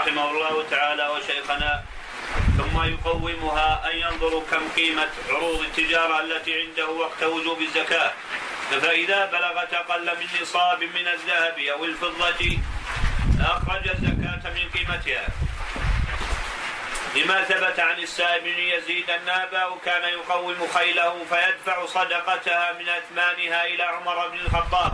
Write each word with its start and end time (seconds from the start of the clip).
رحمه 0.00 0.30
الله 0.30 0.64
تعالى 0.70 1.08
وشيخنا 1.08 1.82
ثم 2.58 2.82
يقومها 2.82 3.90
أن 3.90 3.96
ينظر 3.96 4.42
كم 4.50 4.68
قيمة 4.76 5.08
عروض 5.28 5.60
التجارة 5.60 6.20
التي 6.20 6.60
عنده 6.60 6.88
وقت 6.88 7.22
وجوب 7.22 7.60
الزكاة. 7.60 8.12
فإذا 8.70 9.26
بلغت 9.26 9.74
أقل 9.74 10.06
من 10.06 10.26
نصاب 10.42 10.82
من 10.82 11.06
الذهب 11.08 11.58
أو 11.58 11.84
الفضة 11.84 12.58
أخرج 13.40 13.88
الزكاة 13.88 14.42
من 14.56 14.64
قيمتها. 14.74 15.28
لما 17.16 17.44
ثبت 17.44 17.80
عن 17.80 17.98
السائب 17.98 18.44
بن 18.44 18.58
يزيد 18.58 19.10
أن 19.10 19.28
أباه 19.28 19.78
كان 19.84 20.04
يقوم 20.04 20.68
خيله 20.74 21.24
فيدفع 21.30 21.86
صدقتها 21.86 22.72
من 22.72 22.88
أثمانها 22.88 23.64
إلى 23.64 23.82
عمر 23.82 24.28
بن 24.28 24.38
الخطاب. 24.38 24.92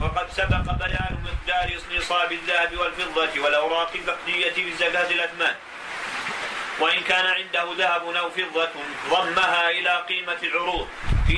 وقد 0.00 0.30
سبق 0.36 0.72
بيان 0.84 1.24
مقدار 1.24 1.80
نصاب 1.96 2.32
الذهب 2.32 2.78
والفضة 2.78 3.40
والأوراق 3.40 3.92
النقدية 3.94 4.52
في 4.52 4.76
زكاة 4.76 5.10
الأثمان 5.10 5.54
وإن 6.80 7.00
كان 7.00 7.26
عنده 7.26 7.66
ذهب 7.78 8.16
أو 8.16 8.30
فضة 8.30 8.68
ضمها 9.10 9.70
إلى 9.70 10.04
قيمة 10.08 10.38
العروض. 10.42 10.88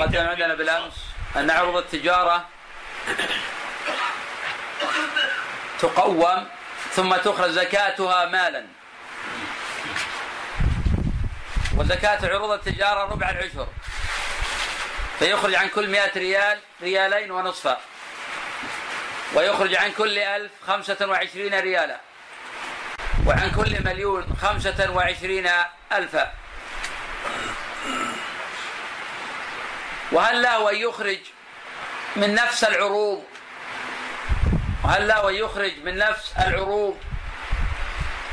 قدم 0.00 0.28
عندنا 0.28 0.54
بالأمس 0.54 0.94
أن 1.36 1.50
عروض 1.50 1.76
التجارة 1.76 2.48
تقوم 5.78 6.48
ثم 6.92 7.16
تخرج 7.16 7.50
زكاتها 7.50 8.26
مالا. 8.26 8.66
وزكاة 11.76 12.34
عروض 12.34 12.50
التجارة 12.50 13.12
ربع 13.12 13.30
العشر. 13.30 13.68
فيخرج 15.18 15.54
عن 15.54 15.68
كل 15.68 15.90
مئة 15.90 16.18
ريال 16.18 16.58
ريالين 16.82 17.30
ونصفا. 17.30 17.80
ويخرج 19.34 19.74
عن 19.74 19.92
كل 19.92 20.18
ألف 20.18 20.50
خمسة 20.66 21.06
وعشرين 21.06 21.60
ريالا. 21.60 22.00
وعن 23.26 23.50
كل 23.50 23.84
مليون 23.84 24.36
خمسة 24.42 24.90
وعشرين 24.90 25.50
ألفا. 25.92 26.32
وهل 30.12 30.42
له 30.42 30.70
أن 30.70 30.76
يخرج 30.76 31.18
من 32.16 32.34
نفس 32.34 32.64
العروض؟ 32.64 33.24
وهل 34.84 35.08
له 35.08 35.28
أن 35.28 35.34
يخرج 35.34 35.72
من 35.84 35.98
نفس 35.98 36.32
العروض؟ 36.38 36.98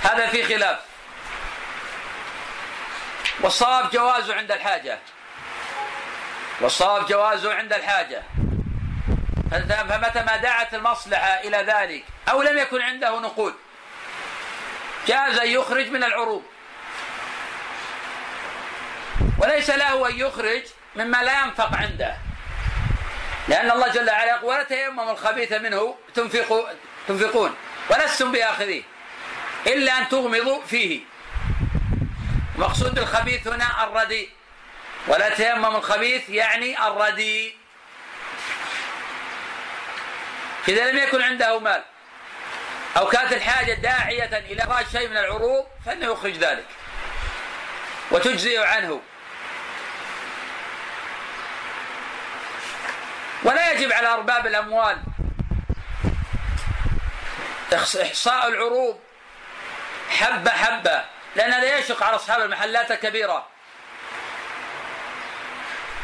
هذا 0.04 0.28
في 0.28 0.44
خلاف. 0.44 0.80
والصواب 3.42 3.90
جوازه 3.90 4.36
عند 4.36 4.52
الحاجة. 4.52 5.00
والصواب 6.62 7.08
جوازه 7.08 7.54
عند 7.54 7.74
الحاجة. 7.74 8.24
فمتى 9.52 10.24
ما 10.24 10.38
دعت 10.38 10.74
المصلحة 10.74 11.28
إلى 11.28 11.58
ذلك 11.58 12.04
أو 12.30 12.42
لم 12.42 12.58
يكن 12.58 12.82
عنده 12.82 13.20
نقود. 13.20 13.54
جاز 15.08 15.38
أن 15.40 15.48
يخرج 15.48 15.90
من 15.90 16.04
العروض. 16.04 16.44
وليس 19.40 19.70
له 19.70 20.10
أن 20.10 20.20
يخرج 20.20 20.62
مما 20.96 21.24
لا 21.24 21.42
ينفق 21.42 21.76
عنده. 21.76 22.18
لأن 23.48 23.72
الله 23.72 23.88
جل 23.88 24.10
وعلا 24.10 24.30
يقول 24.30 24.44
ولا 24.44 24.64
تيمموا 24.64 25.12
الخبيث 25.12 25.52
منه 25.52 25.96
تنفقوا 26.16 26.64
تنفقون 27.08 27.56
ولستم 27.90 28.32
بآخذيه 28.32 28.84
إلا 29.68 29.98
أن 29.98 30.10
تغمضوا 30.10 30.62
فيه. 30.66 31.02
المقصود 32.56 32.96
بالخبيث 32.96 33.48
هنا 33.48 33.84
الرديء. 33.84 34.30
ولا 35.08 35.30
تيمموا 35.30 35.78
الخبيث 35.78 36.30
يعني 36.30 36.88
الرديء. 36.88 37.56
إذا 40.68 40.92
لم 40.92 40.98
يكن 40.98 41.22
عنده 41.22 41.60
مال 41.60 41.84
أو 42.98 43.06
كانت 43.08 43.34
الحاجة 43.34 43.74
داعية 43.74 44.38
إلى 44.38 44.64
إخراج 44.64 44.86
شيء 44.92 45.10
من 45.10 45.18
العروض 45.18 45.68
فإنه 45.86 46.12
يخرج 46.12 46.38
ذلك. 46.38 46.66
وتجزئ 48.12 48.64
عنه. 48.64 49.02
ولا 53.44 53.72
يجب 53.72 53.92
على 53.92 54.08
أرباب 54.08 54.48
الأموال 54.48 54.98
إحصاء 57.74 58.48
العروض 58.48 59.00
حبة 60.10 60.52
حبة 60.52 61.04
لأن 61.36 61.52
هذا 61.52 61.78
يشق 61.78 62.04
على 62.04 62.16
أصحاب 62.16 62.42
المحلات 62.42 62.92
الكبيرة. 62.92 63.48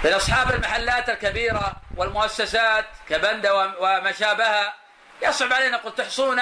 لأن 0.04 0.14
أصحاب 0.14 0.52
المحلات 0.52 1.10
الكبيرة 1.10 1.83
والمؤسسات 1.98 2.86
كبندة 3.10 3.56
وما 3.56 4.12
شابهها 4.12 4.74
يصعب 5.22 5.54
علينا 5.54 5.78
قلت 5.78 5.98
تحصون 5.98 6.42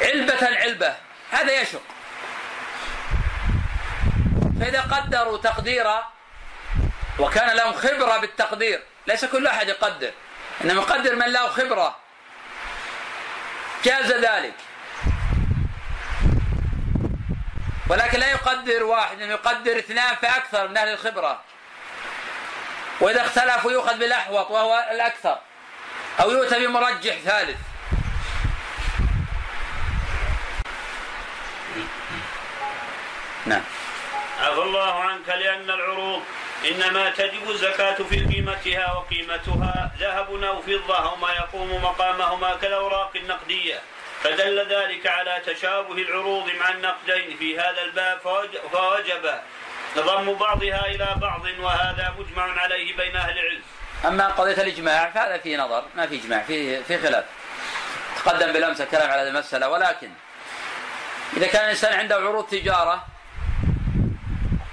علبة 0.00 0.46
علبة 0.58 0.96
هذا 1.30 1.60
يشق. 1.60 1.82
فإذا 4.60 4.80
قدروا 4.80 5.38
تقديرا 5.38 6.12
وكان 7.18 7.56
لهم 7.56 7.72
خبرة 7.72 8.18
بالتقدير 8.18 8.82
ليس 9.06 9.24
كل 9.24 9.46
أحد 9.46 9.68
يقدر 9.68 10.12
إنما 10.64 10.82
يقدر 10.82 11.16
من 11.16 11.26
له 11.26 11.48
خبرة. 11.48 11.96
جاز 13.84 14.12
ذلك. 14.12 14.54
ولكن 17.88 18.18
لا 18.18 18.30
يقدر 18.30 18.82
واحد 18.84 19.22
إنه 19.22 19.32
يقدر 19.32 19.78
اثنان 19.78 20.14
فأكثر 20.14 20.68
من 20.68 20.76
أهل 20.76 20.88
الخبرة. 20.88 21.40
وإذا 23.00 23.20
اختلفوا 23.20 23.72
يؤخذ 23.72 23.98
بالأحوط 23.98 24.50
وهو 24.50 24.84
الأكثر. 24.90 25.38
أو 26.20 26.30
يؤتى 26.30 26.66
بمرجح 26.66 27.14
ثالث. 27.24 27.56
نعم. 33.46 33.62
عفى 34.40 34.62
الله 34.62 35.00
عنك 35.00 35.28
لأن 35.28 35.70
العروض 35.70 36.22
إنما 36.70 37.10
تجب 37.10 37.50
الزكاة 37.50 37.94
في 37.94 38.24
قيمتها 38.24 38.92
وقيمتها. 38.92 39.90
ذهب 39.98 40.42
أو 40.44 40.62
فضة 40.62 40.98
أو 41.08 41.16
ما 41.16 41.32
يقوم 41.32 41.84
مقامهما 41.84 42.56
كالأوراق 42.56 43.10
النقدية. 43.16 43.80
فدل 44.22 44.66
ذلك 44.68 45.06
على 45.06 45.42
تشابه 45.46 45.94
العروض 45.94 46.50
مع 46.60 46.68
النقدين 46.68 47.36
في 47.38 47.58
هذا 47.58 47.82
الباب 47.82 48.18
فوجب 48.72 49.40
ضم 49.96 50.34
بعضها 50.34 50.86
إلى 50.86 51.14
بعض 51.16 51.44
وهذا 51.60 52.14
مجمع 52.18 52.60
عليه 52.60 52.96
بين 52.96 53.16
أهل 53.16 53.38
العلم 53.38 53.62
أما 54.04 54.28
قضية 54.28 54.62
الإجماع 54.62 55.10
فهذا 55.10 55.38
فيه 55.38 55.56
نظر 55.56 55.84
ما 55.96 56.06
في 56.06 56.16
إجماع 56.16 56.42
في 56.42 56.84
في 56.84 56.98
خلاف. 56.98 57.24
تقدم 58.16 58.52
بالأمس 58.52 58.80
الكلام 58.80 59.10
على 59.10 59.22
هذه 59.22 59.28
المسألة 59.28 59.68
ولكن 59.68 60.10
إذا 61.36 61.46
كان 61.46 61.64
الإنسان 61.64 61.98
عنده 61.98 62.16
عروض 62.16 62.46
تجارة 62.46 63.06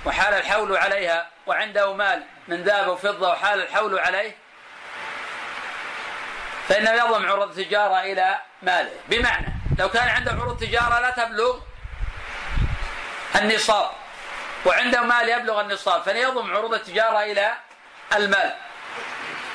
وحال 0.06 0.34
الحول 0.34 0.78
عليها 0.78 1.28
وعنده 1.48 1.94
مال 1.94 2.24
من 2.48 2.64
ذهب 2.64 2.88
وفضة 2.88 3.32
وحال 3.32 3.62
الحول 3.62 4.00
عليه 4.00 4.36
فإنه 6.68 6.92
يضم 6.92 7.26
عروض 7.30 7.60
التجارة 7.60 8.02
إلى 8.02 8.40
ماله. 8.62 8.92
بمعنى 9.10 9.54
لو 9.80 9.90
كان 9.90 10.08
عنده 10.08 10.32
عروض 10.32 10.58
تجارة 10.60 11.00
لا 11.00 11.10
تبلغ 11.10 11.60
النصاب. 13.36 13.90
وعنده 14.66 15.02
مال 15.02 15.30
يبلغ 15.30 15.62
النصاب 15.62 16.02
فليضم 16.04 16.56
عروض 16.56 16.74
التجارة 16.74 17.24
إلى 17.24 17.54
المال 18.16 18.56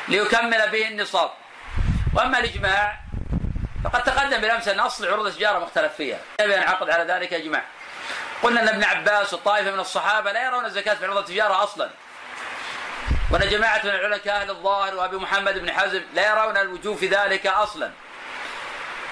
ليكمل 0.09 0.71
به 0.71 0.89
النصاب. 0.89 1.31
وأما 2.15 2.39
الإجماع 2.39 3.01
فقد 3.85 4.03
تقدم 4.03 4.41
بالأمس 4.41 4.69
أن 4.69 4.81
أصل 4.81 5.09
عروض 5.13 5.27
التجارة 5.27 5.59
مختلف 5.59 5.93
فيها. 5.93 6.19
ينعقد 6.41 6.91
على 6.91 7.13
ذلك 7.13 7.33
إجماع 7.33 7.63
قلنا 8.43 8.61
أن 8.61 8.69
ابن 8.69 8.85
عباس 8.85 9.35
وطائفة 9.35 9.71
من 9.71 9.81
الصحابة 9.81 10.33
لا 10.33 10.47
يرون 10.47 10.65
الزكاة 10.65 10.95
في 10.95 11.05
عروض 11.05 11.17
التجارة 11.19 11.63
أصلا. 11.63 11.91
وأن 13.31 13.49
جماعة 13.49 13.81
من 13.85 13.91
العلماء 13.91 14.19
كأهل 14.19 14.51
الظاهر 14.51 14.95
وأبي 14.95 15.17
محمد 15.17 15.59
بن 15.59 15.73
حزم 15.73 16.03
لا 16.15 16.29
يرون 16.31 16.57
الوجوب 16.57 16.97
في 16.97 17.09
ذلك 17.09 17.47
أصلا. 17.47 17.91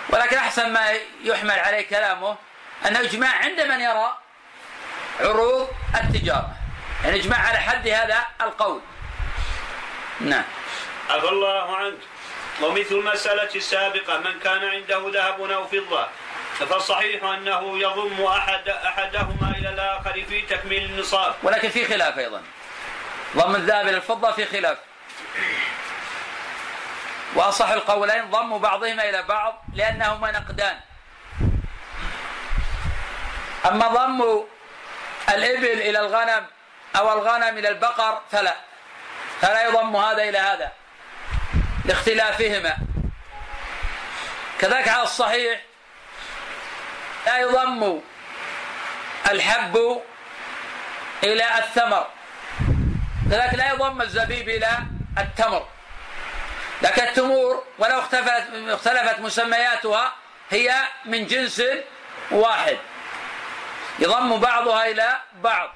ولكن 0.09 0.37
أحسن 0.37 0.73
ما 0.73 0.99
يحمل 1.23 1.59
عليه 1.59 1.89
كلامه 1.89 2.37
أنه 2.87 3.01
إجماع 3.01 3.37
عند 3.37 3.61
من 3.61 3.81
يرى 3.81 4.22
عروض 5.23 5.69
التجارة. 5.95 6.57
يعني 7.05 7.17
إجماع 7.17 7.39
على 7.39 7.59
حد 7.59 7.89
هذا 7.89 8.27
القول. 8.41 8.81
نعم. 10.21 10.45
عفى 11.11 11.29
الله 11.29 11.77
عنك. 11.77 11.99
ومثل 12.63 12.95
المسألة 12.95 13.55
السابقة 13.55 14.19
من 14.19 14.39
كان 14.39 14.65
عنده 14.65 15.11
ذهب 15.15 15.41
أو 15.41 15.67
فضة 15.67 16.07
فالصحيح 16.59 17.25
أنه 17.25 17.79
يضم 17.79 18.23
أحد 18.23 18.69
أحدهما 18.69 19.55
إلى 19.59 19.69
الآخر 19.69 20.25
في 20.29 20.43
تكميل 20.43 20.85
النصاب. 20.85 21.35
ولكن 21.43 21.69
في 21.69 21.85
خلاف 21.85 22.19
أيضا. 22.19 22.43
ضم 23.37 23.55
الذهب 23.55 23.89
إلى 23.89 23.97
الفضة 23.97 24.33
في 24.33 24.47
خلاف. 24.47 24.79
وأصح 27.35 27.69
القولين 27.69 28.31
ضم 28.31 28.59
بعضهما 28.59 29.09
إلى 29.09 29.23
بعض 29.23 29.65
لأنهما 29.75 30.31
نقدان. 30.31 30.77
أما 33.67 33.89
ضم 33.89 34.45
الإبل 35.29 35.81
إلى 35.81 35.99
الغنم 35.99 36.47
أو 36.97 37.13
الغنم 37.13 37.59
إلى 37.59 37.69
البقر 37.69 38.23
فلا. 38.33 38.55
فلا 39.41 39.65
يضم 39.67 39.97
هذا 39.97 40.23
إلى 40.23 40.39
هذا. 40.39 40.73
لاختلافهما. 41.85 42.77
كذلك 44.59 44.89
على 44.89 45.03
الصحيح 45.03 45.61
لا 47.27 47.39
يضم 47.39 48.01
الحب 49.31 50.03
إلى 51.25 51.59
الثمر. 51.59 52.07
كذلك 53.31 53.55
لا 53.55 53.73
يضم 53.73 54.03
الزبيب 54.03 54.49
إلى 54.49 54.69
التمر. 55.19 55.69
لكن 56.83 57.03
التمور 57.03 57.65
ولو 57.79 58.01
اختلفت 58.01 59.21
مسمياتها 59.21 60.13
هي 60.51 60.75
من 61.05 61.27
جنس 61.27 61.63
واحد. 62.31 62.79
يضم 63.99 64.41
بعضها 64.41 64.87
إلى 64.87 65.17
بعض. 65.35 65.71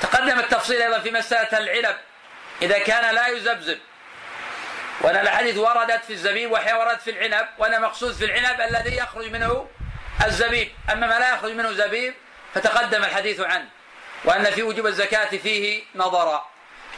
تقدم 0.00 0.38
التفصيل 0.38 0.82
أيضا 0.82 0.98
في 0.98 1.10
مسألة 1.10 1.58
العنب 1.58 1.96
إذا 2.62 2.78
كان 2.78 3.14
لا 3.14 3.26
يزبزب. 3.26 3.78
وأن 5.00 5.16
الأحاديث 5.16 5.58
وردت 5.58 6.04
في 6.04 6.12
الزبيب 6.12 6.50
وهي 6.50 6.74
وردت 6.74 7.00
في 7.02 7.10
العنب 7.10 7.48
وأن 7.58 7.82
مقصود 7.82 8.12
في 8.12 8.24
العنب 8.24 8.60
الذي 8.60 8.96
يخرج 8.96 9.32
منه 9.32 9.68
الزبيب. 10.26 10.72
أما 10.92 11.06
ما 11.06 11.18
لا 11.18 11.34
يخرج 11.34 11.52
منه 11.52 11.72
زبيب 11.72 12.14
فتقدم 12.54 13.04
الحديث 13.04 13.40
عنه. 13.40 13.68
وأن 14.24 14.44
في 14.44 14.62
وجوب 14.62 14.86
الزكاة 14.86 15.36
فيه 15.36 15.82
نظرا. 15.94 16.46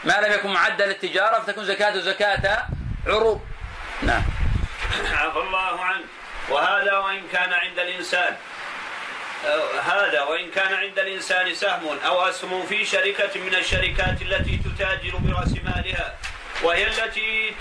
ما 0.04 0.20
لم 0.20 0.32
يكن 0.32 0.52
معدل 0.52 0.90
التجارة 0.90 1.40
فتكون 1.40 1.64
زكاة 1.64 1.98
زكاة 1.98 2.66
عروض. 3.06 3.40
نعم. 4.02 4.22
عفى 5.12 5.38
الله 5.38 5.84
عنه 5.84 6.04
وهذا 6.48 6.98
وإن 6.98 7.22
كان 7.32 7.52
عند 7.52 7.78
الإنسان 7.78 8.36
هذا 9.82 10.22
وإن 10.22 10.50
كان 10.50 10.74
عند 10.74 10.98
الإنسان 10.98 11.54
سهم 11.54 11.98
أو 12.06 12.22
أسهم 12.22 12.66
في 12.66 12.84
شركة 12.84 13.40
من 13.40 13.54
الشركات 13.54 14.22
التي 14.22 14.60
تتاجر 14.64 15.16
برأس 15.16 15.52
مالها 15.64 16.14
وهي 16.62 16.86
التي 16.86 17.54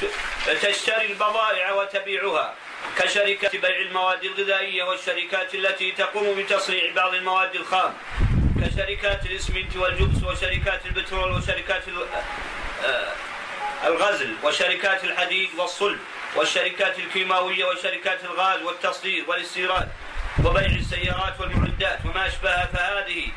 تشتري 0.62 1.06
البضائع 1.06 1.74
وتبيعها 1.74 2.54
كشركة 2.98 3.60
بيع 3.60 3.78
المواد 3.78 4.24
الغذائية 4.24 4.84
والشركات 4.84 5.56
التي 5.56 5.92
تقوم 5.92 6.36
بتصنيع 6.36 6.94
بعض 6.96 7.14
المواد 7.14 7.56
الخام 7.56 7.94
كشركات 8.62 9.26
الإسمنت 9.26 9.76
والجبس 9.76 10.24
وشركات 10.24 10.86
البترول 10.86 11.32
وشركات 11.32 11.84
آه، 12.86 13.12
الغزل 13.88 14.36
وشركات 14.44 15.04
الحديد 15.04 15.50
والصلب. 15.58 16.00
والشركات 16.36 17.00
الكيماوية 17.00 17.66
وشركات 17.66 18.24
الغاز 18.24 18.62
والتصدير 18.62 19.30
والاستيراد 19.30 19.90
وبيع 20.46 20.66
السيارات 20.66 21.40
والمعدات 21.40 22.00
وما 22.06 22.28
أشبهها 22.28 22.66
فهذه 22.74 23.28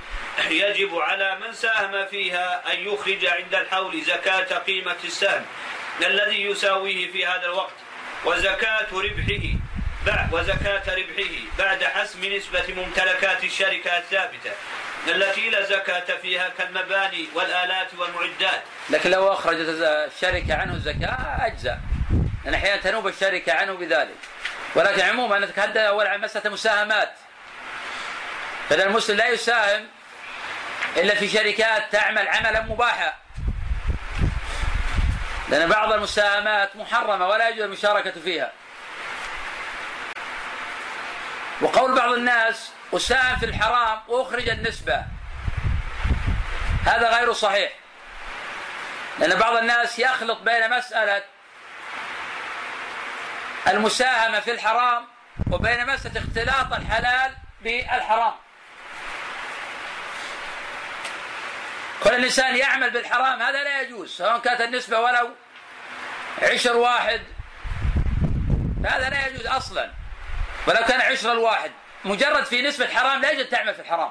يجب 0.50 0.94
على 0.98 1.38
من 1.40 1.52
ساهم 1.52 2.06
فيها 2.06 2.72
أن 2.72 2.78
يخرج 2.80 3.26
عند 3.26 3.54
الحول 3.54 4.02
زكاة 4.02 4.58
قيمة 4.58 4.96
السهم 5.04 5.44
الذي 6.06 6.42
يساويه 6.42 7.12
في 7.12 7.26
هذا 7.26 7.44
الوقت 7.44 7.74
وزكاة 8.24 8.86
ربحه 8.92 9.58
وزكاة 10.32 10.94
ربحه 10.94 11.34
بعد 11.58 11.84
حسم 11.84 12.24
نسبة 12.24 12.64
ممتلكات 12.76 13.44
الشركة 13.44 13.98
الثابتة 13.98 14.50
التي 15.08 15.50
لا 15.50 15.62
زكاة 15.62 16.16
فيها 16.22 16.48
كالمباني 16.58 17.26
والآلات 17.34 17.88
والمعدات. 17.98 18.62
لكن 18.90 19.10
لو 19.10 19.32
أخرجت 19.32 19.68
الشركة 19.68 20.54
عنه 20.54 20.72
الزكاة 20.72 21.46
أجزاء. 21.46 21.80
لأن 22.44 22.54
أحيانا 22.54 22.82
تنوب 22.82 23.06
الشركة 23.06 23.52
عنه 23.52 23.72
بذلك. 23.72 24.16
ولكن 24.74 25.02
عموما 25.02 25.38
نتحدث 25.38 25.76
أول 25.76 26.06
عن 26.06 26.20
مسألة 26.20 26.50
مساهمات؟ 26.50 27.12
فإن 28.68 28.80
المسلم 28.80 29.16
لا 29.16 29.28
يساهم 29.28 29.88
إلا 30.96 31.14
في 31.14 31.28
شركات 31.28 31.92
تعمل 31.92 32.28
عملا 32.28 32.62
مباحا. 32.62 33.14
لأن 35.48 35.68
بعض 35.68 35.92
المساهمات 35.92 36.76
محرمة 36.76 37.28
ولا 37.28 37.48
يجوز 37.48 37.62
المشاركة 37.62 38.20
فيها. 38.20 38.52
وقول 41.60 41.94
بعض 41.94 42.12
الناس 42.12 42.70
أساهم 42.94 43.36
في 43.38 43.46
الحرام 43.46 44.00
وأخرج 44.08 44.48
النسبة. 44.48 45.04
هذا 46.86 47.18
غير 47.18 47.32
صحيح. 47.32 47.72
لأن 49.18 49.38
بعض 49.38 49.56
الناس 49.56 49.98
يخلط 49.98 50.38
بين 50.38 50.70
مسألة 50.70 51.22
المساهمة 53.66 54.40
في 54.40 54.52
الحرام 54.52 55.06
وبين 55.50 55.86
مسألة 55.86 56.20
اختلاط 56.20 56.72
الحلال 56.72 57.34
بالحرام. 57.60 58.34
كل 62.04 62.10
الإنسان 62.10 62.56
يعمل 62.56 62.90
بالحرام 62.90 63.42
هذا 63.42 63.64
لا 63.64 63.80
يجوز 63.80 64.10
سواء 64.16 64.38
كانت 64.38 64.60
النسبة 64.60 65.00
ولو 65.00 65.30
عشر 66.42 66.76
واحد. 66.76 67.20
هذا 68.86 69.10
لا 69.10 69.26
يجوز 69.26 69.46
أصلا. 69.46 69.90
ولو 70.66 70.84
كان 70.84 71.00
عشر 71.00 71.32
الواحد 71.32 71.72
مجرد 72.04 72.44
في 72.44 72.62
نسبة 72.62 72.88
حرام 72.88 73.20
لا 73.20 73.30
يجوز 73.30 73.46
تعمل 73.46 73.74
في 73.74 73.80
الحرام. 73.80 74.10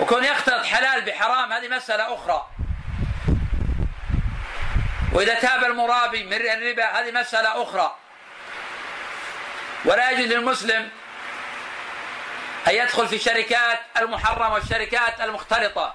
وكون 0.00 0.24
يختلط 0.24 0.64
حلال 0.64 1.00
بحرام 1.00 1.52
هذه 1.52 1.68
مسألة 1.68 2.14
أخرى. 2.14 2.50
وإذا 5.16 5.34
تاب 5.34 5.64
المرابي 5.64 6.24
من 6.24 6.32
الربا 6.32 6.84
هذه 6.84 7.10
مسألة 7.10 7.62
أخرى. 7.62 7.96
ولا 9.84 10.10
يجوز 10.10 10.26
للمسلم 10.26 10.90
أن 12.68 12.74
يدخل 12.74 13.08
في 13.08 13.16
الشركات 13.16 13.80
المحرمة 13.96 14.54
والشركات 14.54 15.20
المختلطة. 15.20 15.94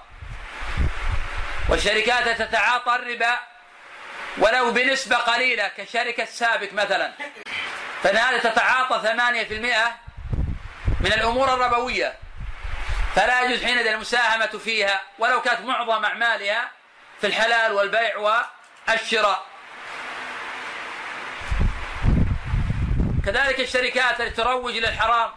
والشركات 1.68 2.28
تتعاطى 2.42 2.94
الربا 2.94 3.38
ولو 4.38 4.70
بنسبة 4.70 5.16
قليلة 5.16 5.68
كشركة 5.68 6.24
سابك 6.24 6.72
مثلا. 6.72 7.12
فإن 8.02 8.16
هذه 8.16 8.38
تتعاطى 8.38 9.08
ثمانية 9.08 9.44
في 9.44 9.54
المئة 9.54 9.96
من 11.00 11.12
الأمور 11.12 11.54
الربوية. 11.54 12.14
فلا 13.14 13.42
يجوز 13.42 13.64
حينئذ 13.64 13.86
المساهمة 13.86 14.46
فيها. 14.46 15.02
ولو 15.18 15.42
كانت 15.42 15.60
معظم 15.60 16.04
أعمالها 16.04 16.70
في 17.20 17.26
الحلال 17.26 17.72
والبيع 17.72 18.18
الشراء. 18.90 19.42
كذلك 23.24 23.60
الشركات 23.60 24.20
التي 24.20 24.30
تروج 24.30 24.76
للحرام 24.76 25.30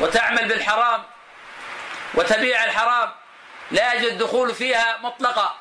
وتعمل 0.00 0.48
بالحرام 0.48 1.02
وتبيع 2.14 2.64
الحرام 2.64 3.10
لا 3.70 3.94
يجوز 3.94 4.10
الدخول 4.10 4.54
فيها 4.54 4.98
مطلقا. 4.98 5.54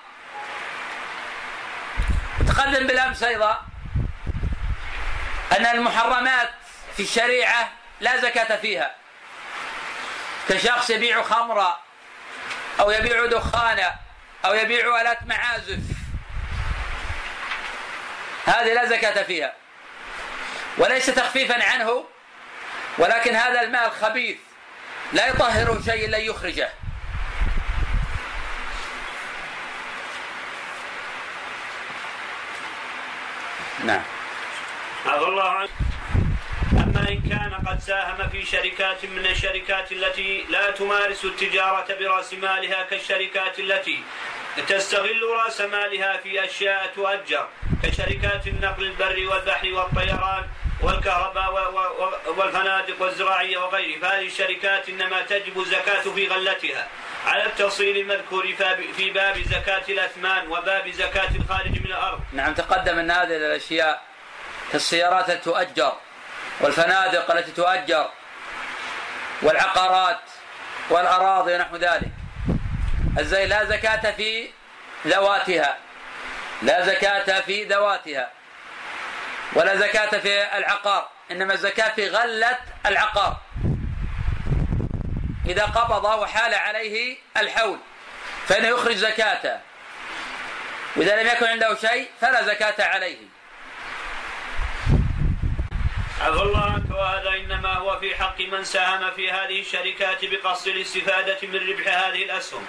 وتقدم 2.42 2.88
بالأمس 2.88 3.24
أيضا 3.24 3.62
أن 5.58 5.66
المحرمات 5.66 6.50
في 6.98 7.04
الشريعة 7.04 7.72
لا 8.00 8.18
زكاة 8.18 8.56
فيها. 8.58 8.96
كشخص 10.50 10.90
يبيع 10.90 11.24
خمرا 11.24 11.80
أو 12.80 12.92
يبيع 12.92 13.26
دخانا 13.26 13.96
أو 14.46 14.54
يبيع 14.54 15.02
آلات 15.02 15.28
معازف 15.28 15.80
هذه 18.46 18.74
لا 18.74 18.86
زكاة 18.86 19.24
فيها. 19.24 19.54
وليس 20.78 21.06
تخفيفا 21.06 21.64
عنه 21.64 22.06
ولكن 22.98 23.36
هذا 23.36 23.62
المال 23.62 23.92
خبيث 23.92 24.38
لا 25.14 25.28
يطهره 25.28 25.82
شيء 25.86 26.06
الا 26.06 26.18
يخرجه. 26.18 26.70
نعم. 33.86 34.02
عفى 35.06 35.24
الله 35.24 35.50
عنه 35.50 35.70
أما 36.74 37.10
إن 37.10 37.22
كان 37.30 37.54
قد 37.68 37.80
ساهم 37.80 38.30
في 38.30 38.46
شركات 38.46 39.06
من 39.06 39.26
الشركات 39.26 39.92
التي 39.92 40.46
لا 40.50 40.72
تمارس 40.72 41.26
التجارة 41.26 41.86
برأس 42.00 42.34
مالها 42.34 42.84
كالشركات 42.84 43.60
التي 43.60 44.04
تستغل 44.62 45.24
رأس 45.24 45.62
مالها 45.62 46.18
في 46.18 46.46
أشياء 46.46 46.92
تؤجر 46.96 47.48
كشركات 47.84 48.48
النقل 48.48 48.84
البري 48.84 49.28
والبحري 49.28 49.72
والطيران 49.72 50.46
والكهرباء 50.82 51.74
والفنادق 52.38 53.02
والزراعية 53.02 53.58
وغيره 53.58 54.00
فهذه 54.00 54.26
الشركات 54.26 54.90
إنما 54.90 55.22
تجب 55.22 55.60
الزكاة 55.60 56.02
في 56.02 56.28
غلتها. 56.28 56.88
على 57.26 57.46
التفصيل 57.46 57.98
المذكور 57.98 58.56
في 58.98 59.10
باب 59.10 59.38
زكاة 59.38 59.84
الأثمان 59.90 60.48
وباب 60.48 60.90
زكاة 60.90 61.30
الخارج 61.36 61.72
من 61.72 61.86
الأرض. 61.86 62.20
نعم 62.34 62.54
تقدم 62.54 63.00
أن 63.00 63.12
هذه 63.12 63.38
الأشياء 63.38 64.02
كالسيارات 64.72 65.30
التي 65.30 65.44
تؤجر 65.44 65.94
والفنادق 66.62 67.32
التي 67.32 67.52
تؤجر 67.52 68.10
والعقارات 69.42 70.20
والأراضي 70.90 71.56
ونحو 71.56 71.76
ذلك. 71.76 72.12
الزي 73.20 73.46
لا 73.46 73.66
زكاة 73.66 74.12
في 74.12 74.50
ذواتها. 75.08 75.78
لا 76.62 76.86
زكاة 76.86 77.42
في 77.42 77.64
ذواتها. 77.64 78.32
ولا 79.54 79.76
زكاة 79.76 80.20
في 80.20 80.58
العقار. 80.58 81.10
إنما 81.32 81.54
الزكاة 81.54 81.96
في 81.96 82.10
غلة 82.10 82.58
العقار. 82.86 83.38
إذا 85.46 85.64
قبض 85.66 86.06
وحال 86.06 86.54
عليه 86.54 87.18
الحول 87.38 87.78
فإنه 88.48 88.68
يخرج 88.68 88.96
زكاته. 88.96 89.60
وإذا 90.96 91.24
لم 91.24 91.28
يكن 91.28 91.46
عنده 91.46 91.76
شيء 91.76 92.10
فلا 92.22 92.44
زكاة 92.44 92.86
عليه. 92.86 93.18
عفى 96.22 96.42
الله 96.42 96.62
عنك 96.62 96.92
وهذا 96.92 97.30
إنما 97.30 97.74
هو 97.74 98.00
في 98.00 98.16
حق 98.16 98.42
من 98.42 98.64
ساهم 98.64 99.12
في 99.12 99.32
هذه 99.32 99.62
الشركات 99.62 100.26
بقصد 100.26 100.68
الاستفادة 100.68 101.38
من 101.44 101.70
ربح 101.70 101.88
هذه 101.88 102.24
الأسهم. 102.24 102.66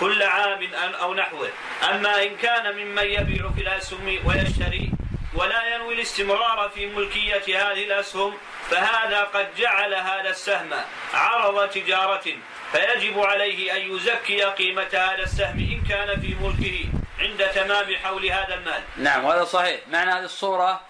كل 0.00 0.22
عام 0.22 0.74
أو 0.74 1.14
نحوه، 1.14 1.48
أما 1.90 2.22
إن 2.22 2.36
كان 2.36 2.76
ممن 2.76 3.04
يبيع 3.04 3.50
في 3.56 3.60
الأسهم 3.60 4.18
ويشتري 4.24 4.90
ولا 5.34 5.74
ينوي 5.74 5.94
الاستمرار 5.94 6.70
في 6.74 6.86
ملكية 6.86 7.42
هذه 7.46 7.84
الأسهم 7.84 8.34
فهذا 8.70 9.20
قد 9.20 9.54
جعل 9.58 9.94
هذا 9.94 10.30
السهم 10.30 10.70
عرض 11.14 11.70
تجارة 11.70 12.24
فيجب 12.72 13.18
عليه 13.18 13.76
أن 13.76 13.96
يزكي 13.96 14.42
قيمة 14.42 14.88
هذا 14.92 15.22
السهم 15.22 15.58
إن 15.58 15.88
كان 15.88 16.20
في 16.20 16.34
ملكه 16.40 16.84
عند 17.20 17.50
تمام 17.54 17.96
حول 17.96 18.26
هذا 18.26 18.54
المال. 18.54 18.82
نعم 18.96 19.24
وهذا 19.24 19.44
صحيح، 19.44 19.80
معنى 19.88 20.10
هذه 20.10 20.24
الصورة 20.24 20.80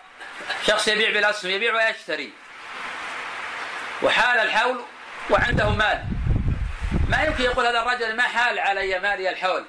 شخص 0.66 0.88
يبيع 0.88 1.10
بالاسهم 1.10 1.50
يبيع 1.50 1.74
ويشتري. 1.74 2.32
وحال 4.02 4.38
الحول 4.38 4.80
وعنده 5.30 5.70
مال. 5.70 6.04
ما 7.08 7.22
يمكن 7.22 7.44
يقول 7.44 7.66
هذا 7.66 7.80
الرجل 7.80 8.16
ما 8.16 8.22
حال 8.22 8.58
علي 8.58 8.98
مالي 8.98 9.30
الحول. 9.30 9.64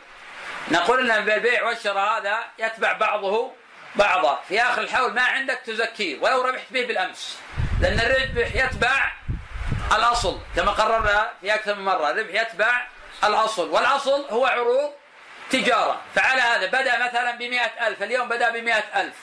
نقول 0.71 1.11
ان 1.11 1.25
بالبيع 1.25 1.63
والشراء 1.63 2.19
هذا 2.19 2.37
يتبع 2.57 2.93
بعضه 2.93 3.51
بعضا. 3.95 4.39
في 4.47 4.61
آخر 4.61 4.81
الحول 4.81 5.13
ما 5.13 5.21
عندك 5.21 5.59
تزكيه 5.65 6.19
ولو 6.21 6.41
ربحت 6.41 6.65
به 6.71 6.85
بالأمس. 6.85 7.39
لأن 7.81 7.99
الربح 7.99 8.55
يتبع 8.55 9.11
الأصل. 9.95 10.39
كما 10.55 10.71
قررنا 10.71 11.29
في 11.41 11.55
أكثر 11.55 11.75
من 11.75 11.85
مرة 11.85 12.09
الربح 12.09 12.41
يتبع 12.41 12.87
الأصل 13.23 13.69
والأصل 13.69 14.25
هو 14.29 14.45
عروض 14.45 14.91
تجارة. 15.49 16.01
فعلى 16.15 16.41
هذا 16.41 16.65
بدأ 16.65 17.07
مثلا 17.07 17.31
ب 17.31 17.41
ألف 17.87 18.03
اليوم 18.03 18.29
بدأ 18.29 18.49
ب 18.49 18.55
ألف. 18.95 19.15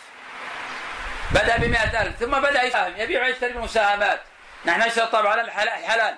بدأ 1.31 1.57
ب 1.57 1.65
ألف 1.65 2.17
ثم 2.21 2.41
بدأ 2.41 2.63
يساهم 2.63 2.93
يبيع 2.97 3.25
ويشتري 3.25 3.51
المساهمات 3.51 4.21
نحن 4.65 4.81
نشتري 4.81 5.07
طبعا 5.07 5.41
الحلال. 5.41 6.15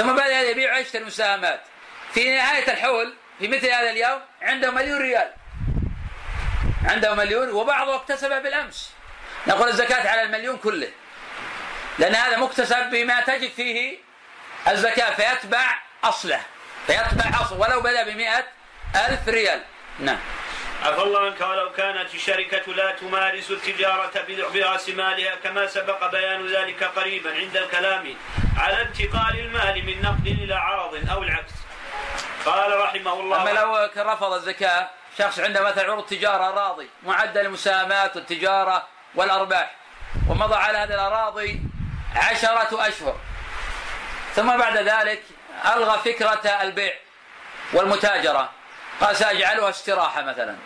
ثم 0.00 0.12
بدأ 0.12 0.40
يبيع 0.40 0.74
ويشتري 0.74 1.02
المساهمات. 1.02 1.60
في 2.14 2.36
نهاية 2.36 2.72
الحول 2.72 3.14
في 3.38 3.48
مثل 3.48 3.66
هذا 3.66 3.90
اليوم 3.90 4.20
عنده 4.42 4.70
مليون 4.70 5.00
ريال. 5.00 5.32
عنده 6.84 7.14
مليون 7.14 7.50
وبعضه 7.50 7.96
اكتسبه 7.96 8.38
بالأمس. 8.38 8.90
نقول 9.46 9.68
الزكاة 9.68 10.10
على 10.10 10.22
المليون 10.22 10.56
كله. 10.56 10.88
لأن 11.98 12.14
هذا 12.14 12.36
مكتسب 12.36 12.90
بما 12.90 13.20
تجد 13.20 13.50
فيه 13.50 13.98
الزكاة 14.68 15.14
فيتبع 15.14 15.78
أصله. 16.04 16.40
فيتبع 16.86 17.40
أصله. 17.40 17.58
ولو 17.58 17.80
بدأ 17.80 18.02
بمئة 18.02 18.44
ألف 18.96 19.28
ريال. 19.28 19.62
نعم. 19.98 20.18
عفى 20.82 21.02
الله 21.02 21.20
عنك 21.20 21.40
ولو 21.40 21.72
كانت 21.72 22.14
الشركة 22.14 22.72
لا 22.72 22.92
تمارس 22.92 23.50
التجارة 23.50 24.10
برأس 24.54 24.88
مالها 24.88 25.34
كما 25.34 25.66
سبق 25.66 26.10
بيان 26.10 26.46
ذلك 26.46 26.84
قريبا 26.84 27.34
عند 27.34 27.56
الكلام 27.56 28.14
على 28.58 28.82
انتقال 28.82 29.38
المال 29.40 29.86
من 29.86 30.02
نقد 30.02 30.26
إلى 30.26 30.54
عرض 30.54 31.10
أو 31.10 31.22
العكس. 31.22 31.52
قال 32.46 32.78
رحمه 32.80 33.12
الله 33.12 33.42
أما 33.42 33.50
لو 33.50 33.90
رفض 33.96 34.32
الزكاة 34.32 34.88
شخص 35.18 35.38
عنده 35.38 35.62
مثلا 35.62 35.84
عروض 35.84 36.06
تجارة 36.06 36.50
راضي 36.50 36.90
معدل 37.02 37.40
المساهمات 37.40 38.16
والتجارة 38.16 38.86
والأرباح 39.14 39.70
ومضى 40.28 40.54
على 40.54 40.78
هذه 40.78 40.94
الأراضي 40.94 41.60
عشرة 42.16 42.88
أشهر 42.88 43.16
ثم 44.34 44.56
بعد 44.58 44.76
ذلك 44.76 45.22
ألغى 45.74 45.98
فكرة 46.04 46.48
البيع 46.62 46.94
والمتاجرة 47.72 48.50
قال 49.00 49.16
سأجعلها 49.16 49.70
استراحة 49.70 50.22
مثلا. 50.22 50.56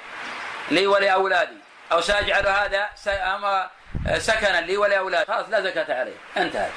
لي 0.71 0.87
ولأولادي. 0.87 1.57
أو 1.93 2.01
سأجعل 2.01 2.47
هذا 2.47 2.89
سكنا 4.19 4.61
لي 4.61 4.77
ولأولادي. 4.77 5.27
خلاص 5.33 5.47
لا 5.49 5.61
زكاة 5.61 6.01
عليه. 6.01 6.17
انتهت. 6.37 6.73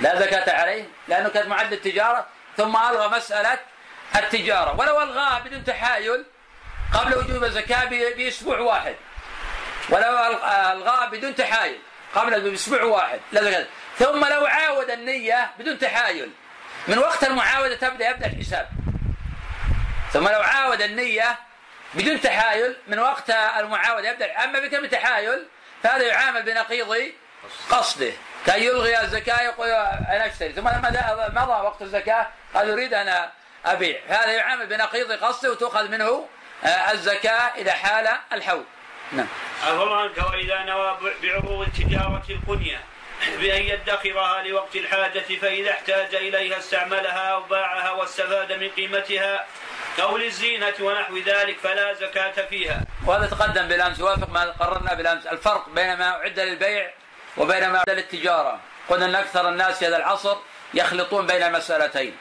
لا 0.00 0.20
زكاة 0.20 0.60
عليه 0.60 0.84
لأنه 1.08 1.28
كانت 1.28 1.46
معد 1.46 1.72
التجارة 1.72 2.26
ثم 2.56 2.76
ألغى 2.76 3.08
مسألة 3.08 3.58
التجارة. 4.16 4.80
ولو 4.80 5.02
ألغاها 5.02 5.38
بدون 5.38 5.64
تحايل 5.64 6.24
قبل 6.94 7.18
وجوب 7.18 7.44
الزكاة 7.44 7.84
بأسبوع 8.16 8.58
واحد. 8.58 8.96
ولو 9.88 10.18
ألغاها 10.72 11.06
بدون 11.06 11.34
تحايل 11.34 11.78
قبل 12.14 12.50
بأسبوع 12.50 12.82
واحد. 12.82 13.20
لا 13.32 13.44
زكاة 13.44 13.66
ثم 13.98 14.24
لو 14.24 14.46
عاود 14.46 14.90
النية 14.90 15.50
بدون 15.58 15.78
تحايل. 15.78 16.30
من 16.88 16.98
وقت 16.98 17.24
المعاودة 17.24 17.76
تبدأ 17.76 18.10
يبدأ 18.10 18.26
الحساب. 18.26 18.68
ثم 20.12 20.28
لو 20.28 20.40
عاود 20.40 20.82
النية 20.82 21.38
بدون 21.94 22.20
تحايل 22.20 22.76
من 22.86 22.98
وقت 22.98 23.30
المعاودة 23.30 24.10
يبدأ. 24.10 24.44
أما 24.44 24.60
بكلمة 24.60 24.88
تحايل 24.88 25.46
فهذا 25.82 26.06
يعامل 26.06 26.42
بنقيض 26.42 27.12
قصده. 27.70 28.12
كان 28.46 28.62
يلغي 28.62 29.00
الزكاة 29.00 29.42
يقول 29.42 29.68
أنا 29.68 30.26
أشتري. 30.26 30.52
ثم 30.52 30.68
لما 30.68 31.30
مضى 31.34 31.64
وقت 31.66 31.82
الزكاة 31.82 32.26
قال 32.54 32.68
يريد 32.68 32.94
أن 32.94 33.28
أبيع. 33.66 34.00
هذا 34.08 34.32
يعامل 34.32 34.66
بنقيض 34.66 35.12
قصده 35.12 35.50
وتؤخذ 35.50 35.88
منه 35.88 36.28
آه، 36.64 36.92
الزكاة 36.92 37.52
إذا 37.56 37.72
حال 37.72 38.08
الحول. 38.32 38.64
نعم. 39.12 39.26
عفوا 39.66 39.96
عنك 39.96 40.18
وإذا 40.18 40.62
نوى 40.62 40.98
بعروض 41.22 41.66
التجارة 41.66 42.22
القنية 42.30 42.80
بأن 43.38 43.62
يدخرها 43.62 44.42
لوقت 44.42 44.76
الحاجة 44.76 45.38
فإذا 45.40 45.70
احتاج 45.70 46.14
إليها 46.14 46.58
استعملها 46.58 47.28
أو 47.32 47.42
باعها 47.42 47.90
واستفاد 47.90 48.52
من 48.52 48.68
قيمتها 48.68 49.46
أو 50.00 50.16
للزينة 50.16 50.74
ونحو 50.80 51.18
ذلك 51.18 51.58
فلا 51.58 51.94
زكاة 51.94 52.46
فيها. 52.46 52.80
وهذا 53.06 53.26
تقدم 53.26 53.68
بالأمس 53.68 53.98
يوافق 53.98 54.28
ما 54.28 54.44
قررنا 54.44 54.94
بالأمس. 54.94 55.26
الفرق 55.26 55.68
بين 55.68 55.96
ما 55.96 56.08
أعد 56.08 56.40
للبيع 56.40 56.90
وبين 57.36 57.68
ما 57.68 57.78
أعد 57.78 57.90
للتجارة. 57.90 58.60
قلنا 58.88 59.04
أن 59.04 59.14
أكثر 59.14 59.48
الناس 59.48 59.78
في 59.78 59.86
هذا 59.86 59.96
العصر 59.96 60.36
يخلطون 60.74 61.26
بين 61.26 61.42
المسألتين 61.42 62.16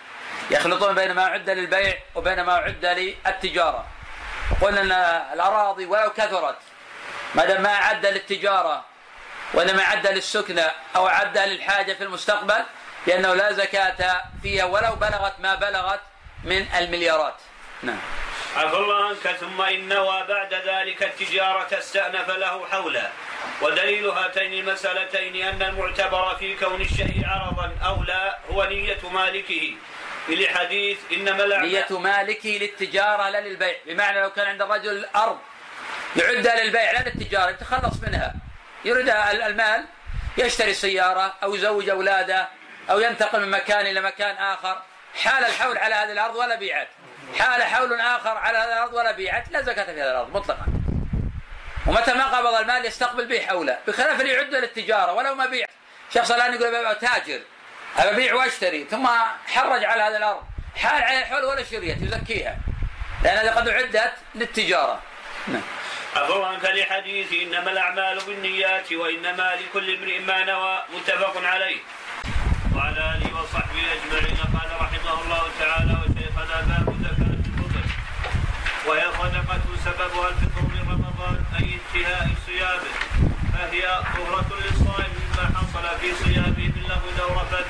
يخلطون 0.51 0.95
بين 0.95 1.11
ما 1.11 1.23
أعد 1.23 1.49
للبيع 1.49 1.97
وبين 2.15 2.41
ما 2.41 2.53
أعد 2.53 2.85
للتجارة. 2.85 3.85
قلنا 4.61 4.81
أن 4.81 4.91
الأراضي 5.33 5.85
ولو 5.85 6.09
كثرت 6.09 6.57
ما 7.35 7.45
دام 7.45 7.61
ما 7.61 7.73
أعد 7.73 8.05
للتجارة 8.05 8.85
وإنما 9.53 9.83
أعد 9.83 10.07
للسكنة 10.07 10.71
أو 10.95 11.07
أعد 11.07 11.37
للحاجة 11.37 11.93
في 11.93 12.03
المستقبل 12.03 12.63
لأنه 13.07 13.33
لا 13.33 13.51
زكاة 13.51 14.21
فيها 14.41 14.65
ولو 14.65 14.95
بلغت 14.95 15.39
ما 15.39 15.55
بلغت 15.55 15.99
من 16.43 16.67
المليارات. 16.77 17.35
نعم. 17.83 17.99
عفى 18.55 18.77
الله 18.77 19.05
عنك 19.05 19.35
ثم 19.37 19.61
إن 19.61 19.87
نوى 19.87 20.25
بعد 20.27 20.53
ذلك 20.53 21.03
التجارة 21.03 21.79
استأنف 21.79 22.29
له 22.29 22.65
حولا. 22.71 23.09
ودليل 23.61 24.09
هاتين 24.09 24.53
المسألتين 24.53 25.35
أن 25.35 25.61
المعتبر 25.61 26.35
في 26.35 26.55
كون 26.55 26.81
الشيء 26.81 27.23
عرضا 27.25 27.77
أو 27.85 28.03
لا 28.03 28.37
هو 28.51 28.63
نية 28.63 29.09
مالكه. 29.13 29.73
لحديث 30.29 30.97
إنما 31.11 31.57
نية 31.57 31.99
مالكه 31.99 32.49
للتجارة 32.49 33.29
لا 33.29 33.41
للبيع. 33.41 33.75
بمعنى 33.85 34.21
لو 34.21 34.29
كان 34.29 34.47
عند 34.47 34.61
الرجل 34.61 35.05
أرض 35.15 35.37
يعدها 36.15 36.63
للبيع 36.63 36.91
لا 36.91 37.09
للتجارة 37.09 37.49
يتخلص 37.49 38.03
منها. 38.07 38.33
يريد 38.85 39.09
المال 39.09 39.85
يشتري 40.37 40.73
سيارة 40.73 41.33
أو 41.43 41.55
يزوج 41.55 41.89
أولاده 41.89 42.47
أو 42.89 42.99
ينتقل 42.99 43.41
من 43.41 43.49
مكان 43.49 43.85
إلى 43.85 44.01
مكان 44.01 44.35
آخر. 44.35 44.81
حال 45.23 45.45
الحول 45.45 45.77
على 45.77 45.95
هذه 45.95 46.11
الأرض 46.11 46.35
ولا 46.35 46.55
بيعت. 46.55 46.87
حال 47.39 47.63
حول 47.63 48.01
آخر 48.01 48.37
على 48.37 48.57
هذه 48.57 48.73
الأرض 48.73 48.93
ولا 48.93 49.11
بيعت 49.11 49.51
لا 49.51 49.61
زكاة 49.61 49.83
في 49.83 49.91
هذه 49.91 50.11
الأرض 50.11 50.35
مطلقا. 50.35 50.65
ومتى 51.87 52.13
ما 52.13 52.25
قبض 52.25 52.55
المال 52.55 52.85
يستقبل 52.85 53.27
به 53.27 53.39
حوله. 53.39 53.77
بخلاف 53.87 54.21
اللي 54.21 54.33
يعد 54.33 54.55
للتجارة 54.55 55.13
ولو 55.13 55.35
ما 55.35 55.45
بيع 55.45 55.65
شخص 56.13 56.31
الآن 56.31 56.53
يقول 56.53 56.95
تاجر 56.95 57.41
أبيع 57.97 58.33
وأشتري 58.33 58.87
ثم 58.91 59.07
حرج 59.47 59.83
على 59.83 60.03
هذه 60.03 60.17
الأرض. 60.17 60.43
حال 60.75 61.03
على 61.03 61.19
الحول 61.19 61.43
ولا 61.43 61.63
شريت 61.63 62.01
يزكيها. 62.01 62.57
لأن 63.23 63.37
هذه 63.37 63.49
قد 63.49 63.67
أعدت 63.67 64.13
للتجارة. 64.35 64.99
نعم. 65.47 65.61
عفوا 66.15 66.47
عنك 66.47 66.65
لحديث 66.65 67.33
إنما 67.33 67.71
الأعمال 67.71 68.19
بالنيات 68.27 68.93
وإنما 68.93 69.55
لكل 69.55 69.95
امرئ 69.97 70.19
ما 70.19 70.43
نوى 70.43 70.83
متفق 70.95 71.45
عليه. 71.45 71.79
وعلى 72.75 72.99
آله 72.99 73.41
وصحبه 73.41 73.83
أجمعين 73.93 74.37
قال 74.37 74.71
رحمه 74.81 75.21
الله 75.21 75.51
تعالى 75.59 75.93
وشيخنا 76.01 76.61
باب 76.61 76.90
وهي 78.87 79.05
صدقه 79.19 79.61
سببها 79.85 80.29
الفطر 80.29 80.61
من 80.61 80.81
رمضان 80.91 81.43
أي 81.59 81.79
انتهاء 81.79 82.27
صيامه 82.45 82.93
فهي 83.53 83.81
طهرة 83.81 84.49
للصائم 84.61 85.11
مما 85.21 85.45
حصل 85.57 85.99
في 85.99 86.23
صيامه 86.23 86.71
من 86.75 86.91
أو 87.21 87.29
رفث 87.29 87.67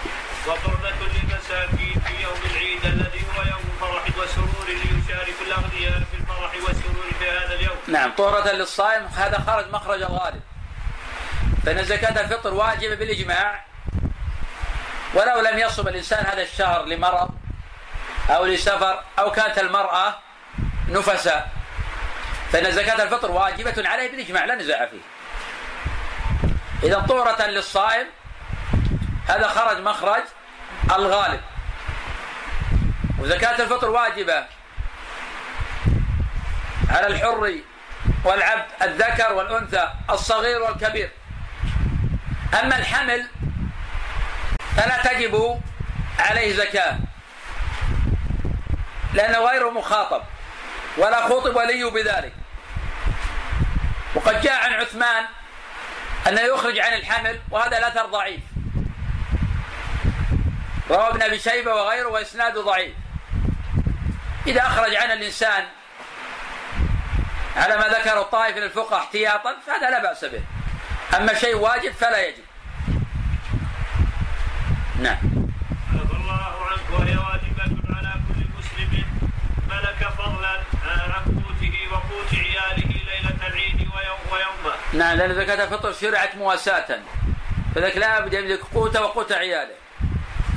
وقربة 0.47 0.89
للمساكين 1.13 2.01
في 2.07 2.23
يوم 2.23 2.39
العيد 2.51 2.85
الذي 2.85 3.21
هو 3.21 3.41
يوم 3.43 3.63
فرح 3.81 4.05
وسرور 4.17 4.67
ليشارك 4.67 5.35
الأغنياء 5.47 5.99
في 6.11 6.17
الفرح 6.19 6.53
والسرور 6.67 7.05
في 7.19 7.29
هذا 7.29 7.53
اليوم. 7.53 7.77
نعم 7.87 8.11
طهرة 8.11 8.51
للصائم 8.51 9.05
هذا 9.05 9.39
خرج 9.47 9.71
مخرج 9.73 10.01
الغالب. 10.01 10.41
فإن 11.65 11.83
زكاة 11.83 12.21
الفطر 12.21 12.53
واجبة 12.53 12.95
بالإجماع 12.95 13.65
ولو 15.13 15.41
لم 15.41 15.59
يصم 15.59 15.87
الإنسان 15.87 16.25
هذا 16.25 16.41
الشهر 16.41 16.85
لمرض 16.85 17.29
أو 18.29 18.45
لسفر 18.45 19.03
أو 19.19 19.31
كانت 19.31 19.59
المرأة 19.59 20.15
نفساء 20.91 21.51
فإن 22.51 22.71
زكاة 22.71 23.03
الفطر 23.03 23.31
واجبة 23.31 23.89
عليه 23.89 24.11
بالإجماع 24.11 24.45
لا 24.45 24.55
نزاع 24.55 24.85
فيه. 24.85 25.01
إذا 26.83 26.99
طهرة 26.99 27.45
للصائم 27.45 28.07
هذا 29.27 29.47
خرج 29.47 29.77
مخرج 29.77 30.23
الغالب. 30.95 31.41
وزكاة 33.19 33.61
الفطر 33.63 33.89
واجبة 33.89 34.45
على 36.89 37.07
الحر 37.07 37.53
والعبد 38.23 38.65
الذكر 38.81 39.33
والأنثى 39.33 39.89
الصغير 40.09 40.61
والكبير. 40.61 41.09
أما 42.63 42.77
الحمل 42.77 43.27
فلا 44.77 44.97
تجب 45.03 45.61
عليه 46.19 46.53
زكاة 46.53 46.97
لأنه 49.13 49.37
غير 49.37 49.71
مخاطب. 49.71 50.21
ولا 50.97 51.27
خوطب 51.27 51.55
ولي 51.55 51.83
بذلك. 51.83 52.33
وقد 54.15 54.41
جاء 54.41 54.65
عن 54.65 54.73
عثمان 54.73 55.25
أنه 56.27 56.41
يخرج 56.41 56.79
عن 56.79 56.93
الحمل 56.93 57.39
وهذا 57.51 57.77
الأثر 57.77 58.05
ضعيف. 58.05 58.41
رواه 60.89 61.09
ابن 61.09 61.21
أبي 61.21 61.39
شيبة 61.39 61.75
وغيره 61.75 62.07
وإسناده 62.07 62.61
ضعيف. 62.61 62.93
إذا 64.47 64.61
أخرج 64.61 64.95
عن 64.95 65.11
الإنسان 65.11 65.65
على 67.55 67.77
ما 67.77 67.87
ذكره 67.87 68.21
الطائف 68.21 68.57
من 68.57 68.63
الفقهاء 68.63 68.99
احتياطا 68.99 69.55
فهذا 69.67 69.89
لا 69.89 70.01
بأس 70.01 70.25
به. 70.25 70.43
أما 71.17 71.33
شيء 71.33 71.55
واجب 71.55 71.91
فلا 71.91 72.27
يجب. 72.27 72.43
نعم. 74.99 75.17
الله 75.93 76.55
عنك 76.71 76.99
وهي 76.99 77.17
واجبة 77.17 77.95
على 77.95 78.13
كل 78.27 78.43
مسلم. 78.59 79.03
ملك 79.69 80.09
فضلا. 80.17 80.70
ليلة 82.21 83.47
العيد 83.47 83.79
ويوم 83.79 84.19
ويومه. 84.31 84.75
نعم 84.93 85.17
لأن 85.17 85.35
زكاة 85.35 85.63
الفطر 85.63 85.93
شرعت 85.93 86.35
مواساة. 86.35 86.99
فذلك 87.75 87.97
لا 87.97 88.19
بد 88.19 88.33
يملك 88.33 88.59
قوته 88.73 89.01
وقوت 89.01 89.31
عياله. 89.31 89.75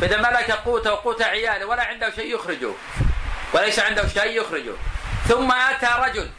فإذا 0.00 0.16
ملك 0.16 0.50
قوته 0.50 0.92
وقوت 0.92 1.22
عياله 1.22 1.66
ولا 1.66 1.84
عنده 1.84 2.10
شيء 2.10 2.34
يخرجه. 2.34 2.72
وليس 3.52 3.78
عنده 3.78 4.08
شيء 4.08 4.40
يخرجه. 4.40 4.72
ثم 5.28 5.52
أتى 5.52 5.88
رجل. 5.98 6.30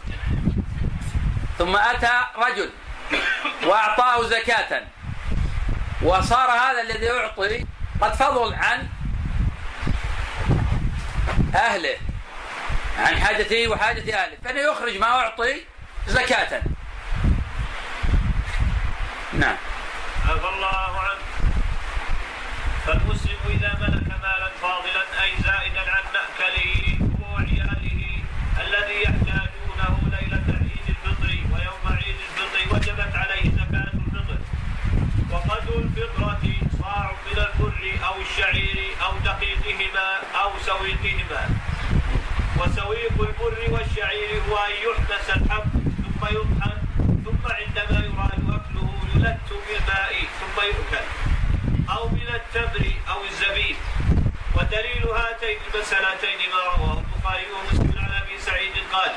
ثم 1.58 1.76
أتى 1.76 2.22
رجل. 2.38 2.70
وأعطاه 3.64 4.24
زكاة. 4.24 4.84
وصار 6.02 6.50
هذا 6.50 6.82
الذي 6.82 7.06
يعطي 7.06 7.66
قد 8.02 8.14
فضل 8.14 8.54
عن 8.54 8.88
أهله. 11.56 11.98
عن 13.00 13.18
حاجته 13.18 13.68
وحاجة 13.68 14.24
أهله 14.24 14.38
فإنه 14.44 14.60
يخرج 14.60 14.98
ما 14.98 15.08
أعطي 15.08 15.62
زكاة. 16.08 16.62
نعم. 19.34 19.58
عفى 20.30 20.50
الله 20.56 21.00
عنك 21.00 21.26
فالمسلم 22.86 23.38
إذا 23.50 23.78
ملك 23.82 24.08
مالا 24.08 24.50
فاضلا 24.62 25.24
أي 25.24 25.32
زائدا 25.44 25.92
عن 25.92 26.04
مأكله 26.14 26.98
وعياله 27.22 28.02
الذي 28.68 29.04
يحتاجونه 29.04 29.98
ليلة 30.12 30.46
عيد 30.48 30.88
الفطر 30.90 31.28
ويوم 31.28 31.86
عيد 31.86 32.16
الفطر 32.26 32.76
وجبت 32.76 33.16
عليه 33.16 33.52
زكاة 33.52 33.92
الفطر. 33.94 34.38
وقدر 35.32 35.76
الفطرة 35.78 36.42
صاع 36.82 37.12
من 37.26 37.38
البر 37.38 38.06
أو 38.08 38.22
الشعير 38.22 38.96
أو 39.06 39.12
دقيقهما 39.18 40.20
أو 40.42 40.52
سويقهما. 40.66 41.50
وسويق 42.60 43.18
البر 43.20 43.74
والشعير 43.74 44.30
هو 44.50 44.58
أن 44.58 44.72
يحبس 44.86 45.30
الحب 45.30 45.70
ثم 46.04 46.22
يطحن 46.38 46.78
ثم 47.26 47.44
عندما 47.60 48.00
يراد 48.06 48.42
أكله 48.58 48.90
يلت 49.16 49.50
بالماء 49.68 50.14
ثم 50.40 50.58
يؤكل. 50.62 51.06
أو 51.90 52.10
من 52.10 52.28
التمر 52.36 52.86
أو 53.12 53.24
الزبيب. 53.24 53.76
ودليل 54.56 55.04
هاتين 55.04 55.58
المسألتين 55.74 56.40
ما 56.54 56.62
رواه 56.76 56.98
البخاري 57.04 57.46
ومسلم 57.54 57.94
عن 57.98 58.12
أبي 58.22 58.38
سعيد 58.40 58.74
قال 58.94 59.12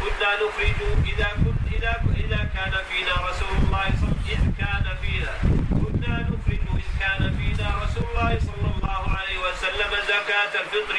كنا 0.00 0.30
نخرج 0.34 0.78
إذا 1.12 1.28
كنت 1.44 1.72
إذا 1.76 1.92
إذا 2.24 2.48
كان 2.54 2.74
فينا 2.90 3.14
رسول 3.28 3.56
الله 3.62 3.86
صلى 4.00 4.14
إذ 4.34 4.42
كان 4.58 4.84
فينا. 5.02 5.34
كنا 5.70 6.14
نخرج 6.28 6.64
إذ 6.82 6.88
كان 7.00 7.22
فينا 7.38 7.68
رسول 7.84 8.04
الله 8.10 8.38
صلى 8.48 8.68
الله 8.76 9.02
عليه 9.18 9.38
وسلم 9.38 9.90
زكاة 10.12 10.52
الفطر 10.62 10.98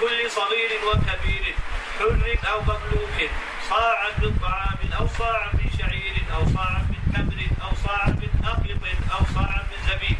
كل 0.00 0.30
صغير 0.30 0.70
وكبير 0.86 1.54
حر 1.98 2.50
أو 2.50 2.60
مملوك 2.60 3.30
صاعا 3.70 4.08
من 4.18 4.38
طعام 4.42 4.78
أو 4.98 5.06
صاعا 5.18 5.50
من 5.52 5.70
شعير 5.78 6.14
أو 6.34 6.42
صاعا 6.54 6.86
من 6.90 7.00
تمر 7.14 7.40
أو 7.64 7.72
صاعا 7.84 8.08
من 8.08 8.30
أقط 8.44 8.82
أو 9.14 9.24
صاعا 9.34 9.62
من 9.70 9.78
زبيب. 9.88 10.18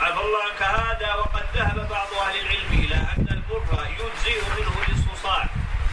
عفى 0.00 0.20
الله 0.20 0.42
عنك 0.42 0.62
هذا 0.62 1.14
وقد 1.14 1.44
ذهب 1.54 1.88
بعض 1.90 2.08
أهل 2.26 2.40
العلم 2.40 2.72
إلى 2.84 2.94
أن 2.94 3.26
البر 3.30 3.86
يجزئ 4.00 4.40
منه 4.56 4.74
نصف 4.90 5.22
صاع. 5.22 5.44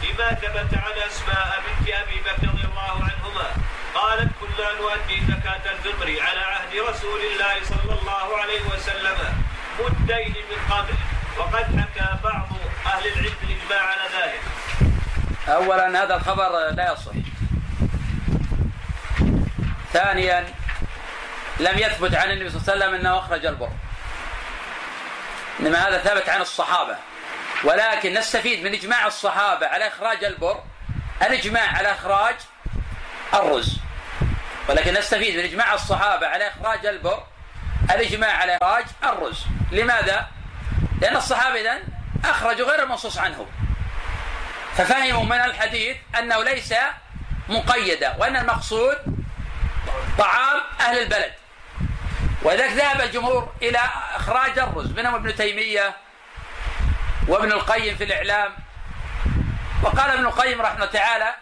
لما 0.02 0.34
ثبت 0.34 0.74
عن 0.74 0.92
أسماء 1.08 1.62
بنت 1.64 1.88
أبي 1.88 2.18
بكر 2.20 2.48
رضي 2.48 2.64
الله 2.64 2.94
عنهما 3.08 3.48
قالت 3.94 4.30
كنا 4.40 4.72
نؤدي 4.80 5.20
زكاة 5.28 5.72
الفطر 5.72 6.08
على 6.22 6.40
عهد 6.40 6.72
رسول 6.88 7.20
الله 7.20 7.54
صلى 7.64 7.92
الله 8.00 8.38
عليه 8.40 8.62
وسلم 8.74 9.18
مدين 9.80 10.34
من 10.50 10.74
قبل. 10.74 10.94
وقد 11.38 11.64
حكى 11.64 12.18
بعض 12.24 12.48
أهل 12.86 13.06
العلم 13.06 13.34
الإجماع 13.42 13.82
على 13.82 14.02
ذلك. 14.16 14.40
أولا 15.48 16.02
هذا 16.02 16.16
الخبر 16.16 16.70
لا 16.70 16.92
يصح. 16.92 17.12
ثانيا 19.92 20.54
لم 21.60 21.78
يثبت 21.78 22.14
عن 22.14 22.30
النبي 22.30 22.50
صلى 22.50 22.60
الله 22.60 22.72
عليه 22.72 22.84
وسلم 22.84 22.94
أنه 22.94 23.18
أخرج 23.18 23.46
البر. 23.46 23.70
إنما 25.60 25.88
هذا 25.88 25.98
ثبت 25.98 26.28
عن 26.28 26.40
الصحابة. 26.40 26.96
ولكن 27.64 28.14
نستفيد 28.14 28.64
من 28.64 28.72
إجماع 28.74 29.06
الصحابة 29.06 29.66
على 29.66 29.88
إخراج 29.88 30.24
البر 30.24 30.62
الإجماع 31.22 31.76
على 31.76 31.92
إخراج 31.92 32.34
الرز. 33.34 33.78
ولكن 34.68 34.94
نستفيد 34.94 35.36
من 35.36 35.44
إجماع 35.44 35.74
الصحابة 35.74 36.26
على 36.26 36.48
إخراج 36.48 36.86
البر 36.86 37.22
الإجماع 37.90 38.36
على 38.36 38.58
إخراج 38.62 38.84
الرز. 39.04 39.44
لماذا؟ 39.72 40.26
لأن 41.00 41.16
الصحابة 41.16 41.60
إذن 41.60 41.82
أخرجوا 42.24 42.70
غير 42.70 42.82
المنصوص 42.82 43.18
عنه. 43.18 43.46
ففهموا 44.76 45.24
من 45.24 45.40
الحديث 45.40 45.96
أنه 46.18 46.44
ليس 46.44 46.74
مقيدا 47.48 48.16
وأن 48.18 48.36
المقصود 48.36 48.96
طعام 50.18 50.60
أهل 50.80 50.98
البلد. 50.98 51.32
ولذلك 52.42 52.72
ذهب 52.72 53.00
الجمهور 53.00 53.54
إلى 53.62 53.78
إخراج 54.16 54.58
الرز 54.58 54.92
منهم 54.92 55.14
ابن 55.14 55.34
تيمية 55.34 55.96
وابن 57.28 57.52
القيم 57.52 57.96
في 57.96 58.04
الإعلام. 58.04 58.52
وقال 59.82 60.10
ابن 60.10 60.26
القيم 60.26 60.60
رحمه 60.62 60.74
الله 60.74 60.86
تعالى 60.86 61.34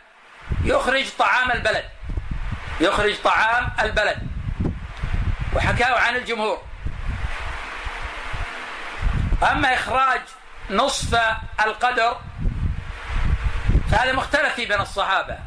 يخرج 0.65 1.07
طعام 1.19 1.51
البلد 1.51 1.85
يخرج 2.81 3.15
طعام 3.25 3.69
البلد. 3.81 4.19
وحكاه 5.57 5.99
عن 5.99 6.17
الجمهور. 6.17 6.63
أما 9.43 9.75
إخراج 9.75 10.21
نصف 10.71 11.21
القدر 11.65 12.21
فهذا 13.91 14.13
مختلف 14.13 14.57
بين 14.57 14.81
الصحابة 14.81 15.39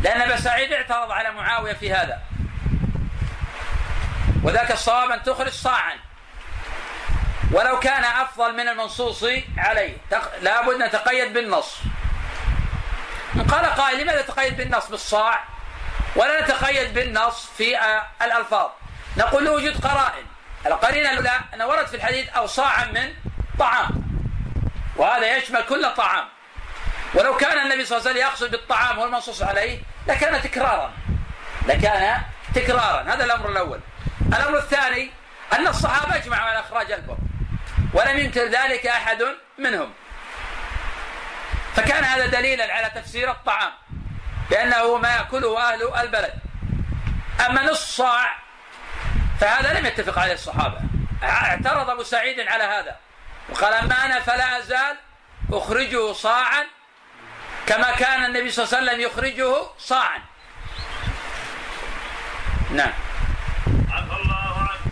لأن 0.00 0.20
أبا 0.22 0.36
سعيد 0.36 0.72
اعترض 0.72 1.10
على 1.10 1.30
معاوية 1.30 1.72
في 1.72 1.92
هذا. 1.92 2.22
وذاك 4.42 4.70
الصواب 4.70 5.10
أن 5.10 5.22
تخرج 5.22 5.52
صاعا. 5.52 5.96
ولو 7.52 7.80
كان 7.80 8.04
أفضل 8.04 8.56
من 8.56 8.68
المنصوص 8.68 9.24
عليه. 9.58 9.96
لابد 10.42 10.74
أن 10.74 10.86
نتقيد 10.86 11.32
بالنص. 11.32 11.78
قال 13.48 13.66
قائل 13.66 14.02
لماذا 14.02 14.22
نتقيد 14.22 14.56
بالنص 14.56 14.86
بالصاع؟ 14.86 15.44
ولا 16.16 16.40
نتقيد 16.44 16.94
بالنص 16.94 17.46
في 17.56 17.78
الألفاظ. 18.22 18.70
نقول 19.16 19.44
لوجود 19.44 19.86
قرائن. 19.86 20.26
القرينة 20.66 21.10
الأولى 21.10 21.40
أن 21.54 21.62
ورد 21.62 21.86
في 21.86 21.96
الحديث 21.96 22.28
أو 22.28 22.46
صاعا 22.46 22.84
من 22.84 23.14
طعام. 23.58 24.04
وهذا 24.96 25.36
يشمل 25.36 25.62
كل 25.62 25.90
طعام 25.96 26.24
ولو 27.14 27.36
كان 27.36 27.58
النبي 27.58 27.84
صلى 27.84 27.98
الله 27.98 28.10
عليه 28.10 28.20
وسلم 28.20 28.30
يقصد 28.30 28.50
بالطعام 28.50 28.98
هو 28.98 29.04
المنصوص 29.04 29.42
عليه 29.42 29.82
لكان 30.06 30.42
تكرارا. 30.42 30.92
لكان 31.66 32.22
تكرارا. 32.54 33.02
هذا 33.02 33.24
الأمر 33.24 33.48
الأول. 33.48 33.80
الأمر 34.26 34.58
الثاني 34.58 35.10
أن 35.52 35.66
الصحابة 35.66 36.16
أجمعوا 36.16 36.50
على 36.50 36.60
إخراج 36.60 36.92
البر 36.92 37.16
ولم 37.94 38.18
ينكر 38.18 38.44
ذلك 38.44 38.86
أحد 38.86 39.24
منهم. 39.58 39.92
فكان 41.74 42.04
هذا 42.04 42.26
دليلا 42.26 42.74
على 42.74 42.90
تفسير 42.94 43.30
الطعام 43.30 43.72
بأنه 44.50 44.96
ما 44.96 45.16
يأكله 45.16 45.72
أهل 45.72 45.94
البلد. 46.00 46.34
أما 47.46 47.62
نصف 47.62 47.88
صاع 47.88 48.43
فهذا 49.40 49.80
لم 49.80 49.86
يتفق 49.86 50.18
عليه 50.18 50.32
الصحابة. 50.34 50.80
اعترض 51.22 51.90
أبو 51.90 52.02
سعيد 52.02 52.40
على 52.40 52.64
هذا. 52.64 52.96
وقال 53.48 53.74
أما 53.74 54.04
أنا 54.04 54.20
فلا 54.20 54.58
أزال 54.58 54.96
أخرجه 55.52 56.12
صاعا 56.12 56.66
كما 57.66 57.90
كان 57.90 58.24
النبي 58.24 58.50
صلى 58.50 58.64
الله 58.64 58.76
عليه 58.76 58.86
وسلم 58.88 59.00
يخرجه 59.00 59.66
صاعا. 59.78 60.18
نعم. 62.70 62.92
عفى 63.90 64.12
الله 64.22 64.58
عنه. 64.58 64.84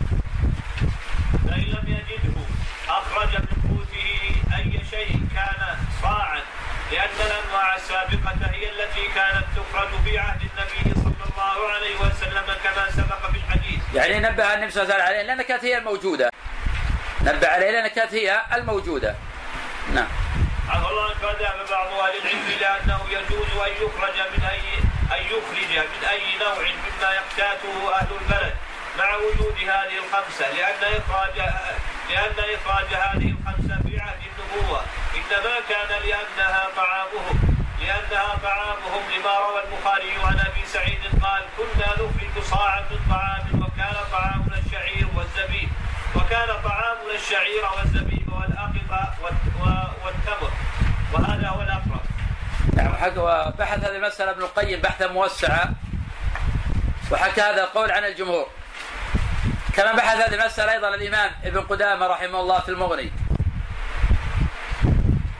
فإن 1.47 1.63
لم 1.63 1.85
يجده 1.87 2.39
أخرج 2.89 3.35
من 3.35 3.47
قوته 3.69 4.35
أي 4.57 4.81
شيء 4.91 5.27
كان 5.35 5.77
صاعا 6.01 6.41
لأن 6.91 7.15
الأنواع 7.25 7.75
السابقة 7.75 8.51
هي 8.51 8.69
التي 8.69 9.07
كانت 9.15 9.45
تخرج 9.55 9.89
في 10.03 10.17
عهد 10.19 10.41
النبي 10.41 10.93
صلى 11.03 11.23
الله 11.31 11.71
عليه 11.73 11.95
وسلم 11.95 12.45
كما 12.63 12.91
سبق 12.91 13.31
في 13.31 13.39
يعني 13.93 14.19
نبه 14.19 14.53
النبي 14.53 14.71
صلى 14.71 14.83
الله 14.83 14.93
عليه 14.93 15.03
وسلم 15.03 15.15
عليه 15.15 15.27
لأنها 15.27 15.43
كانت 15.43 15.65
هي 15.65 15.77
الموجودة. 15.77 16.29
نبه 17.21 17.47
عليه 17.47 17.71
لأنها 17.71 17.87
كانت 17.87 18.13
هي 18.13 18.41
الموجودة. 18.55 19.15
نعم. 19.93 20.07
عفى 20.69 20.89
الله 20.89 21.03
عنك 21.03 21.23
ذهب 21.23 21.69
بعض 21.69 21.87
أهل 21.87 22.17
العلم 22.21 22.45
إلى 22.57 22.67
أنه 22.67 22.99
يجوز 23.09 23.47
أن 23.67 23.71
يخرج 23.83 24.17
من 24.37 24.43
اي 24.45 24.61
أن 25.17 25.25
يخرج 25.25 25.77
من 25.77 26.07
أي 26.09 26.37
نوع 26.39 26.57
مما 26.59 27.11
يقتاته 27.11 27.95
أهل 27.95 28.07
البلد 28.21 28.53
مع 28.97 29.15
وجود 29.15 29.55
هذه 29.57 29.97
الخمسة 30.03 30.51
لأن 30.51 31.01
اخراج 31.01 31.37
لأن 32.09 32.55
إخراج 32.55 32.85
هذه 32.85 33.35
الخمسة 33.35 33.75
في 33.85 33.99
عهد 33.99 34.19
النبوة. 34.29 34.81
إنما 35.15 35.55
كان 35.69 35.89
لأنها 36.07 36.67
طعامهم 36.75 37.39
لأنها 37.81 38.35
طعامهم 38.43 39.01
لما 39.15 39.39
روى 39.39 39.63
البخاري 39.63 40.11
عن 40.23 40.39
أبي 40.39 40.65
سعيد 40.73 40.99
قال 41.23 41.41
كنا 41.57 41.93
نخرج 41.93 42.43
صاعا 42.43 42.81
من 42.91 42.99
طعام 43.09 43.61
وكان 43.63 43.95
طعامنا 44.11 44.57
الشعير 44.65 45.07
والزبيب 45.15 45.69
وكان 46.23 46.47
طعامنا 46.63 47.15
الشعير 47.15 47.63
والزبيب 47.77 48.33
والاقطه 48.33 49.13
والتمر 50.03 50.51
وهذا 51.13 51.47
هو 51.47 51.61
الاقرب. 51.61 52.01
نعم 52.75 52.93
وبحث 53.17 53.79
هذه 53.83 53.95
المسألة 53.95 54.31
ابن 54.31 54.41
القيم 54.41 54.81
بحثا 54.81 55.07
موسعا 55.07 55.75
وحكى 57.11 57.41
هذا 57.41 57.63
القول 57.63 57.91
عن 57.91 58.05
الجمهور. 58.05 58.47
كما 59.73 59.91
بحث 59.91 60.17
هذه 60.17 60.33
المسألة 60.33 60.71
أيضا 60.71 60.95
الإمام 60.95 61.31
ابن 61.43 61.61
قدامة 61.61 62.07
رحمه 62.07 62.39
الله 62.39 62.59
في 62.59 62.69
المغني. 62.69 63.11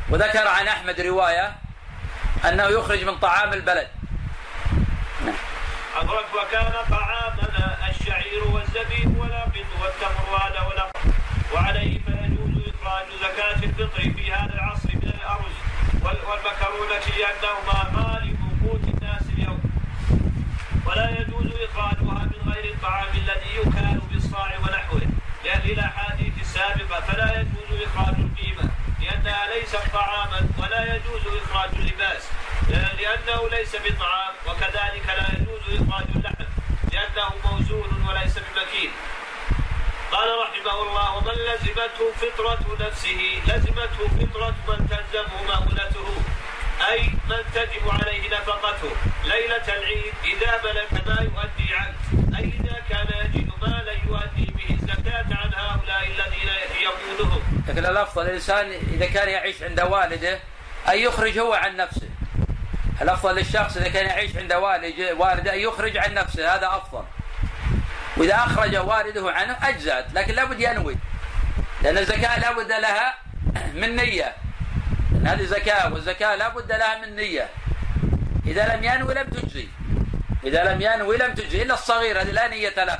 وذكر 0.10 0.48
عن 0.48 0.68
أحمد 0.68 1.02
رواية 1.02 1.56
أنه 2.46 2.64
يخرج 2.64 3.04
من 3.04 3.18
طعام 3.18 3.54
البلد. 3.54 3.88
نعم. 5.26 5.36
وكان 6.34 6.74
طعامنا 6.90 7.78
الشعير 7.90 8.44
والزبيب 8.44 9.18
والأقط 9.18 9.54
والتمر 9.82 10.38
هذا 10.38 10.62
والأقط 10.62 10.98
وعليه 11.54 12.00
فيجوز 12.00 12.74
إخراج 12.74 13.06
زكاة 13.22 13.63
الفطر 13.80 14.02
في 14.02 14.32
هذا 14.32 14.54
العصر 14.54 14.90
من 14.94 15.14
الأرز 15.16 15.56
والمكرونة 16.04 17.06
لأنهما 17.18 17.80
غالب 17.96 18.38
قوت 18.64 18.84
الناس 18.84 19.22
اليوم. 19.38 19.62
ولا 20.86 21.10
يجوز 21.10 21.48
إخراجها 21.70 22.26
من 22.26 22.54
غير 22.54 22.74
الطعام 22.74 23.08
الذي 23.16 23.52
يكال 23.56 24.00
بالصاع 24.12 24.58
ونحوه. 24.60 25.02
لأن 25.46 25.62
الأحاديث 25.70 26.34
السابقة 26.42 27.02
فلا 27.02 27.40
يجوز 27.42 27.82
إخراج 27.82 28.16
القيمة 28.20 28.70
لأنها 29.02 29.56
ليست 29.56 29.82
طعاما 29.94 30.50
ولا 30.58 30.96
يجوز 30.96 31.22
إخراج 31.44 31.70
اللباس 31.76 32.24
لأنه 32.70 33.50
ليس 33.52 33.76
بطعام 33.76 34.34
وكذلك 34.48 35.06
لا 35.08 35.28
يجوز 35.38 35.82
إخراج 35.82 36.06
اللحم 36.16 36.46
لأنه 36.92 37.30
موزون 37.46 38.06
وليس 38.08 38.36
بمكين 38.38 38.92
قال 40.12 40.30
رحمه 40.44 40.82
الله 40.82 41.18
ومن 41.18 41.30
لزمته 41.84 42.12
فطرة 42.12 42.88
نفسه 42.88 43.42
لزمته 43.48 44.08
فطرة 44.08 44.56
من 44.68 44.88
تلزمه 44.90 45.44
مؤونته 45.48 46.08
أي 46.92 47.02
من 47.30 47.44
تجب 47.54 47.90
عليه 47.90 48.30
نفقته. 48.30 48.92
ليلة 49.24 49.68
العيد 49.68 50.14
إذا 50.24 50.62
ملك 50.64 51.08
ما 51.08 51.22
يؤدي 51.22 51.76
عنه 51.76 52.38
أي 52.38 52.54
إذا 52.60 52.82
كان 52.90 53.08
يجد 53.26 53.50
مالا 53.62 53.92
يؤدي 53.92 54.52
به 54.52 54.76
الزكاة 54.76 55.26
عن 55.32 55.54
هؤلاء 55.54 56.04
الذين 56.08 56.50
يقودهم. 56.82 57.64
لكن 57.68 57.86
الأفضل 57.86 58.26
الإنسان 58.26 58.72
إذا 58.94 59.06
كان 59.06 59.30
يعيش 59.30 59.64
عند 59.64 59.82
والده 59.82 60.40
أن 60.90 60.98
يخرج 60.98 61.40
هو 61.40 61.54
عن 61.54 61.76
نفسه. 61.76 62.10
الأفضل 63.02 63.36
للشخص 63.36 63.78
إذا 63.78 63.90
كان 63.90 64.06
يعيش 64.06 64.38
عند 64.38 64.54
والده 64.54 65.54
أن 65.54 65.60
يخرج 65.60 65.98
عن 65.98 66.14
نفسه 66.14 66.56
هذا 66.56 66.68
أفضل. 66.68 67.04
وإذا 68.18 68.36
أخرج 68.36 68.76
والده 68.76 69.32
عنه 69.32 69.58
أجزأت 69.64 70.14
لكن 70.14 70.34
لابد 70.34 70.60
ينوي. 70.60 70.98
لأن 71.84 71.98
الزكاة 71.98 72.40
لابد 72.40 72.72
لها 72.72 73.14
من 73.74 73.96
نية. 73.96 74.36
هذه 75.26 75.44
زكاة 75.44 75.94
والزكاة 75.94 76.36
لابد 76.36 76.72
لها 76.72 77.02
من 77.02 77.16
نية. 77.16 77.50
إذا 78.48 78.76
لم 78.76 78.84
ينوي 78.84 79.14
لم 79.14 79.30
تجزي. 79.30 79.68
إذا 80.44 80.64
لم 80.64 80.82
ينوي 80.82 81.18
لم 81.18 81.34
تجزي 81.34 81.62
إلا 81.62 81.74
الصغير 81.74 82.22
الذي 82.22 82.32
لا 82.32 82.48
نية 82.48 82.84
له. 82.84 83.00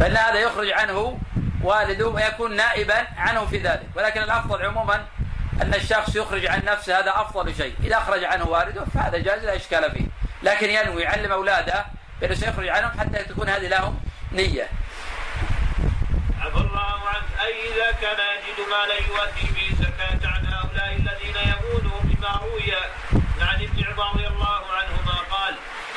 فإن 0.00 0.16
هذا 0.16 0.38
يخرج 0.38 0.70
عنه 0.70 1.18
والده 1.62 2.08
ويكون 2.08 2.56
نائبا 2.56 3.06
عنه 3.16 3.46
في 3.46 3.58
ذلك. 3.58 3.86
ولكن 3.96 4.22
الأفضل 4.22 4.64
عموما 4.64 5.06
أن 5.62 5.74
الشخص 5.74 6.16
يخرج 6.16 6.46
عن 6.46 6.62
نفسه 6.64 6.98
هذا 6.98 7.10
أفضل 7.10 7.54
شيء. 7.54 7.74
إذا 7.84 7.96
أخرج 7.96 8.24
عنه 8.24 8.44
والده 8.48 8.84
فهذا 8.94 9.18
جائز 9.18 9.44
لا 9.44 9.56
إشكال 9.56 9.92
فيه. 9.92 10.06
لكن 10.42 10.70
ينوي 10.70 11.02
يعلم 11.02 11.32
أولاده 11.32 11.86
بأنه 12.20 12.34
سيخرج 12.34 12.68
عنهم 12.68 13.00
حتى 13.00 13.24
تكون 13.24 13.48
هذه 13.48 13.68
لهم 13.68 14.00
نية. 14.32 14.68
عفى 16.40 16.56
الله. 16.56 16.93
عنك 17.14 17.40
أي 17.46 17.72
إذا 17.72 17.92
كان 17.92 18.18
يجد 18.36 18.68
ما 18.70 18.86
لا 18.86 18.94
يؤدي 18.94 19.46
به 19.54 19.76
زكاة 19.84 20.28
عن 20.28 20.46
هؤلاء 20.46 20.96
الذين 20.96 21.36
يمونهم 21.52 22.00
بما 22.04 22.40
روي 22.42 22.74
عن 23.40 23.62
ابن 23.62 23.84
عمر 23.84 24.14
رضي 24.14 24.26
الله 24.26 24.62
عنهما 24.78 25.16
قال 25.30 25.54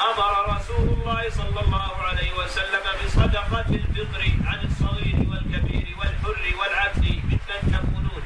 أمر 0.09 0.55
رسول 0.57 0.89
الله 0.89 1.29
صلى 1.29 1.59
الله 1.59 1.91
عليه 2.01 2.33
وسلم 2.33 2.83
بصدقة 3.05 3.65
الفطر 3.69 4.23
عن 4.47 4.59
الصغير 4.65 5.15
والكبير 5.29 5.87
والحر 5.99 6.45
والعبد 6.59 7.05
ممن 7.05 7.61
تكونون 7.73 8.23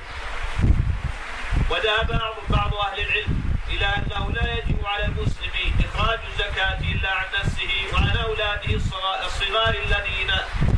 وذهب 1.69 2.21
بعض 2.49 2.73
أهل 2.75 2.99
العلم 2.99 3.41
إلى 3.69 3.86
أنه 3.86 4.32
لا 4.32 4.54
يجب 4.54 4.86
على 4.86 5.06
المسلم 5.06 5.56
إخراج 5.86 6.19
الزكاة 6.32 6.80
إلا 6.80 7.12
عن 7.12 7.25
نفسه 7.39 7.69
وعن 7.93 8.17
أولاده 8.17 8.75
الصغار 8.75 9.75
الذين 9.86 10.32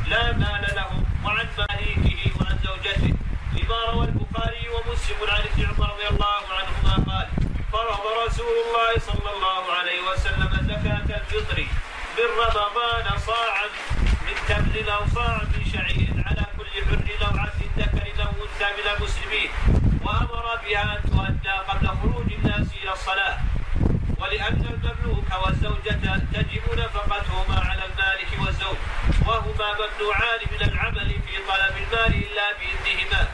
لا 0.08 0.32
مال 0.32 0.76
لهم 0.76 1.04
وعن 1.26 1.48
زوجته 1.58 1.73
لما 3.74 3.92
روى 3.92 4.06
البخاري 4.06 4.70
ومسلم 4.70 5.18
عن 5.30 5.42
ابن 5.42 5.66
عمر 5.66 5.94
رضي 5.94 6.08
الله 6.08 6.42
عنهما 6.58 6.96
قال 7.12 7.28
فرض 7.72 8.04
رسول 8.28 8.56
الله 8.66 8.92
صلى 9.00 9.30
الله 9.36 9.74
عليه 9.74 10.00
وسلم 10.10 10.52
زكاة 10.70 11.18
الفطر 11.18 11.58
من 12.18 12.28
رمضان 12.40 13.20
صاعا 13.20 13.68
من 14.26 14.36
تمر 14.48 14.94
أو 14.96 15.08
صاعا 15.16 15.42
من 15.54 15.66
شعير 15.74 16.14
على 16.26 16.46
كل 16.58 16.70
حر 16.86 17.28
أو 17.28 17.38
عبد 17.40 17.62
ذكر 17.78 18.24
أو 18.24 18.30
أنثى 18.46 18.70
من 18.78 18.88
المسلمين 18.98 19.50
وأمر 20.06 20.60
بها 20.66 20.98
أن 20.98 21.12
تؤدى 21.12 21.56
قبل 21.70 21.88
خروج 21.88 22.34
الناس 22.34 22.68
إلى 22.84 22.94
الصلاة. 22.94 23.38
ولأن 24.20 24.66
المملوك 24.74 25.30
والزوجة 25.46 26.22
تجب 26.34 26.64
نفقتهما 26.78 27.60
على 27.70 27.82
المالك 27.86 28.32
والزوج 28.46 28.78
وهما 29.28 29.68
ممنوعان 29.74 30.40
من 30.52 30.62
العمل 30.68 31.10
في 31.10 31.36
طلب 31.48 31.76
المال 31.84 32.24
إلا 32.24 32.46
بإذنهما 32.58 33.28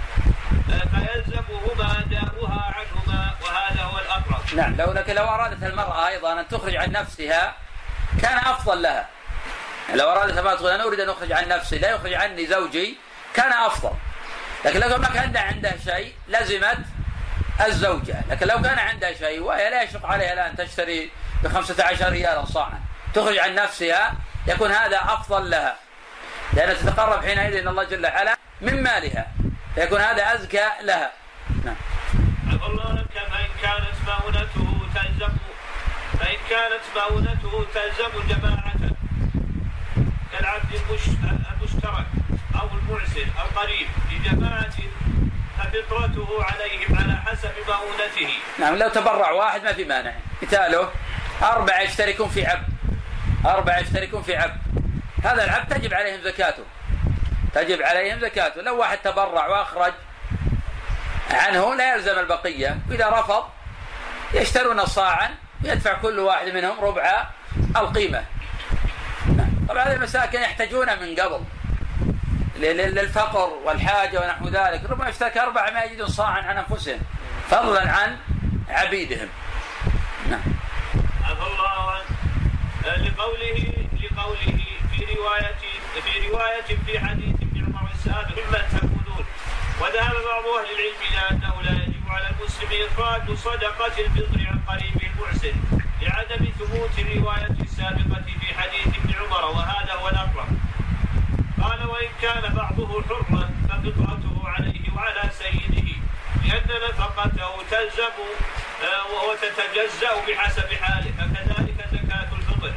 فيلزمهما 0.70 2.00
أداؤها 2.00 2.74
عنهما 2.76 3.36
وهذا 3.44 3.84
هو 3.84 3.98
الأقرب 3.98 4.46
نعم. 4.60 4.76
لو 4.76 4.94
لكن 4.94 5.16
لو 5.16 5.24
أرادت 5.24 5.64
المرأة 5.64 6.08
أيضا 6.08 6.40
أن 6.40 6.48
تخرج 6.48 6.76
عن 6.76 6.92
نفسها 6.92 7.56
كان 8.22 8.38
أفضل 8.38 8.82
لها. 8.82 9.08
لو 9.94 10.12
أرادت 10.12 10.38
المرأة 10.38 10.56
تقول 10.56 10.72
أنا 10.72 10.84
أريد 10.84 11.00
أن 11.00 11.10
أخرج 11.10 11.32
عن 11.32 11.48
نفسي 11.48 11.78
لا 11.78 11.90
يخرج 11.90 12.14
عني 12.14 12.46
زوجي 12.48 12.98
كان 13.34 13.54
أفضل. 13.54 13.94
لكن 14.66 14.80
لو 14.80 14.98
ما 14.98 15.08
كان 15.08 15.38
عنده 15.38 15.74
شيء 15.86 16.14
لزمت 16.28 16.78
الزوجة. 17.66 18.16
لكن 18.30 18.48
لو 18.48 18.62
كان 18.62 18.80
عندها 18.80 19.14
شيء 19.14 19.42
وهي 19.42 19.70
لا 19.70 19.84
يشق 19.84 20.06
عليها 20.06 20.34
الآن 20.34 20.56
تشتري 20.56 21.12
ب 21.44 21.48
15 21.48 22.10
ريالا 22.10 22.46
صاعا. 22.46 22.80
تخرج 23.14 23.38
عن 23.38 23.56
نفسها 23.56 24.14
يكون 24.48 24.72
هذا 24.72 24.98
أفضل 24.98 25.50
لها. 25.50 25.76
لأنها 26.54 26.74
تتقرب 26.74 27.26
حينئذ 27.26 27.56
إلى 27.56 27.70
الله 27.70 27.84
جل 27.84 28.06
وعلا 28.06 28.36
من 28.62 28.84
مالها. 28.84 29.28
فيكون 29.76 30.02
هذا 30.02 30.36
أزكى 30.36 30.66
لها. 30.82 31.12
نعم 31.66 31.76
الله 32.70 32.94
لك 32.94 33.16
فإن 33.32 33.50
كانت 33.62 33.96
مؤونته 34.08 34.70
تلزم 34.96 35.34
فإن 36.20 36.39
كانت 36.50 36.82
مؤونته 36.96 37.66
تلزم 37.74 38.28
جماعة 38.30 38.74
كالعبد 40.32 40.74
المشترك 40.74 42.06
أو 42.62 42.68
المعسر 42.78 43.28
القريب 43.46 43.88
لجماعة 44.12 44.76
ففطرته 45.58 46.44
عليهم 46.44 46.98
على 47.00 47.14
حسب 47.26 47.52
مؤونته 47.68 48.34
نعم 48.60 48.76
لو 48.76 48.90
تبرع 48.90 49.32
واحد 49.32 49.64
ما 49.64 49.74
في 49.74 49.84
مانع. 49.84 50.14
مثاله 50.42 50.92
أربعة 51.44 51.80
يشتركون 51.80 52.30
في 52.30 52.46
عبد. 52.46 52.68
أربعة 53.46 53.80
يشتركون 53.80 54.22
في 54.22 54.36
عبد. 54.36 54.62
هذا 55.24 55.44
العبد 55.44 55.74
تجب 55.74 55.94
عليهم 55.94 56.22
زكاته. 56.22 56.64
تجب 57.54 57.82
عليهم 57.82 58.20
زكاته. 58.20 58.62
لو 58.62 58.80
واحد 58.80 58.98
تبرع 58.98 59.48
وأخرج 59.48 59.94
عنه 61.32 61.76
لا 61.76 61.96
يلزم 61.96 62.20
البقية. 62.20 62.80
وإذا 62.90 63.10
رفض 63.10 63.44
يشترون 64.34 64.86
صاعا 64.86 65.36
ويدفع 65.64 65.94
كل 65.94 66.20
واحد 66.20 66.48
منهم 66.48 66.80
ربع 66.80 67.28
القيمة. 67.76 68.24
نعم. 69.38 69.50
طبعا 69.70 69.84
هذه 69.84 69.96
المساكن 69.96 70.42
يحتاجون 70.42 70.88
من 71.00 71.16
قبل. 71.16 71.44
للفقر 72.60 73.50
والحاجة 73.66 74.22
ونحو 74.22 74.48
ذلك. 74.48 74.90
ربما 74.90 75.10
يشترك 75.10 75.38
أربعة 75.38 75.72
ما 75.72 75.84
يجدون 75.84 76.08
صاعا 76.08 76.42
عن 76.42 76.58
أنفسهم 76.58 77.00
فضلا 77.50 77.92
عن 77.92 78.18
عبيدهم. 78.70 79.30
نعم. 80.30 80.42
الله 81.30 81.92
عنه 81.92 82.06
لقوله 82.98 83.74
لقوله 84.04 84.60
في 84.96 85.06
رواية 85.18 85.60
رواية 86.30 86.78
في 86.86 87.00
حديث 87.00 87.36
ابن 87.42 87.76
عمر 87.78 87.90
السابق 87.96 88.38
ممن 88.48 88.64
تكونون 88.72 89.26
وذهب 89.82 90.14
بعض 90.14 90.46
أهل 90.46 90.70
العلم 90.76 91.00
إلى 91.10 91.22
أنه 91.32 91.62
لا 91.62 91.89
على 92.20 92.36
المسلم 92.40 92.70
إخراج 92.88 93.38
صدقة 93.38 94.00
الفطر 94.00 94.48
عن 94.48 94.60
قريبه 94.68 95.02
المعسر 95.08 95.54
لعدم 96.02 96.46
ثبوت 96.60 97.00
الرواية 97.00 97.56
السابقة 97.62 98.24
في 98.42 98.54
حديث 98.60 98.88
ابن 98.88 99.14
عمر 99.20 99.46
وهذا 99.46 99.94
هو 99.94 100.10
الأقرب. 100.10 100.48
قال 101.64 101.88
وإن 101.90 102.10
كان 102.22 102.54
بعضه 102.54 103.04
حرا 103.04 103.50
ففطرته 103.70 104.42
عليه 104.44 104.94
وعلى 104.96 105.30
سيده 105.32 105.88
لأن 106.46 106.90
نفقته 106.90 107.50
تلزم 107.72 108.16
آه، 108.84 109.30
وتتجزأ 109.30 110.12
بحسب 110.28 110.74
حاله 110.82 111.12
فكذلك 111.18 111.88
زكاة 111.92 112.28
الفطر. 112.38 112.74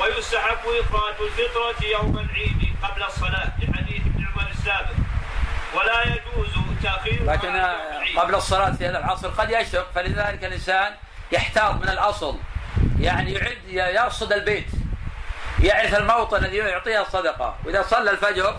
ويستحب 0.00 0.58
إخراج 0.66 1.14
الفطرة 1.20 1.86
يوم 1.88 2.18
العيد 2.18 2.76
قبل 2.82 3.02
الصلاة 3.02 3.52
لحديث 3.62 4.02
ابن 4.06 4.26
عمر 4.26 4.50
السابق. 4.50 4.94
ولا 5.74 6.02
يجوز 6.02 6.21
لكن 7.20 7.62
قبل 8.16 8.34
الصلاة 8.34 8.70
في 8.72 8.86
هذا 8.86 8.98
العصر 8.98 9.28
قد 9.28 9.50
يشق 9.50 9.86
فلذلك 9.94 10.44
الإنسان 10.44 10.92
يحتاط 11.32 11.74
من 11.74 11.88
الأصل. 11.88 12.38
يعني 13.00 13.32
يعد 13.32 13.58
يرصد 14.04 14.32
البيت. 14.32 14.66
يعرف 15.62 15.94
الموطن 15.94 16.44
الذي 16.44 16.56
يعطيها 16.56 17.02
الصدقة. 17.02 17.56
وإذا 17.64 17.82
صلى 17.82 18.10
الفجر 18.10 18.56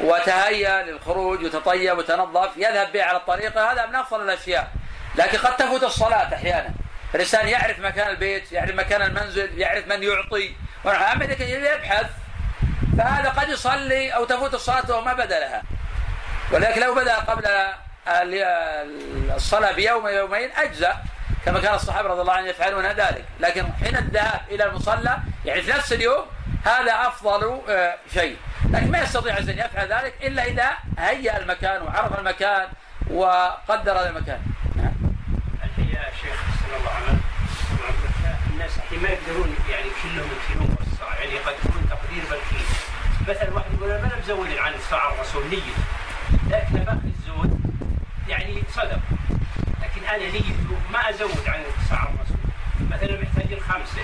وتهيأ 0.00 0.82
للخروج 0.82 1.44
وتطيب 1.44 1.98
وتنظف 1.98 2.56
يذهب 2.56 2.92
به 2.92 3.04
على 3.04 3.16
الطريقة 3.16 3.72
هذا 3.72 3.86
من 3.86 3.94
أفضل 3.94 4.22
الأشياء. 4.22 4.72
لكن 5.16 5.38
قد 5.38 5.56
تفوت 5.56 5.82
الصلاة 5.82 6.34
أحيانا. 6.34 6.70
الإنسان 7.14 7.48
يعرف 7.48 7.78
مكان 7.78 8.08
البيت 8.08 8.52
يعرف 8.52 8.74
مكان 8.74 9.02
المنزل 9.02 9.58
يعرف 9.58 9.86
من 9.86 10.02
يعطي. 10.02 10.54
أما 10.86 11.24
إذا 11.24 11.74
يبحث 11.74 12.06
فهذا 12.98 13.28
قد 13.28 13.48
يصلي 13.48 14.10
أو 14.10 14.24
تفوت 14.24 14.54
الصلاة 14.54 14.90
وهو 14.90 15.04
ما 15.04 15.12
بدأ 15.12 15.40
لها 15.40 15.62
ولكن 16.50 16.80
لو 16.80 16.94
بدأ 16.94 17.14
قبل 17.14 17.44
الصلاة 19.36 19.72
بيوم 19.72 20.08
يومين 20.08 20.50
أجزأ 20.56 20.96
كما 21.44 21.60
كان 21.60 21.74
الصحابة 21.74 22.08
رضي 22.08 22.20
الله 22.20 22.32
عنهم 22.32 22.48
يفعلون 22.48 22.86
ذلك. 22.86 23.24
لكن 23.40 23.66
حين 23.84 23.96
الذهاب 23.96 24.40
إلى 24.50 24.64
المصلى 24.64 25.18
يعني 25.44 25.62
في 25.62 25.70
نفس 25.70 25.92
اليوم 25.92 26.26
هذا 26.64 26.92
أفضل 26.92 27.60
آه، 27.68 27.96
شيء. 28.14 28.36
لكن 28.70 28.90
ما 28.90 28.98
يستطيع 28.98 29.38
أن 29.38 29.48
يفعل 29.48 29.88
ذلك 29.92 30.14
إلا 30.22 30.44
إذا 30.44 30.70
هيأ 30.98 31.38
المكان 31.38 31.82
وعرف 31.82 32.18
المكان 32.18 32.68
وقدر 33.10 33.92
هذا 33.92 34.08
المكان. 34.08 34.40
نعم. 34.76 34.94
الحقيقة 35.64 36.04
يا 36.04 36.12
شيخ 36.22 36.40
صلى 36.66 36.76
الله 36.76 36.90
عليه 36.90 37.22
الناس 38.52 38.70
ما 39.02 39.08
يقدرون 39.08 39.56
يعني 39.70 39.90
كلهم 40.02 40.30
يكيلون 40.32 40.76
الصاع 40.92 41.18
يعني 41.20 41.34
يقدرون 41.34 41.88
تقدير 41.90 42.22
بالكيل 42.30 42.66
مثلا 43.28 43.54
واحد 43.54 43.74
يقول 43.74 43.90
أنا 43.90 44.02
ما 44.02 44.18
مزود 44.18 44.56
عن 44.58 44.74
الصاع 44.74 45.12
الرسول 45.12 45.42
نية 45.50 45.74
لكن 46.52 46.84
باخذ 46.84 47.06
الزود 47.18 47.60
يعني 48.28 48.62
صدق. 48.74 48.98
لكن 49.82 50.06
أنا 50.08 50.30
نية 50.30 50.54
ما 50.92 51.10
أزود 51.10 51.46
عن 51.46 51.60
الصاع 51.82 52.02
الرسول. 52.02 52.36
مثلا 52.90 53.22
محتاجين 53.22 53.60
خمسه 53.60 54.02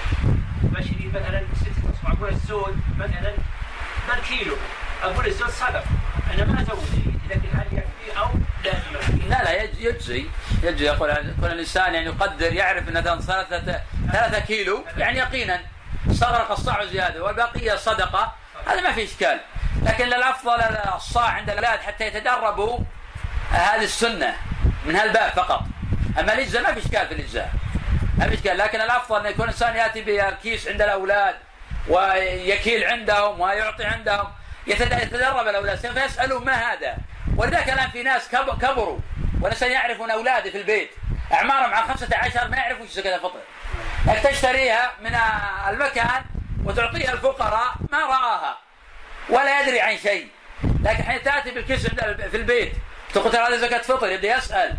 بشري 0.62 1.10
مثلا 1.14 1.42
ستة 1.56 1.90
أصبع. 1.94 2.12
أقول 2.12 2.28
الزود 2.28 2.80
مثلا 2.98 3.32
بالكيلو 4.08 4.56
أقول 5.02 5.26
الزود 5.26 5.50
صدق. 5.50 5.84
أنا 6.34 6.44
ما 6.44 6.62
أزود. 6.62 7.14
لكن 7.30 7.48
هل 7.54 7.66
يكفي 7.72 8.18
أو 8.18 8.28
لازم 8.64 9.18
لا 9.28 9.44
لا 9.44 9.62
يجزي. 9.62 10.26
يجزي. 10.62 10.84
يقول 10.84 11.10
يكون 11.10 11.50
الإنسان 11.50 11.94
يعني 11.94 12.06
يقدر 12.06 12.52
يعرف 12.52 12.88
إن 12.88 13.02
ثلاثة 13.02 13.80
ثلاثة 14.12 14.38
كيلو 14.38 14.84
يعني 14.96 15.18
يقينا. 15.18 15.60
استغرق 16.10 16.50
الصاع 16.50 16.84
زيادة 16.84 17.24
والبقية 17.24 17.76
صدقة. 17.76 18.32
هذا 18.66 18.80
ما 18.80 18.92
في 18.92 19.04
إشكال. 19.04 19.40
لكن 19.88 20.04
الافضل 20.04 20.60
الصاع 20.94 21.24
عند 21.24 21.50
الاولاد 21.50 21.80
حتى 21.80 22.06
يتدربوا 22.06 22.78
هذه 23.50 23.84
السنة 23.84 24.36
من 24.84 24.96
هالباب 24.96 25.30
فقط. 25.30 25.62
أما 26.20 26.32
الإجزاء 26.32 26.62
ما 26.62 26.74
في 26.74 26.78
إشكال 26.86 27.08
في 27.08 27.14
الإجزاء. 27.14 27.50
ما 28.18 28.28
في 28.28 28.34
إشكال. 28.34 28.58
لكن 28.58 28.80
الأفضل 28.80 29.26
إن 29.26 29.32
يكون 29.32 29.44
الانسان 29.44 29.76
يأتي 29.76 30.02
بالكيس 30.02 30.68
عند 30.68 30.82
الأولاد 30.82 31.34
ويكيل 31.88 32.84
عندهم 32.84 33.40
ويعطي 33.40 33.84
عندهم 33.84 34.26
يتدرب 34.66 35.48
الأولاد. 35.48 35.78
فيسالون 35.78 36.44
ما 36.44 36.72
هذا؟ 36.72 36.96
ولذلك 37.36 37.68
الآن 37.68 37.90
في 37.90 38.02
ناس 38.02 38.28
كبروا 38.62 38.98
والانسان 39.40 39.70
يعرفون 39.70 40.10
اولاده 40.10 40.50
في 40.50 40.58
البيت. 40.58 40.90
أعمارهم 41.32 41.74
عن 41.74 41.82
15 41.82 42.48
ما 42.48 42.56
يعرفوا 42.56 42.84
إيش 42.84 42.92
زكاه 42.92 43.16
الفطر. 43.16 43.40
تشتريها 44.30 44.90
من 45.00 45.16
المكان 45.68 46.24
وتعطيها 46.64 47.12
الفقراء 47.12 47.74
ما 47.92 47.98
رآها. 47.98 48.67
ولا 49.28 49.60
يدري 49.60 49.80
عن 49.80 49.98
شيء. 49.98 50.28
لكن 50.84 51.02
حين 51.02 51.22
تأتي 51.22 51.50
بالكيس 51.50 51.86
في 52.30 52.36
البيت 52.36 52.72
تقول 53.14 53.32
ترى 53.32 53.42
هذا 53.42 53.56
زكاة 53.56 53.78
فطر 53.78 54.08
يبدأ 54.08 54.36
يسأل. 54.36 54.74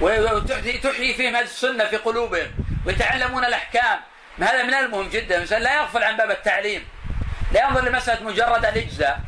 وتحيي 0.00 1.14
فيهم 1.14 1.36
هذه 1.36 1.44
السنة 1.44 1.84
في 1.84 1.96
قلوبهم 1.96 2.50
ويتعلمون 2.86 3.44
الأحكام. 3.44 4.00
هذا 4.40 4.62
من 4.62 4.74
المهم 4.74 5.08
جدا. 5.08 5.36
الإنسان 5.36 5.62
لا 5.62 5.76
يغفل 5.76 6.04
عن 6.04 6.16
باب 6.16 6.30
التعليم. 6.30 6.88
لا 7.52 7.68
ينظر 7.68 7.84
لمسألة 7.84 8.22
مجرد 8.24 8.64
الإجزاء. 8.64 9.20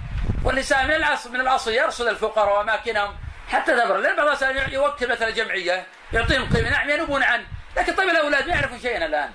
والإنسان 0.45 0.87
من 0.87 0.95
الاصل 0.95 1.33
من 1.33 1.41
الأصل 1.41 1.73
يرصد 1.73 2.07
الفقراء 2.07 2.59
وأماكنهم 2.59 3.17
حتى 3.49 3.73
تبر 3.73 3.97
لأن 3.97 4.17
بعض 4.17 4.43
الناس 4.43 4.73
يوكل 4.73 5.11
مثلا 5.11 5.31
جمعية 5.31 5.87
يعطيهم 6.13 6.57
قيمة. 6.57 6.71
نعم 6.71 6.91
ينوبون 6.91 7.23
عنه. 7.23 7.45
لكن 7.77 7.95
طيب 7.95 8.09
الأولاد 8.09 8.49
ما 8.49 8.55
يعرفون 8.55 8.81
شيئا 8.81 9.07
الآن. 9.07 9.31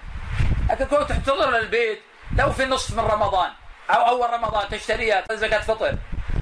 لكن 0.70 0.86
كون 0.86 1.08
تحتضر 1.08 1.52
للبيت 1.52 2.02
لو 2.38 2.52
في 2.52 2.64
النصف 2.64 2.98
من 2.98 3.04
رمضان 3.04 3.50
أو 3.90 4.08
أول 4.08 4.34
رمضان 4.34 4.70
تشتريها 4.70 5.24
زكاة 5.32 5.60
فطر. 5.60 5.98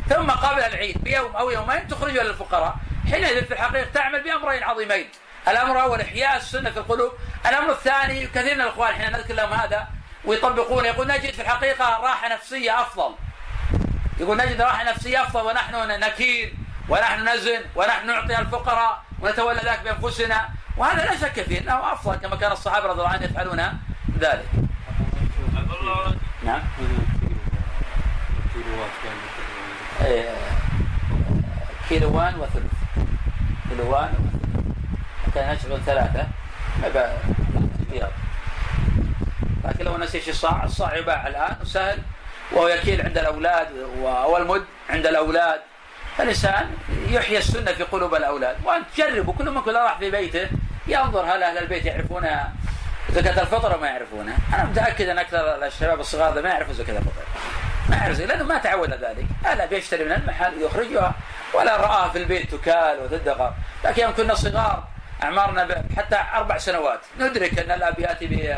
ثم 0.09 0.31
قبل 0.31 0.59
العيد 0.59 1.03
بيوم 1.03 1.35
أو 1.35 1.49
يومين 1.49 1.87
تخرجها 1.87 2.23
للفقراء. 2.23 2.75
حينئذ 3.11 3.45
في 3.45 3.53
الحقيقة 3.53 3.87
تعمل 3.93 4.23
بأمرين 4.23 4.63
عظيمين. 4.63 5.07
الأمر 5.47 5.71
الأول 5.71 6.01
إحياء 6.01 6.37
السنة 6.37 6.69
في 6.69 6.77
القلوب. 6.77 7.11
الأمر 7.45 7.71
الثاني 7.71 8.27
كثير 8.27 8.55
من 8.55 8.61
الإخوان 8.61 8.93
حين 8.93 9.11
نذكر 9.11 9.33
لهم 9.33 9.53
هذا 9.53 9.87
ويطبقون 10.25 10.85
يقول 10.85 11.07
نجد 11.07 11.33
في 11.33 11.41
الحقيقة 11.41 11.99
راحة 11.99 12.33
نفسية 12.33 12.81
أفضل. 12.81 13.15
يقول 14.19 14.37
نجد 14.37 14.61
راحة 14.61 14.83
نفسية 14.83 15.21
أفضل 15.21 15.45
ونحن 15.45 15.99
نكيل 15.99 16.53
ونحن 16.89 17.29
نزن 17.29 17.61
ونحن 17.75 18.07
نعطي 18.07 18.39
الفقراء 18.39 19.03
ونتولى 19.19 19.61
ذلك 19.65 19.79
بأنفسنا. 19.83 20.49
وهذا 20.77 21.05
لا 21.05 21.15
شك 21.15 21.41
فيه 21.41 21.59
إنه 21.59 21.93
أفضل 21.93 22.15
كما 22.15 22.35
كان 22.35 22.51
الصحابة 22.51 22.87
رضي 22.87 22.99
الله 22.99 23.09
عنهم 23.09 23.23
يفعلون 23.23 23.79
ذلك. 24.19 24.45
نعم. 26.43 26.61
إيه، 30.05 30.29
كيلوان 31.89 32.35
وثلث. 32.39 32.71
كيلوان 33.69 34.13
وثلث. 34.13 35.33
كان 35.35 35.55
يشغل 35.55 35.79
ثلاثة. 35.85 36.27
لكن 39.65 39.85
لو 39.85 39.97
نسيش 39.97 40.29
الصاع 40.29 40.63
الصاع 40.63 40.95
يباع 40.95 41.27
الآن 41.27 41.55
وسهل 41.61 41.97
وهو 42.51 42.67
يكيل 42.67 43.01
عند 43.01 43.17
الأولاد 43.17 43.67
والمد 44.01 44.63
عند 44.89 45.05
الأولاد 45.05 45.61
فالإنسان 46.17 46.69
يحيي 47.09 47.37
السنة 47.37 47.71
في 47.71 47.83
قلوب 47.83 48.15
الأولاد. 48.15 48.55
وأنت 48.63 48.85
جربوا 48.97 49.33
كل 49.33 49.51
من 49.51 49.61
كل 49.61 49.75
راح 49.75 49.97
في 49.97 50.11
بيته 50.11 50.47
ينظر 50.87 51.25
هل 51.25 51.43
أهل 51.43 51.57
البيت 51.57 51.85
يعرفون 51.85 52.27
زكاة 53.09 53.41
الفطر 53.41 53.77
وما 53.77 53.87
يعرفونها 53.87 54.37
أنا 54.53 54.63
متأكد 54.63 55.09
أن 55.09 55.17
أكثر 55.17 55.65
الشباب 55.65 55.99
الصغار 55.99 56.41
ما 56.41 56.49
يعرفوا 56.49 56.73
زكاة 56.73 56.97
الفطر. 56.97 57.22
يعرف 57.91 58.19
لأنه 58.19 58.43
ما 58.43 58.57
تعود 58.57 58.89
ذلك. 58.89 59.25
هذا 59.45 59.65
بيشتري 59.65 60.05
من 60.05 60.11
المحل 60.11 60.61
يخرجها 60.61 61.13
ولا 61.53 61.77
رآها 61.77 62.09
في 62.09 62.17
البيت 62.17 62.55
تكال 62.55 62.99
وتدخر 62.99 63.53
لكن 63.85 64.01
يوم 64.01 64.11
كنا 64.11 64.35
صغار 64.35 64.83
أعمارنا 65.23 65.83
حتى 65.97 66.17
أربع 66.33 66.57
سنوات. 66.57 66.99
ندرك 67.19 67.59
أن 67.59 67.71
الأب 67.71 67.99
يأتي 67.99 68.53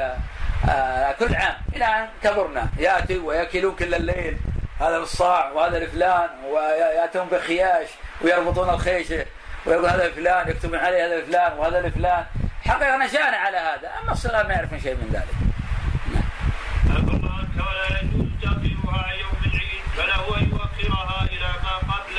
آه، 0.70 1.12
كل 1.20 1.36
عام. 1.36 1.56
إلى 1.76 1.86
أن 1.86 2.08
كبرنا. 2.24 2.70
يأتي 2.78 3.18
ويأكلون 3.18 3.76
كل 3.76 3.96
الليل. 3.96 4.38
هذا 4.80 5.00
بالصاع 5.00 5.52
وهذا 5.52 5.80
لفلان 5.80 6.30
ويأتون 6.50 7.28
بخياش 7.28 7.88
ويربطون 8.22 8.70
الخيشه 8.70 9.26
ويقول 9.66 9.86
هذا 9.86 10.08
لفلان 10.08 10.50
يكتبون 10.50 10.80
عليه 10.80 11.06
هذا 11.06 11.20
لفلان 11.20 11.54
وهذا 11.58 11.82
لفلان 11.82 12.26
حقيقة 12.66 12.98
نشأنا 12.98 13.38
على 13.38 13.58
هذا 13.58 13.92
أما 14.04 14.12
الصغار 14.12 14.48
ما 14.48 14.54
يعرفون 14.54 14.80
شيء 14.80 14.94
من 14.94 15.10
ذلك. 15.14 15.36
نعم. 16.14 16.26
ولا 17.56 18.02
يجوز 18.02 18.28
تأخيرها 18.42 19.12
يوم 19.14 19.38
العيد 19.46 19.85
فله 19.98 20.38
أن 20.38 20.50
يؤخرها 20.50 21.28
إلى 21.32 21.50
ما 21.64 21.76
قبل 21.94 22.18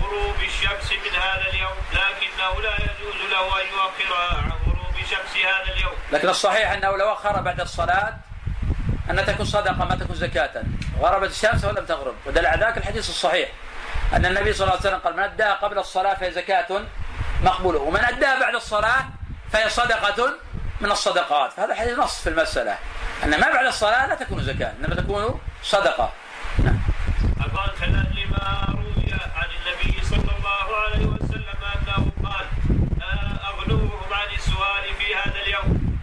غروب 0.00 0.36
الشمس 0.36 0.92
من 0.92 1.14
هذا 1.20 1.46
اليوم 1.50 1.76
لكنه 1.92 2.62
لا 2.62 2.74
يجوز 2.74 3.30
له 3.30 3.62
أن 3.62 3.66
يؤخرها 3.66 4.36
عن 4.36 4.52
غروب 4.66 4.94
شمس 5.10 5.36
هذا 5.36 5.72
اليوم. 5.74 5.92
لكن 6.12 6.28
الصحيح 6.28 6.70
أنه 6.72 6.96
لو 6.96 7.12
أخر 7.12 7.40
بعد 7.40 7.60
الصلاة 7.60 8.16
أن 9.10 9.24
تكون 9.26 9.46
صدقة 9.46 9.84
ما 9.84 9.96
تكون 9.96 10.16
زكاة. 10.16 10.62
غربت 11.00 11.30
الشمس 11.30 11.64
ولم 11.64 11.84
تغرب. 11.86 12.14
ودل 12.26 12.46
على 12.46 12.66
ذلك 12.66 12.76
الحديث 12.76 13.08
الصحيح. 13.08 13.48
أن 14.12 14.26
النبي 14.26 14.52
صلى 14.52 14.64
الله 14.64 14.78
عليه 14.78 14.88
وسلم 14.88 14.98
قال 14.98 15.16
من 15.16 15.22
أداها 15.22 15.54
قبل 15.54 15.78
الصلاة 15.78 16.14
فهي 16.14 16.32
زكاة 16.32 16.66
مقبولة 17.42 17.78
ومن 17.78 18.04
أداها 18.04 18.40
بعد 18.40 18.54
الصلاة 18.54 19.04
فهي 19.52 19.68
صدقة 19.68 20.34
من 20.80 20.90
الصدقات. 20.90 21.52
فهذا 21.52 21.74
حديث 21.74 21.98
نص 21.98 22.22
في 22.22 22.28
المسألة. 22.28 22.78
أن 23.24 23.40
ما 23.40 23.52
بعد 23.52 23.66
الصلاة 23.66 24.06
لا 24.06 24.14
تكون 24.14 24.42
زكاة 24.42 24.72
إنما 24.80 24.94
تكون 24.94 25.40
صدقة. 25.62 26.12
نعم. 26.58 26.80
أبان 27.44 27.70
خلال 27.80 28.08
لما 28.16 28.44
روي 28.78 29.12
عن 29.12 29.48
النبي 29.58 30.04
صلى 30.04 30.30
الله 30.36 30.66
عليه 30.76 31.04
وسلم 31.06 31.60
أنه 31.74 32.02
قال 32.24 32.46
أغنوهم 33.50 34.12
عن 34.12 34.30
السؤال 34.38 34.84
في 34.98 35.14
هذا 35.14 35.38
اليوم. 35.46 35.98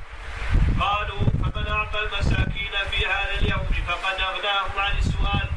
قالوا 0.79 1.23
فمن 1.43 1.67
أعطى 1.67 1.99
المساكين 1.99 2.73
في 2.91 3.05
هذا 3.05 3.33
اليوم 3.41 3.67
فقد 3.87 4.17
أغناهم 4.21 4.75
عن 4.77 4.97
السؤال. 4.97 5.47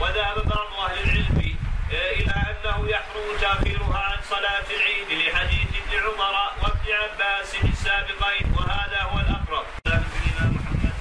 وذهب 0.00 0.36
بعض 0.48 0.90
أهل 0.90 0.98
العلم 1.04 1.56
آه، 1.92 2.12
إلى 2.12 2.32
أنه 2.50 2.88
يحرم 2.88 3.28
تأخيرها 3.40 3.98
عن 3.98 4.18
صلاة 4.30 4.66
العيد 4.76 5.08
لحديث 5.20 5.68
ابن 5.80 5.92
عمر 6.04 6.34
وابن 6.62 6.86
عباس 7.02 7.54
السابقين 7.64 8.46
وهذا 8.56 9.02
هو 9.02 9.18
الأقرب. 9.20 9.66
محمد 9.86 10.92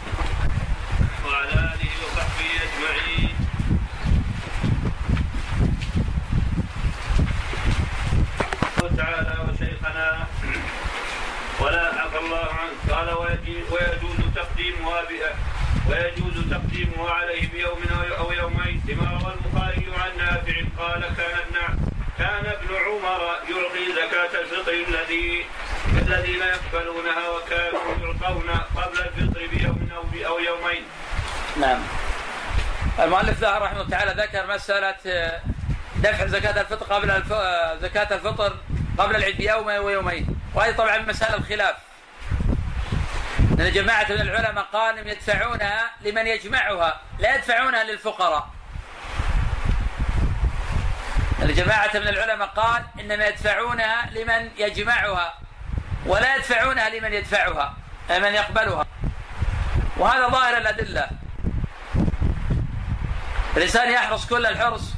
وعلى 1.25 1.53
آله 1.53 1.91
وصحبه 2.03 2.51
أجمعين. 2.65 3.26
ويجوز 15.97 16.49
تقديمها 16.51 17.11
عليه 17.11 17.51
بيوم 17.51 17.81
أو 18.19 18.31
يومين 18.31 18.81
لما 18.87 19.11
روى 19.11 19.33
البخاري 19.33 19.85
عن 19.97 20.17
نافع 20.17 20.61
قال 20.77 21.01
كان 21.01 21.39
ابن 21.39 21.79
كان 22.17 22.45
ابن 22.45 22.75
عمر 22.85 23.21
يعطي 23.49 23.91
زكاة 23.95 24.41
الفطر 24.41 24.73
الذي 24.73 25.45
الذين 26.07 26.41
يقبلونها 26.41 27.29
وكانوا 27.29 27.79
يعطون 28.01 28.49
قبل 28.75 28.99
الفطر 28.99 29.47
بيوم 29.47 29.89
أو 29.95 30.27
أو 30.27 30.39
يومين. 30.39 30.83
نعم. 31.61 31.79
المؤلف 32.99 33.39
ظهر 33.39 33.61
رحمه 33.61 33.81
الله 33.81 33.89
تعالى 33.89 34.23
ذكر 34.23 34.47
مسألة 34.47 34.95
آه، 35.07 35.41
دفع 35.95 36.25
زكاة 36.27 36.61
الفطر 36.61 36.85
قبل 36.95 37.11
الف... 37.11 37.31
آه، 37.31 37.77
زكاة 37.77 38.15
الفطر 38.15 38.53
قبل 38.97 39.15
العيد 39.15 39.37
بيوم 39.37 39.65
ويومين 39.65 40.27
وهذه 40.55 40.75
طبعا 40.75 40.97
مسألة 40.97 41.35
الخلاف 41.35 41.75
لأن 43.57 43.71
جماعة 43.71 44.05
من 44.09 44.21
العلماء 44.21 44.63
قال 44.73 45.07
يدفعونها 45.07 45.91
لمن 46.01 46.27
يجمعها 46.27 47.01
لا 47.19 47.35
يدفعونها 47.35 47.83
للفقراء. 47.83 48.49
جماعة 51.41 51.91
من 51.95 52.07
العلماء 52.07 52.47
قال 52.47 52.83
إنما 52.99 53.27
يدفعونها 53.27 54.09
لمن 54.11 54.49
يجمعها 54.57 55.33
ولا 56.05 56.35
يدفعونها 56.35 56.89
لمن 56.89 57.13
يدفعها 57.13 57.73
من 58.09 58.33
يقبلها. 58.33 58.85
وهذا 59.97 60.27
ظاهر 60.27 60.57
الأدلة. 60.57 61.09
الإنسان 63.57 63.91
يحرص 63.91 64.25
كل 64.25 64.45
الحرص 64.45 64.93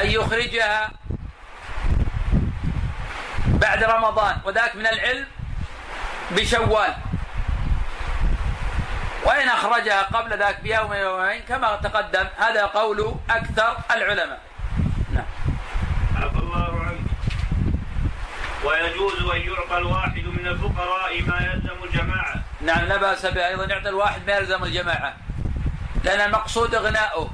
أن 0.00 0.06
يخرجها 0.10 0.90
بعد 3.46 3.84
رمضان 3.84 4.36
وذاك 4.44 4.76
من 4.76 4.86
العلم 4.86 5.26
بشوال. 6.36 6.94
وإن 9.24 9.48
أخرجها 9.48 10.02
قبل 10.02 10.38
ذاك 10.38 10.60
بيوم 10.60 10.92
يومين 10.92 11.40
كما 11.48 11.76
تقدم 11.76 12.26
هذا 12.38 12.66
قول 12.66 13.14
أكثر 13.30 13.76
العلماء. 13.90 14.40
نعم. 15.14 15.24
عفى 16.16 16.38
الله 16.38 16.80
عنك. 16.80 17.00
ويجوز 18.64 19.30
أن 19.34 19.40
يعطى 19.40 19.78
الواحد 19.78 20.24
من 20.24 20.46
الفقراء 20.46 21.22
ما 21.22 21.36
يلزم 21.40 21.84
الجماعة. 21.84 22.34
نعم 22.60 22.84
لا 22.84 22.96
بأس 22.96 23.26
به 23.26 23.48
أيضا 23.48 23.64
يعطي 23.64 23.88
الواحد 23.88 24.20
ما 24.26 24.36
يلزم 24.36 24.64
الجماعة. 24.64 25.16
لأن 26.04 26.20
المقصود 26.20 26.74
إغناؤه. 26.74 27.30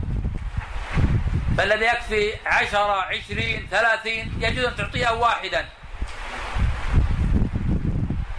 فالذي 1.58 1.84
يكفي 1.84 2.32
عشرة 2.46 3.02
عشرين 3.02 3.68
ثلاثين 3.70 4.38
يجوز 4.40 4.64
أن 4.64 4.76
تعطيه 4.76 5.12
واحدا. 5.12 5.64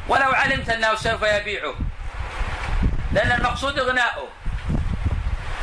ولو 0.09 0.31
علمت 0.31 0.69
أنه 0.69 0.95
سوف 0.95 1.21
يبيعه. 1.21 1.75
لأن 3.11 3.31
المقصود 3.31 3.79
إغناؤه. 3.79 4.27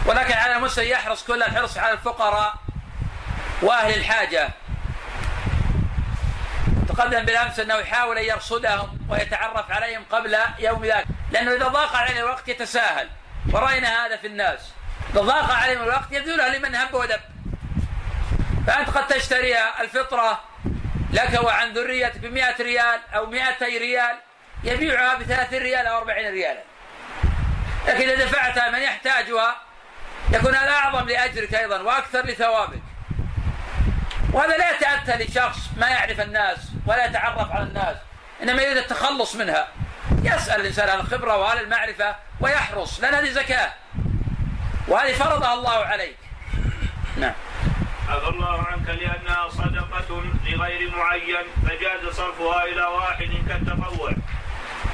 ولكن 0.07 0.33
على 0.35 0.57
المسلم 0.57 0.89
يحرص 0.89 1.25
كل 1.25 1.43
الحرص 1.43 1.79
على 1.79 1.93
الفقراء 1.93 2.55
وأهل 3.63 3.95
الحاجة. 3.95 4.49
تقدم 6.89 7.23
بالأمس 7.23 7.61
أنه 7.61 7.75
يحاول 7.75 8.19
أن 8.19 8.25
يرصدهم 8.25 8.99
ويتعرف 9.09 9.71
عليهم 9.71 10.05
قبل 10.11 10.37
يوم 10.59 10.85
ذاك. 10.85 11.07
لأنه 11.31 11.55
إذا 11.55 11.69
ضاق 11.69 11.97
عليه 11.97 12.21
الوقت 12.21 12.49
يتساهل. 12.49 13.09
ورأينا 13.53 14.07
هذا 14.07 14.17
في 14.17 14.27
الناس. 14.27 14.61
إذا 15.13 15.21
ضاق 15.21 15.53
عليهم 15.53 15.83
الوقت 15.83 16.13
يبذلها 16.13 16.49
لمن 16.49 16.75
هب 16.75 16.95
ودب. 16.95 17.21
فأنت 18.67 18.91
قد 18.91 19.07
تشتري 19.07 19.55
الفطرة 19.81 20.41
لك 21.13 21.43
وعن 21.43 21.73
ذريتك 21.73 22.19
بمئة 22.19 22.63
ريال 22.63 23.01
أو 23.15 23.27
مئتي 23.27 23.79
ريال. 23.79 24.26
يبيعها 24.67 25.15
بثلاثين 25.15 25.63
ريال 25.63 25.87
أو 25.87 25.99
أربعين 25.99 26.33
ريالا. 26.33 26.63
لكن 27.89 28.09
إذا 28.09 28.25
دفعتها 28.25 28.71
من 28.71 28.79
يحتاجها 28.79 29.57
يكون 30.33 30.55
هذا 30.55 30.71
أعظم 30.71 31.09
لأجرك 31.09 31.55
أيضا 31.55 31.81
وأكثر 31.81 32.27
لثوابك. 32.27 32.83
وهذا 34.33 34.57
لا 34.57 34.71
يتأتى 34.71 35.25
لشخص 35.25 35.59
ما 35.77 35.89
يعرف 35.89 36.21
الناس 36.21 36.59
ولا 36.87 37.07
يتعرف 37.07 37.53
على 37.53 37.63
الناس 37.63 37.97
إنما 38.43 38.63
يريد 38.63 38.77
التخلص 38.77 39.35
منها. 39.35 39.69
يسأل 40.23 40.61
الإنسان 40.61 40.89
عن 40.89 41.01
الخبرة 41.01 41.37
وعن 41.37 41.59
المعرفة 41.59 42.17
ويحرص 42.41 43.01
لأن 43.01 43.15
هذه 43.15 43.31
زكاة. 43.31 43.73
وهذه 44.89 45.13
فرضها 45.13 45.55
الله 45.55 45.85
عليك. 45.85 46.17
نعم. 47.17 47.35
عفى 48.09 48.29
الله 48.29 48.67
عنك 48.67 48.89
لأنها 48.89 49.49
صدقة 49.49 50.23
لغير 50.47 50.97
معين 50.97 51.47
فجاز 51.69 52.15
صرفها 52.15 52.65
إلى 52.65 52.83
واحد 52.83 53.31
كالتطوع. 53.49 54.13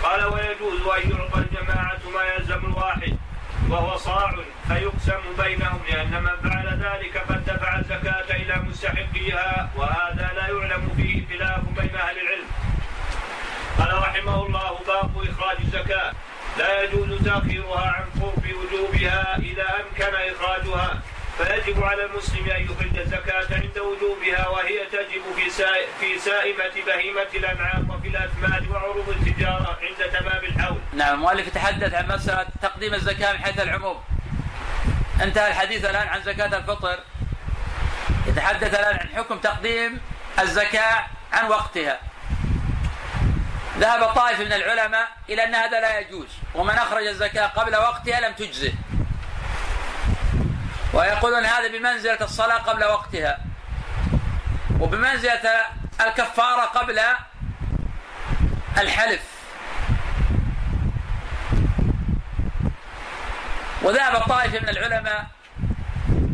قال 0.03 0.25
ويجوز 0.25 0.81
أن 0.83 1.11
يعطى 1.11 1.39
الجماعة 1.39 1.99
ما 2.15 2.23
يلزم 2.25 2.65
الواحد 2.65 3.17
وهو 3.71 3.97
صاع 3.97 4.35
فيقسم 4.69 5.23
بينهم 5.39 5.81
لأن 5.89 6.23
من 6.23 6.51
فعل 6.51 6.67
ذلك 6.67 7.19
قد 7.29 7.45
دفع 7.45 7.79
الزكاة 7.79 8.37
إلى 8.37 8.63
مستحقيها 8.69 9.71
وهذا 9.77 10.31
لا 10.37 10.47
يعلم 10.49 10.89
فيه 10.97 11.27
خلاف 11.29 11.61
بين 11.61 11.97
أهل 11.97 12.17
العلم. 12.19 12.49
قال 13.79 13.99
رحمه 13.99 14.47
الله 14.47 14.79
باب 14.87 15.11
إخراج 15.17 15.57
الزكاة. 15.65 16.13
لا 16.59 16.83
يجوز 16.83 17.23
تأخيرها 17.25 17.91
عن 17.91 18.21
قرب 18.21 18.45
وجوبها 18.45 19.37
إذا 19.39 19.67
أمكن 19.81 20.15
إخراجها. 20.35 21.03
فيجب 21.39 21.85
على 21.85 22.05
المسلم 22.05 22.51
أن 22.51 22.65
يخرج 22.65 22.99
الزكاة 22.99 23.47
عند 23.51 23.79
وجوبها 23.79 24.49
وهي 24.49 24.87
تجب 24.87 25.23
في 25.37 25.51
في 26.01 26.19
سائمة 26.19 26.85
بهيمة 26.87 27.29
الأنعام 27.35 27.91
وفي 27.91 28.09
الأثمان 28.09 28.69
وعروض 28.71 29.09
التجارة 29.09 29.79
عند 29.83 30.11
تمام 30.13 30.45
الحول. 30.45 30.81
نعم 30.93 31.15
المؤلف 31.15 31.47
يتحدث 31.47 31.95
عن 31.95 32.09
مسألة 32.09 32.47
تقديم 32.63 32.95
الزكاة 32.95 33.33
من 33.33 33.39
حيث 33.39 33.61
العموم. 33.61 34.03
انتهى 35.23 35.49
الحديث 35.49 35.85
الآن 35.85 36.09
عن 36.09 36.23
زكاة 36.23 36.59
الفطر. 36.59 36.99
يتحدث 38.27 38.75
الآن 38.81 38.97
عن 38.97 39.09
حكم 39.17 39.39
تقديم 39.39 40.01
الزكاة 40.41 41.07
عن 41.33 41.49
وقتها. 41.49 42.01
ذهب 43.79 44.15
طائفه 44.15 44.45
من 44.45 44.53
العلماء 44.53 45.09
إلى 45.29 45.45
أن 45.45 45.55
هذا 45.55 45.81
لا 45.81 45.99
يجوز 45.99 46.29
ومن 46.55 46.75
أخرج 46.75 47.07
الزكاة 47.07 47.47
قبل 47.47 47.77
وقتها 47.77 48.21
لم 48.21 48.33
تجزه. 48.33 48.73
ويقولون 50.93 51.45
هذا 51.45 51.69
بمنزلة 51.69 52.25
الصلاة 52.25 52.59
قبل 52.59 52.85
وقتها. 52.85 53.39
وبمنزلة 54.81 55.65
الكفارة 56.01 56.61
قبل 56.61 57.01
الحلف. 58.79 59.23
وذهب 63.83 64.21
طائفة 64.29 64.61
من 64.61 64.69
العلماء 64.69 65.27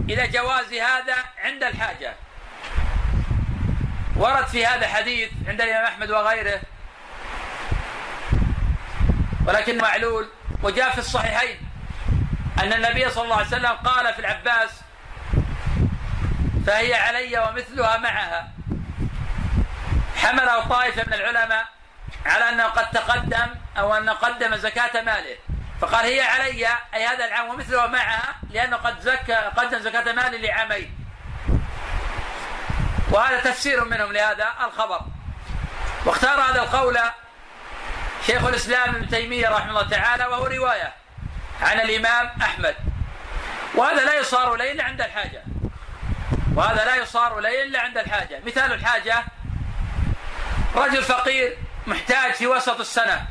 إلى 0.08 0.28
جواز 0.28 0.72
هذا 0.72 1.14
عند 1.44 1.62
الحاجة. 1.62 2.14
ورد 4.16 4.46
في 4.46 4.66
هذا 4.66 4.88
حديث 4.88 5.30
عند 5.48 5.60
الإمام 5.60 5.84
أحمد 5.84 6.10
وغيره. 6.10 6.60
ولكن 9.46 9.78
معلول 9.78 10.28
وجاء 10.62 10.90
في 10.90 10.98
الصحيحين. 10.98 11.67
أن 12.62 12.72
النبي 12.72 13.10
صلى 13.10 13.24
الله 13.24 13.36
عليه 13.36 13.46
وسلم 13.46 13.72
قال 13.72 14.14
في 14.14 14.18
العباس 14.18 14.70
فهي 16.66 16.94
علي 16.94 17.38
ومثلها 17.38 17.98
معها. 17.98 18.48
حمله 20.16 20.68
طائفة 20.68 21.04
من 21.06 21.14
العلماء 21.14 21.64
على 22.26 22.48
أنه 22.48 22.64
قد 22.64 22.90
تقدم 22.90 23.46
أو 23.78 23.94
أنه 23.94 24.12
قدم 24.12 24.56
زكاة 24.56 25.02
ماله. 25.02 25.36
فقال 25.80 26.06
هي 26.06 26.20
علي 26.20 26.68
أي 26.94 27.06
هذا 27.06 27.24
العام 27.24 27.48
ومثلها 27.48 27.86
معها 27.86 28.34
لأنه 28.50 28.76
قد 28.76 29.00
زكى 29.00 29.34
قدم 29.34 29.78
زكاة 29.78 30.12
ماله 30.12 30.38
لعامين. 30.38 30.98
وهذا 33.10 33.40
تفسير 33.40 33.84
منهم 33.84 34.12
لهذا 34.12 34.48
الخبر. 34.64 35.00
واختار 36.04 36.40
هذا 36.40 36.62
القول 36.62 36.98
شيخ 38.26 38.44
الإسلام 38.44 38.94
ابن 38.94 39.08
تيمية 39.08 39.48
رحمه 39.48 39.70
الله 39.70 39.88
تعالى 39.88 40.26
وهو 40.26 40.46
رواية. 40.46 40.92
عن 41.62 41.80
الإمام 41.80 42.30
أحمد. 42.42 42.74
وهذا 43.74 44.04
لا 44.04 44.20
يصار 44.20 44.54
إليه 44.54 44.72
إلا 44.72 44.84
عند 44.84 45.00
الحاجة. 45.00 45.42
وهذا 46.54 46.84
لا 46.84 46.96
يصار 46.96 47.38
إليه 47.38 47.62
إلا 47.62 47.80
عند 47.80 47.98
الحاجة. 47.98 48.40
مثال 48.46 48.72
الحاجة 48.72 49.24
رجل 50.76 51.02
فقير 51.02 51.58
محتاج 51.86 52.32
في 52.32 52.46
وسط 52.46 52.80
السنة. 52.80 53.26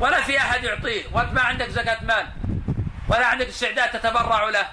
ولا 0.00 0.20
في 0.20 0.38
أحد 0.38 0.64
يعطيه 0.64 1.04
وأنت 1.12 1.32
ما 1.32 1.40
عندك 1.42 1.68
زكاة 1.68 1.98
مال 2.02 2.26
ولا 3.08 3.26
عندك 3.26 3.48
استعداد 3.48 3.90
تتبرع 3.90 4.48
له. 4.48 4.68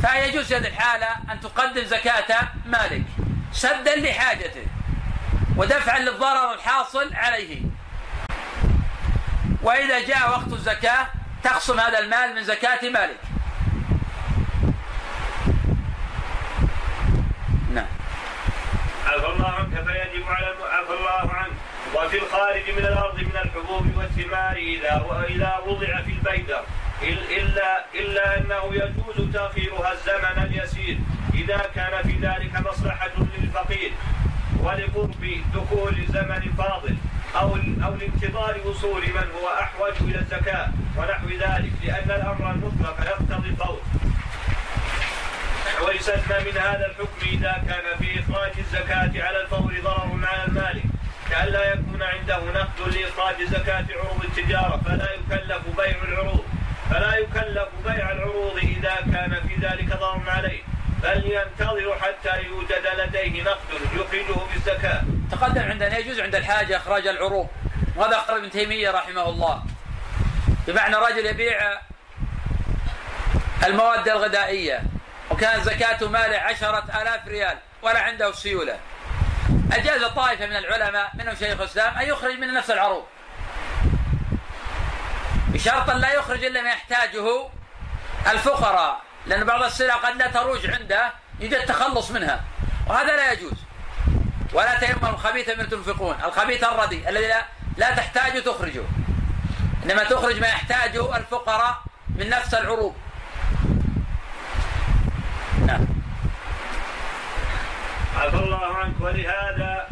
فيجوز 0.00 0.46
في 0.46 0.56
هذه 0.56 0.66
الحالة 0.66 1.06
أن 1.32 1.40
تقدم 1.40 1.84
زكاة 1.84 2.48
مالك 2.66 3.02
سدا 3.52 3.96
لحاجته 3.96 4.66
ودفعا 5.56 5.98
للضرر 5.98 6.54
الحاصل 6.54 7.14
عليه. 7.14 7.71
وإذا 9.62 10.06
جاء 10.06 10.30
وقت 10.30 10.52
الزكاة 10.52 11.06
تخصم 11.44 11.80
هذا 11.80 11.98
المال 11.98 12.34
من 12.34 12.44
زكاة 12.44 12.90
مالك. 12.90 13.20
نعم. 17.74 17.86
عفى 19.06 19.26
الله 19.26 19.50
عنك 19.50 19.74
فيجب 19.74 20.28
على 20.28 20.46
عفى 20.46 20.92
الله 20.92 21.34
عنك. 21.34 21.52
وفي 21.94 22.18
الخارج 22.18 22.70
من 22.70 22.84
الأرض 22.86 23.18
من 23.18 23.36
الحبوب 23.44 23.96
والثمار 23.96 24.56
إذا 24.56 25.24
إذا 25.28 25.60
وضع 25.66 26.02
في 26.02 26.10
البيدر 26.12 26.64
إلا 27.02 27.84
إلا 27.94 28.38
أنه 28.38 28.74
يجوز 28.74 29.32
تأخيرها 29.32 29.92
الزمن 29.92 30.42
اليسير. 30.42 30.98
إذا 31.34 31.70
كان 31.74 32.02
في 32.02 32.18
ذلك 32.26 32.66
مصلحة 32.66 33.10
للفقير. 33.38 33.92
ولقرب 34.60 35.42
دخول 35.54 35.94
زمن 36.08 36.54
فاضل. 36.58 36.96
أو 37.36 37.56
أو 37.84 37.94
لانتظار 37.94 38.60
وصول 38.64 39.02
من 39.02 39.26
هو 39.40 39.48
أحوج 39.60 39.92
إلى 40.00 40.18
الزكاه 40.18 40.68
ونحو 40.96 41.28
ذلك 41.28 41.72
لأن 41.84 42.10
الأمر 42.10 42.50
المطلق 42.50 43.00
يقتضي 43.00 43.48
الفوت 43.48 43.82
ويستثنى 45.86 46.50
من 46.50 46.58
هذا 46.58 46.86
الحكم 46.86 47.26
إذا 47.32 47.62
كان 47.68 47.98
في 47.98 48.20
إخراج 48.20 48.52
الزكاة 48.58 49.24
على 49.26 49.40
الفور 49.42 49.72
ضرر 49.84 50.26
على 50.26 50.44
المالك 50.48 50.82
كألا 51.30 51.72
يكون 51.72 52.02
عنده 52.02 52.38
نقد 52.54 52.94
لإخراج 52.94 53.42
زكاة 53.42 53.84
عروض 53.90 54.24
التجارة 54.24 54.80
فلا 54.84 55.08
يكلف 55.14 55.62
بيع 55.76 55.96
العروض. 56.08 56.44
فلا 56.90 57.16
يكلف 57.16 57.68
بيع 57.84 58.12
العروض 58.12 58.56
إذا 58.56 58.94
كان 59.12 59.36
في 59.48 59.54
ذلك 59.66 59.96
ضرر 60.00 60.30
عليه. 60.30 60.62
بل 61.02 61.26
ينتظر 61.26 61.98
حتى 62.00 62.42
يوجد 62.42 62.86
لديه 62.98 63.42
نقد 63.42 63.58
يخرجه 63.94 64.40
بالزكاة. 64.52 65.02
تقدم 65.32 65.62
عندنا 65.62 65.98
يجوز 65.98 66.20
عند 66.20 66.34
الحاجة 66.34 66.76
إخراج 66.76 67.06
العروض. 67.06 67.48
وهذا 67.96 68.16
أخرج 68.16 68.38
ابن 68.38 68.50
تيمية 68.50 68.90
رحمه 68.90 69.28
الله. 69.28 69.62
بمعنى 70.66 70.96
رجل 70.96 71.26
يبيع 71.26 71.80
المواد 73.64 74.08
الغذائية 74.08 74.82
وكان 75.30 75.64
زكاة 75.64 76.08
ماله 76.08 76.38
عشرة 76.38 76.84
آلاف 77.02 77.28
ريال 77.28 77.58
ولا 77.82 78.00
عنده 78.00 78.32
سيولة. 78.32 78.78
أجاز 79.72 80.04
طائفة 80.04 80.46
من 80.46 80.56
العلماء 80.56 81.10
منهم 81.14 81.34
شيخ 81.34 81.60
الإسلام 81.60 81.98
أن 81.98 82.08
يخرج 82.08 82.38
من 82.38 82.54
نفس 82.54 82.70
العروض. 82.70 83.04
بشرط 85.48 85.90
لا 85.90 86.12
يخرج 86.14 86.44
إلا 86.44 86.62
ما 86.62 86.68
يحتاجه 86.68 87.48
الفقراء. 88.30 89.02
لأن 89.26 89.44
بعض 89.44 89.62
السلع 89.62 89.94
قد 89.94 90.16
لا 90.16 90.26
تروج 90.26 90.70
عنده 90.70 91.12
يوجد 91.40 91.54
التخلص 91.54 92.10
منها. 92.10 92.40
وهذا 92.86 93.16
لا 93.16 93.32
يجوز. 93.32 93.52
ولا 94.52 94.78
تيمم 94.78 95.04
الخبيث 95.04 95.48
من 95.58 95.68
تنفقون. 95.68 96.16
الخبيث 96.24 96.64
الردي 96.64 97.08
الذي 97.08 97.28
لا, 97.28 97.42
لا 97.76 97.90
تحتاج 97.90 98.42
تخرجه. 98.42 98.82
إنما 99.84 100.04
تخرج 100.04 100.40
ما 100.40 100.46
يحتاجه 100.46 101.16
الفقراء 101.16 101.82
من 102.16 102.28
نفس 102.28 102.54
العروض. 102.54 102.94
نعم. 105.66 105.86
عفى 108.16 108.36
الله 108.36 108.76
عنك 108.76 108.94
ولهذا 109.00 109.88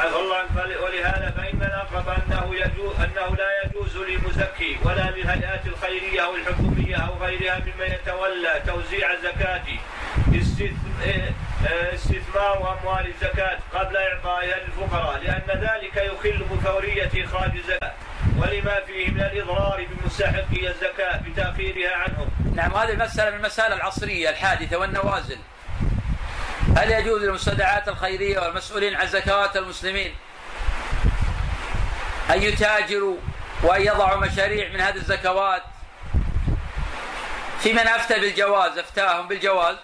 عفى 0.00 0.16
الله 0.16 0.36
عنك 0.36 0.80
ولهذا 0.82 1.29
فإن 1.60 1.68
الأقرب 1.68 2.08
أنه 2.08 2.54
يجوز 2.54 2.94
أنه 2.96 3.36
لا 3.36 3.48
يجوز 3.64 3.96
للمزكي 3.96 4.76
ولا 4.84 5.10
للهيئات 5.10 5.66
الخيرية 5.66 6.20
أو 6.24 6.34
الحكومية 6.34 6.96
أو 6.96 7.14
غيرها 7.24 7.58
ممن 7.58 7.92
يتولى 7.92 8.62
توزيع 8.66 9.12
الزكاة 9.12 9.62
استثمار 11.94 12.78
أموال 12.78 13.06
الزكاة 13.06 13.58
قبل 13.74 13.96
إعطائها 13.96 14.56
للفقراء 14.64 15.20
لأن 15.22 15.60
ذلك 15.60 15.96
يخل 15.96 16.44
بفورية 16.50 17.24
إخراج 17.24 17.50
الزكاة 17.56 17.92
ولما 18.38 18.80
فيه 18.86 19.10
من 19.10 19.20
الإضرار 19.20 19.86
بمستحقي 19.90 20.68
الزكاة 20.68 21.20
بتأخيرها 21.26 21.96
عنهم. 21.96 22.28
نعم 22.54 22.74
هذه 22.74 22.90
المسألة 22.90 23.30
من 23.30 23.36
المسائل 23.36 23.72
العصرية 23.72 24.30
الحادثة 24.30 24.76
والنوازل. 24.76 25.38
هل 26.76 26.90
يجوز 26.90 27.24
للمستودعات 27.24 27.88
الخيرية 27.88 28.38
والمسؤولين 28.40 28.94
عن 28.94 29.06
زكوات 29.06 29.56
المسلمين؟ 29.56 30.14
أن 32.34 32.42
يتاجروا 32.42 33.16
وأن 33.62 33.82
يضعوا 33.82 34.26
مشاريع 34.26 34.68
من 34.68 34.80
هذه 34.80 34.96
الزكوات 34.96 35.62
في 37.60 37.72
من 37.72 37.88
أفتى 37.88 38.20
بالجواز 38.20 38.78
أفتاهم 38.78 39.28
بالجواز 39.28 39.76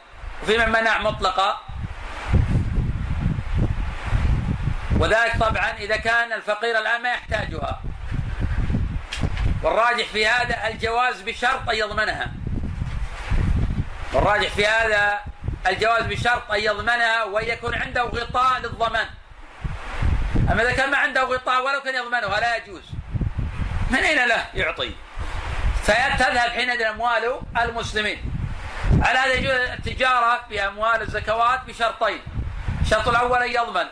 وفي 0.42 0.58
من 0.58 0.68
منع 0.68 0.98
مطلقا. 0.98 1.60
وذلك 5.00 5.36
طبعا 5.40 5.70
إذا 5.78 5.96
كان 5.96 6.32
الفقير 6.32 6.78
الآن 6.78 7.02
ما 7.02 7.08
يحتاجها. 7.08 7.82
والراجح 9.62 10.06
في 10.06 10.26
هذا 10.26 10.68
الجواز 10.68 11.20
بشرط 11.20 11.70
أن 11.70 11.76
يضمنها. 11.76 12.32
والراجح 14.12 14.48
في 14.48 14.66
هذا 14.66 15.20
الجواز 15.66 16.04
بشرط 16.04 16.50
أن 16.50 16.60
يضمنها 16.60 17.24
وأن 17.24 17.48
يكون 17.48 17.74
عنده 17.74 18.02
غطاء 18.02 18.60
للضمان. 18.60 19.06
أما 20.50 20.62
إذا 20.62 20.72
كان 20.72 20.90
ما 20.90 20.96
عنده 20.96 21.22
غطاء 21.22 21.66
ولو 21.66 21.80
كان 21.80 21.94
يضمنها 21.94 22.40
لا 22.40 22.56
يجوز. 22.56 22.82
من 23.90 23.98
أين 23.98 24.28
له 24.28 24.46
يعطي؟ 24.54 24.94
فتذهب 25.82 26.50
حينئذ 26.50 26.82
أموال 26.82 27.40
المسلمين. 27.60 28.32
على 29.02 29.18
هذا 29.18 29.34
يجوز 29.34 29.50
التجارة 29.50 30.40
بأموال 30.50 31.02
الزكوات؟ 31.02 31.60
بشرطين. 31.66 32.20
الشرط 32.80 33.08
الأول 33.08 33.42
أن 33.42 33.50
يضمن. 33.50 33.86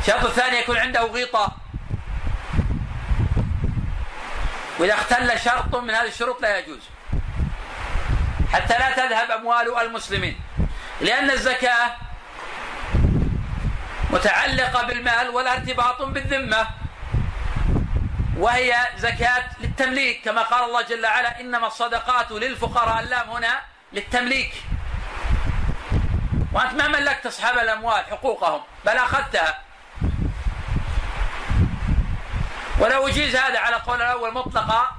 الشرط 0.00 0.24
الثاني 0.24 0.58
يكون 0.58 0.78
عنده 0.78 1.00
غطاء. 1.00 1.52
وإذا 4.78 4.94
اختل 4.94 5.40
شرط 5.40 5.76
من 5.76 5.90
هذه 5.90 6.08
الشروط 6.08 6.42
لا 6.42 6.58
يجوز. 6.58 6.80
حتى 8.52 8.78
لا 8.78 8.90
تذهب 8.90 9.30
أموال 9.30 9.78
المسلمين. 9.80 10.40
لأن 11.00 11.30
الزكاة 11.30 11.96
متعلقة 14.12 14.82
بالمال 14.82 15.28
ولا 15.28 15.52
ارتباط 15.52 16.02
بالذمة. 16.02 16.66
وهي 18.36 18.74
زكاة 18.96 19.44
للتمليك 19.60 20.24
كما 20.24 20.42
قال 20.42 20.64
الله 20.64 20.82
جل 20.82 21.06
وعلا 21.06 21.40
إنما 21.40 21.66
الصدقات 21.66 22.30
للفقراء. 22.30 23.00
اللام 23.00 23.30
هنا 23.30 23.60
للتمليك. 23.92 24.54
وأنت 26.52 26.74
ما 26.74 26.88
ملكت 26.88 27.26
أصحاب 27.26 27.58
الأموال 27.58 28.04
حقوقهم 28.10 28.62
بل 28.86 28.96
أخذتها. 28.96 29.58
ولو 32.78 33.08
أجيز 33.08 33.36
هذا 33.36 33.58
على 33.58 33.76
قول 33.76 34.02
الأول 34.02 34.34
مطلقا 34.34 34.90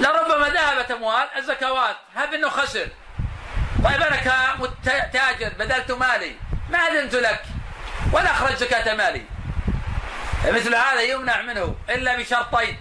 لربما 0.00 0.48
ذهبت 0.48 0.90
أموال 0.90 1.28
الزكوات 1.36 1.96
هب 2.16 2.34
أنه 2.34 2.48
خسر. 2.48 2.88
طيب 3.84 4.02
أنا 4.02 4.16
كتاجر 4.82 5.52
بذلت 5.58 5.90
مالي 5.90 6.36
ما 6.70 6.78
أذنت 6.78 7.14
لك؟ 7.14 7.42
ولا 8.12 8.30
أخرج 8.30 8.54
زكاة 8.54 8.94
مالي. 8.94 9.22
مثل 10.44 10.74
هذا 10.74 11.02
يمنع 11.02 11.42
منه 11.42 11.74
إلا 11.90 12.18
بشرطين. 12.18 12.80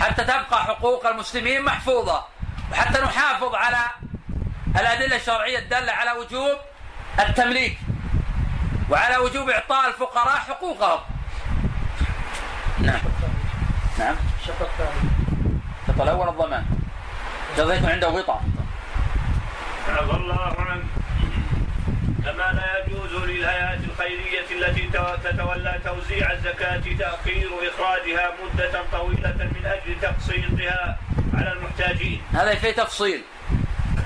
حتى 0.00 0.24
تبقى 0.24 0.64
حقوق 0.64 1.06
المسلمين 1.06 1.62
محفوظة. 1.62 2.24
وحتى 2.72 3.00
نحافظ 3.02 3.54
على 3.54 3.78
الأدلة 4.76 5.16
الشرعية 5.16 5.58
الدالة 5.58 5.92
على 5.92 6.12
وجوب 6.12 6.58
التمليك. 7.20 7.78
وعلى 8.90 9.16
وجوب 9.16 9.50
إعطاء 9.50 9.88
الفقراء 9.88 10.36
حقوقهم. 10.36 11.00
نعم. 12.78 13.00
نعم. 13.98 14.16
الشق 14.40 14.60
الثاني 14.60 15.10
الشق 15.88 16.02
الأول 16.02 16.28
الضمان 16.28 16.64
يكون 17.58 17.90
عنده 17.90 18.08
غطاء 18.08 18.42
الله 19.88 20.54
كما 22.24 22.52
لا 22.52 22.84
يجوز 22.86 23.12
للهيئات 23.12 23.78
الخيرية 23.90 24.50
التي 24.50 24.90
تتولى 25.24 25.80
توزيع 25.84 26.32
الزكاة 26.32 26.82
تأخير 26.98 27.48
إخراجها 27.68 28.32
مدة 28.44 28.82
طويلة 28.92 29.34
من 29.36 29.62
أجل 29.66 30.00
تقسيطها 30.00 30.98
على 31.34 31.52
المحتاجين. 31.52 32.22
هذا 32.32 32.54
في 32.54 32.72
تفصيل. 32.72 33.22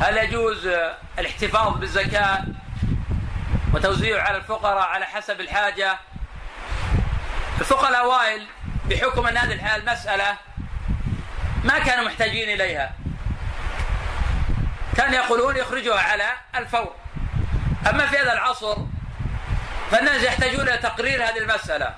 هل 0.00 0.16
يجوز 0.16 0.68
الاحتفاظ 1.18 1.76
بالزكاة 1.76 2.44
وتوزيعها 3.74 4.22
على 4.22 4.36
الفقراء 4.36 4.88
على 4.88 5.06
حسب 5.06 5.40
الحاجة؟ 5.40 5.98
الفقراء 7.60 7.90
الأوائل 7.90 8.46
بحكم 8.90 9.26
أن 9.26 9.36
هذه 9.36 9.76
المسألة 9.76 10.36
ما 11.64 11.78
كانوا 11.78 12.04
محتاجين 12.04 12.48
إليها. 12.48 12.92
كانوا 14.96 15.14
يقولون 15.14 15.56
يخرجوها 15.56 16.00
على 16.00 16.24
الفور. 16.56 17.01
أما 17.90 18.06
في 18.06 18.18
هذا 18.18 18.32
العصر 18.32 18.76
فالناس 19.90 20.22
يحتاجون 20.22 20.68
إلى 20.68 20.78
تقرير 20.78 21.24
هذه 21.24 21.38
المسألة. 21.38 21.94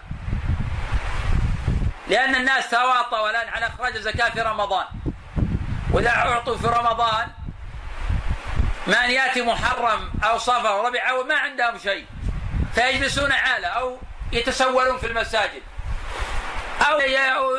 لأن 2.09 2.35
الناس 2.35 2.71
تواطوا 2.71 3.31
الآن 3.31 3.49
على 3.49 3.67
إخراج 3.67 3.97
الزكاة 3.97 4.31
في 4.31 4.41
رمضان. 4.41 4.87
وإذا 5.91 6.11
أعطوا 6.11 6.57
في 6.57 6.67
رمضان 6.67 7.29
من 8.87 9.11
يأتي 9.11 9.43
محرم 9.43 10.13
أو 10.25 10.39
صفر 10.39 10.69
أو 10.69 10.87
ربيع 10.87 11.11
أو 11.11 11.25
ما 11.25 11.35
عندهم 11.35 11.79
شيء 11.79 12.07
فيجلسون 12.75 13.33
عالة 13.33 13.69
أو 13.69 13.99
يتسولون 14.33 14.99
في 14.99 15.07
المساجد. 15.07 15.63
أو 16.89 17.01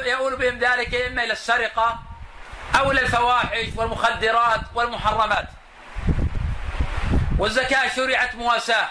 يؤول 0.06 0.36
بهم 0.36 0.60
ذلك 0.60 0.96
إما 0.96 1.24
إلى 1.24 1.34
السرقة 1.34 2.00
أو 2.80 2.92
إلى 2.92 3.02
الفواحش 3.02 3.68
والمخدرات 3.76 4.62
والمحرمات. 4.76 5.48
والزكاة 7.38 7.96
شرعت 7.96 8.36
مواساة 8.36 8.90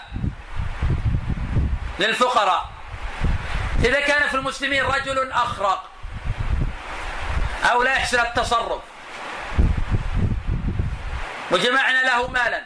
للفقراء. 1.99 2.69
إذا 3.79 3.99
كان 3.99 4.27
في 4.27 4.35
المسلمين 4.35 4.83
رجل 4.83 5.31
أخرق 5.31 5.89
أو 7.71 7.83
لا 7.83 7.93
يحسن 7.93 8.19
التصرف 8.19 8.81
وجمعنا 11.51 12.03
له 12.03 12.27
مالا 12.27 12.63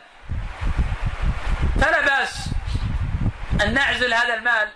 فلا 1.81 2.01
بأس 2.01 2.49
أن 3.61 3.73
نعزل 3.73 4.13
هذا 4.13 4.33
المال 4.33 4.69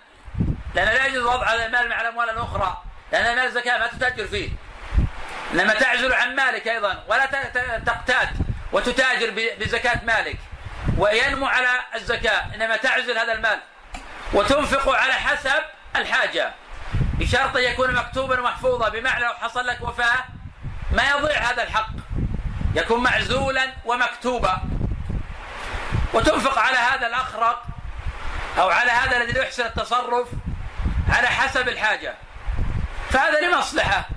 لأن 0.76 0.88
لا 0.88 1.06
يجوز 1.06 1.24
وضع 1.24 1.54
هذا 1.54 1.66
المال 1.66 1.90
مع 1.90 2.02
الأموال 2.02 2.30
الأخرى 2.30 2.84
لأن 3.12 3.26
المال 3.26 3.46
الزكاة 3.46 3.78
ما 3.78 3.88
تتأجر 3.88 4.28
فيه. 4.28 4.50
إنما 5.54 5.74
تعزل 5.74 6.14
عن 6.14 6.36
مالك 6.36 6.68
أيضا 6.68 7.04
ولا 7.08 7.26
تقتات 7.86 8.30
وتتاجر 8.72 9.56
بزكاة 9.60 10.00
مالك. 10.04 10.38
وينمو 10.98 11.46
على 11.46 11.70
الزكاة 11.96 12.56
إنما 12.56 12.78
تعزل 12.78 13.18
هذا 13.18 13.34
المال. 13.34 13.60
وتنفق 14.34 14.96
على 14.96 15.14
حسب 15.14 15.62
الحاجة. 15.96 16.54
بشرط 16.94 17.58
يكون 17.58 17.94
مكتوبا 17.94 18.40
ومحفوظا 18.40 18.90
بمعنى 18.90 19.24
لو 19.24 19.34
حصل 19.34 19.68
لك 19.68 19.82
وفاة 19.82 20.26
ما 20.92 21.10
يضيع 21.10 21.38
هذا 21.38 21.64
الحق. 21.64 21.90
يكون 22.76 23.04
معزولا 23.04 23.74
ومكتوبا. 23.86 24.58
وتنفق 26.14 26.60
على 26.60 26.78
هذا 26.78 27.08
الأخرق 27.08 27.64
أو 28.58 28.70
على 28.70 28.92
هذا 28.92 29.18
الذي 29.18 29.32
لا 29.32 29.44
يحسن 29.44 29.66
التصرف 29.66 30.28
على 31.10 31.28
حسب 31.28 31.70
الحاجة. 31.70 32.14
فهذا 33.10 33.40
لمصلحة. 33.40 34.08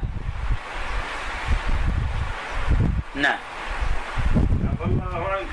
نعم 3.15 3.39
الله 4.85 5.29
عنك 5.29 5.47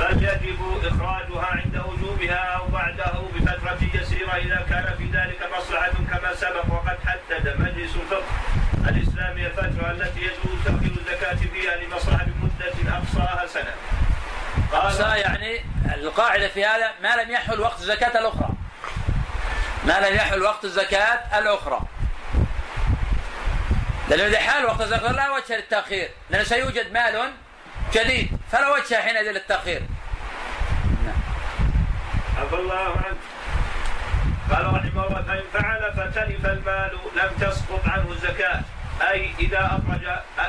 بل 0.00 0.22
يجب 0.22 0.80
إخراجها 0.84 1.46
عند 1.46 1.76
وجوبها 1.76 2.36
أو 2.36 2.66
بعده 2.66 3.12
بفترة 3.34 3.78
يسيرة 3.94 4.36
إذا 4.36 4.66
كان 4.70 4.94
في 4.98 5.04
ذلك 5.04 5.38
مصلحة 5.58 5.90
كما 6.10 6.34
سبق 6.34 6.64
وقد 6.72 6.98
حدد 7.06 7.56
مجلس 7.58 7.96
الفقه 7.96 8.24
الإسلامي 8.88 9.46
الفترة 9.46 9.90
التي 9.90 10.20
يجوز 10.20 10.64
تأخير 10.64 10.92
الزكاة 10.98 11.34
فيها 11.34 11.76
لمصلحة 11.76 12.26
مدة 12.42 12.96
أقصاها 12.96 13.46
سنة. 13.46 13.74
أقصى 14.72 15.02
يعني 15.02 15.64
القاعدة 15.94 16.48
في 16.48 16.64
هذا 16.64 16.90
ما 17.02 17.22
لم 17.22 17.30
يحل 17.30 17.60
وقت 17.60 17.80
الزكاة 17.80 18.20
الأخرى. 18.20 18.48
ما 19.84 20.08
لم 20.08 20.16
يحل 20.16 20.42
وقت 20.42 20.64
الزكاة 20.64 21.38
الأخرى. 21.38 21.80
لأنه 24.08 24.26
إذا 24.26 24.38
حال 24.38 24.64
وقت 24.64 24.80
الزكاة 24.80 25.12
لا 25.12 25.30
وجه 25.30 25.56
للتأخير. 25.56 26.10
لأنه 26.30 26.44
سيوجد 26.44 26.92
مال 26.92 27.32
جديد. 27.94 28.37
فلا 28.52 28.68
وجه 28.68 28.94
حينئذ 28.94 29.30
للتأخير 29.30 29.82
نعم. 31.04 31.20
عفى 32.38 32.54
الله 32.54 32.96
عنك 33.04 33.18
قال 34.50 34.66
رحمه 34.66 35.06
الله 35.06 35.22
فإن 35.22 35.42
فعل 35.52 35.92
فتلف 35.92 36.46
المال 36.46 36.98
لم 37.16 37.30
تسقط 37.40 37.80
عنه 37.86 38.10
الزكاة 38.10 38.60
أي 39.10 39.30
إذا 39.38 39.58
أخرج 39.58 40.06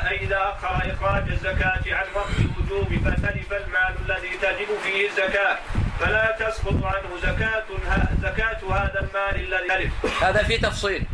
أي 0.07 0.17
إذا 0.17 0.37
أخر 0.37 0.93
إخراج 0.93 1.29
الزكاة 1.29 1.81
عن 1.95 2.05
وقت 2.15 2.39
الوجوب 2.39 2.87
فتلف 2.87 3.53
المال 3.53 3.95
الذي 4.05 4.37
تجب 4.41 4.67
فيه 4.83 5.09
الزكاة 5.09 5.57
فلا 5.99 6.37
تسقط 6.39 6.83
عنه 6.83 7.17
زكاة 7.23 7.63
زكاة 8.21 8.57
هذا 8.71 8.99
المال 8.99 9.53
الذي 9.53 9.67
تلف. 9.67 10.23
هذا 10.23 10.43
في 10.43 10.57
تفصيل. 10.57 11.05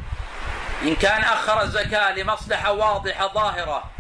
إن 0.84 0.96
كان 0.96 1.22
أخر 1.22 1.62
الزكاة 1.62 2.12
لمصلحة 2.12 2.72
واضحة 2.72 3.28
ظاهرة 3.34 3.95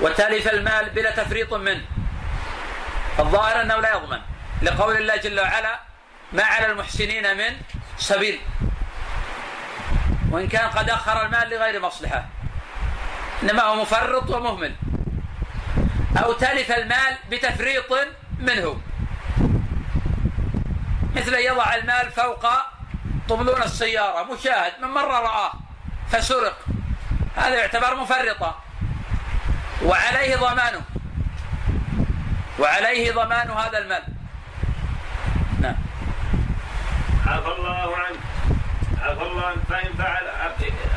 وتلف 0.00 0.48
المال 0.48 0.90
بلا 0.90 1.10
تفريط 1.10 1.54
منه. 1.54 1.84
الظاهر 3.18 3.60
أنه 3.60 3.76
لا 3.76 3.96
يضمن. 3.96 4.20
لقول 4.62 4.96
الله 4.96 5.16
جل 5.16 5.40
وعلا 5.40 5.80
ما 6.32 6.42
على 6.42 6.66
المحسنين 6.66 7.36
من 7.36 7.56
سبيل. 7.98 8.40
وإن 10.30 10.48
كان 10.48 10.70
قد 10.70 10.90
أخر 10.90 11.26
المال 11.26 11.50
لغير 11.50 11.80
مصلحة. 11.80 12.24
إنما 13.42 13.62
هو 13.62 13.74
مفرط 13.74 14.30
ومهمل. 14.30 14.74
أو 16.24 16.32
تلف 16.32 16.72
المال 16.72 17.16
بتفريط 17.30 17.92
منه. 18.38 18.80
مثل 21.16 21.34
يضع 21.34 21.74
المال 21.74 22.10
فوق 22.10 22.46
طبلون 23.28 23.62
السيارة 23.62 24.22
مشاهد 24.22 24.72
من 24.82 24.88
مرة 24.88 25.20
رآه 25.20 25.52
فسرق. 26.10 26.58
هذا 27.36 27.54
يعتبر 27.54 27.94
مفرطا 27.94 28.62
وعليه 29.82 30.36
ضمانه. 30.36 30.82
وعليه 32.58 33.12
ضمان 33.12 33.50
هذا 33.50 33.78
المال. 33.78 34.02
نعم. 35.60 35.76
عفى 37.26 37.48
الله 37.58 37.96
عنك. 37.96 38.20
عفى 39.02 39.22
الله 39.22 39.46
عنك. 39.46 39.58
فإن 39.68 39.92
فعل 39.98 40.28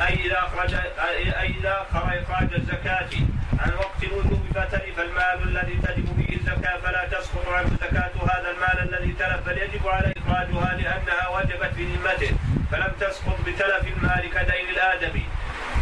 أي 0.08 0.26
إذا 0.26 0.40
أخرج 0.40 0.74
أي 0.74 1.30
إذا 1.60 1.86
إخراج 1.92 2.54
الزكاة 2.54 3.10
عن 3.60 3.74
وقت 3.74 4.04
الوجوب 4.04 4.42
فتلف 4.56 5.00
المال 5.00 5.44
الذي 5.44 5.74
تجب 5.74 6.06
فيه 6.18 6.36
الزكاة 6.38 6.78
فلا 6.78 7.08
تسقط 7.08 7.48
عنه 7.48 7.70
زكاة 7.82 8.12
هذا 8.24 8.52
المال 8.52 8.94
الذي 8.94 9.14
تلف 9.14 9.40
بل 9.46 9.58
يجب 9.58 9.88
عليه 9.88 10.14
إخراجها 10.18 10.74
لأنها 10.76 11.28
وجبت 11.28 11.74
في 11.76 11.84
ذمته 11.86 12.36
فلم 12.72 12.92
تسقط 13.00 13.40
بتلف 13.46 13.98
المال 13.98 14.30
كدين 14.30 14.70
الآدمي. 14.70 15.26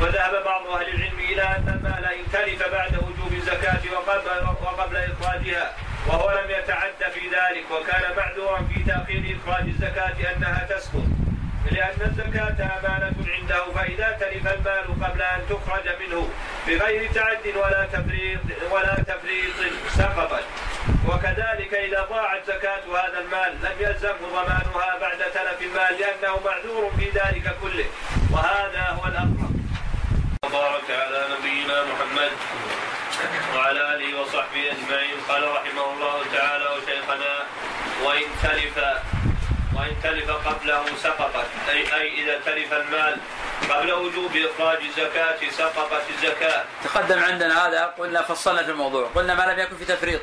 وذهب 0.01 0.43
بعض 0.45 0.67
أهل 0.67 0.87
العلم 0.87 1.19
إلى 1.19 1.41
أن 1.41 1.69
المال 1.75 2.05
إن 2.05 2.31
تلف 2.33 2.71
بعد 2.71 2.95
وجوب 2.95 3.33
الزكاة 3.33 3.81
وقبل, 3.93 4.47
وقبل 4.63 4.97
إخراجها 4.97 5.73
وهو 6.07 6.31
لم 6.31 6.51
يتعد 6.51 7.11
في 7.13 7.19
ذلك 7.19 7.65
وكان 7.71 8.01
معذورا 8.17 8.67
في 8.73 8.83
تأخير 8.83 9.37
إخراج 9.37 9.67
الزكاة 9.67 10.35
أنها 10.35 10.67
تسقط 10.69 11.03
لأن 11.71 12.01
الزكاة 12.01 12.79
أمانة 12.79 13.15
عنده 13.27 13.71
فإذا 13.75 14.17
تلف 14.19 14.47
المال 14.47 15.03
قبل 15.03 15.21
أن 15.21 15.41
تخرج 15.49 15.89
منه 15.99 16.29
بغير 16.67 17.11
تعد 17.13 17.55
ولا 17.55 17.85
تفريط 17.93 18.39
ولا 18.71 18.95
تفريط 18.95 19.73
سقطت. 19.89 20.43
وكذلك 21.07 21.73
إذا 21.73 22.05
ضاعت 22.09 22.47
زكاة 22.47 22.81
هذا 22.89 23.19
المال 23.19 23.53
لم 23.63 23.75
يلزمه 23.79 24.29
ضمانها 24.31 24.97
بعد 25.01 25.17
تلف 25.17 25.61
المال 25.61 25.95
لأنه 25.99 26.39
معذور 26.45 26.91
في 26.99 27.09
ذلك 27.09 27.55
كله. 27.61 27.85
وهذا 28.31 28.81
هو 28.81 29.05
الأقرب 29.07 29.38
وبارك 30.49 30.89
على 30.89 31.27
نبينا 31.39 31.83
محمد 31.83 32.31
وعلى 33.55 33.95
آله 33.95 34.21
وصحبه 34.21 34.71
أجمعين. 34.71 35.17
قال 35.29 35.43
رحمه 35.55 35.85
الله 35.93 36.25
تعالى 36.33 36.65
وشيخنا 36.65 37.33
وإن 38.03 38.27
تلف 38.43 38.77
وإن 39.73 39.95
تلف 40.03 40.31
قبله 40.31 40.85
سقطت. 41.03 41.45
اي 41.69 41.93
أي 41.95 42.23
إذا 42.23 42.39
تلف 42.45 42.73
المال 42.73 43.17
قبل 43.69 43.91
وجوب 43.91 44.31
إخراج 44.37 44.77
الزكاة 44.83 45.49
سقطت 45.51 46.03
الزكاة. 46.09 46.63
تقدم 46.83 47.23
عندنا 47.23 47.67
هذا 47.67 47.85
قلنا 47.97 48.21
فصلنا 48.21 48.63
في 48.63 48.71
الموضوع. 48.71 49.09
قلنا 49.15 49.33
ما 49.33 49.53
لم 49.53 49.59
يكن 49.59 49.77
في 49.77 49.85
تفريط. 49.85 50.21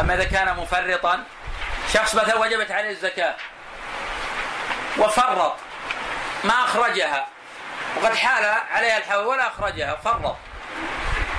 أما 0.00 0.14
إذا 0.14 0.24
كان 0.24 0.56
مفرطا 0.56 1.24
شخص 1.94 2.14
مثلا 2.14 2.36
وجبت 2.36 2.70
عليه 2.70 2.90
الزكاة 2.90 3.34
وفرط 4.98 5.56
ما 6.44 6.54
أخرجها 6.64 7.26
وقد 7.96 8.14
حال 8.14 8.44
عليها 8.70 8.98
الحول 8.98 9.26
ولا 9.26 9.46
أخرجها 9.46 9.96
فرط 9.96 10.36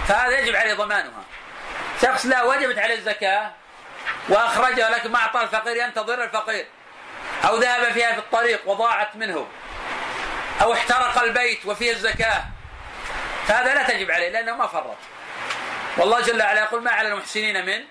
فهذا 0.08 0.40
يجب 0.40 0.56
عليه 0.56 0.74
ضمانها. 0.74 1.24
شخص 2.02 2.26
لا 2.26 2.44
وجبت 2.44 2.80
عليه 2.80 2.96
الزكاة 2.96 3.52
وأخرجها 4.30 4.90
لكن 4.90 5.12
ما 5.12 5.20
أعطى 5.20 5.42
الفقير 5.42 5.76
ينتظر 5.76 6.24
الفقير. 6.24 6.66
أو 7.48 7.58
ذهب 7.58 7.92
فيها 7.92 8.14
في 8.14 8.20
الطريق 8.20 8.70
وضاعت 8.70 9.16
منه. 9.16 9.48
أو 10.62 10.74
احترق 10.74 11.24
البيت 11.24 11.66
وفيه 11.66 11.92
الزكاة. 11.92 12.44
فهذا 13.48 13.74
لا 13.74 13.84
تجب 13.84 14.12
عليه 14.12 14.30
لأنه 14.30 14.56
ما 14.56 14.68
فرط. 14.68 14.98
والله 15.98 16.22
جل 16.22 16.42
وعلا 16.42 16.62
يقول 16.62 16.84
ما 16.84 16.92
على 16.92 17.08
المحسنين 17.08 17.66
من 17.66 17.84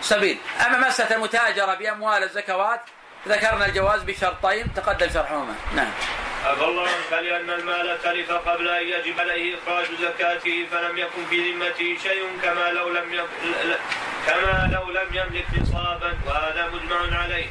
سبيل. 0.00 0.38
أما 0.66 0.88
مسألة 0.88 1.16
المتاجرة 1.16 1.74
بأموال 1.74 2.22
الزكوات 2.22 2.80
ذكرنا 3.28 3.66
الجواز 3.66 4.02
بشرطين 4.02 4.74
تقدم 4.74 5.10
شرحهما. 5.14 5.54
نعم. 5.74 5.90
عفى 6.46 6.64
الله 6.64 6.82
عنك 6.82 7.22
لأن 7.24 7.50
المال 7.50 7.98
تلف 8.02 8.32
قبل 8.32 8.68
أن 8.68 8.88
يجب 8.88 9.20
عليه 9.20 9.54
إخراج 9.58 9.86
زكاته 10.00 10.66
فلم 10.70 10.98
يكن 10.98 11.24
في 11.30 11.52
ذمته 11.52 11.96
شيء 12.02 12.22
كما 12.42 12.70
لو 12.70 12.88
لم 12.88 13.12
يك... 13.12 13.24
كما 14.26 14.70
لو 14.72 14.90
لم 14.90 15.08
يملك 15.12 15.46
نصابا 15.62 16.18
وهذا 16.26 16.70
مجمع 16.74 17.18
عليه. 17.22 17.46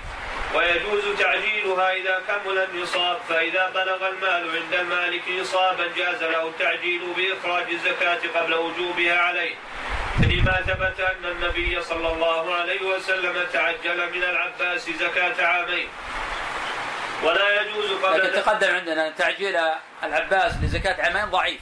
ويجوز 0.55 1.03
تعجيلها 1.19 1.93
إذا 1.93 2.21
كمل 2.27 2.57
النصاب 2.57 3.17
فإذا 3.29 3.71
بلغ 3.75 4.09
المال 4.09 4.49
عند 4.55 4.73
المالك 4.73 5.23
نصابا 5.41 5.87
جاز 5.97 6.23
له 6.23 6.47
التعجيل 6.47 7.01
بإخراج 7.17 7.65
الزكاة 7.71 8.19
قبل 8.35 8.53
وجوبها 8.53 9.19
عليه. 9.19 9.55
لما 10.19 10.61
ثبت 10.67 10.99
أن 10.99 11.25
النبي 11.31 11.81
صلى 11.81 12.13
الله 12.13 12.55
عليه 12.55 12.81
وسلم 12.81 13.45
تعجل 13.53 13.97
من 14.13 14.23
العباس 14.23 14.89
زكاة 14.89 15.45
عامين. 15.45 15.87
ولا 17.25 17.61
يجوز 17.61 17.91
قبل 18.03 18.19
لكن 18.19 18.41
تقدم 18.41 18.75
عندنا 18.75 19.09
تعجيل 19.09 19.59
العباس 20.03 20.53
لزكاة 20.63 21.03
عامين 21.03 21.25
ضعيف. 21.25 21.61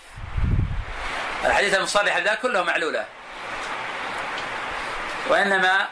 الحديث 1.46 1.74
المصرح 1.74 2.18
ذا 2.18 2.36
كله 2.36 2.64
معلولة. 2.64 3.06
وإنما 5.30 5.88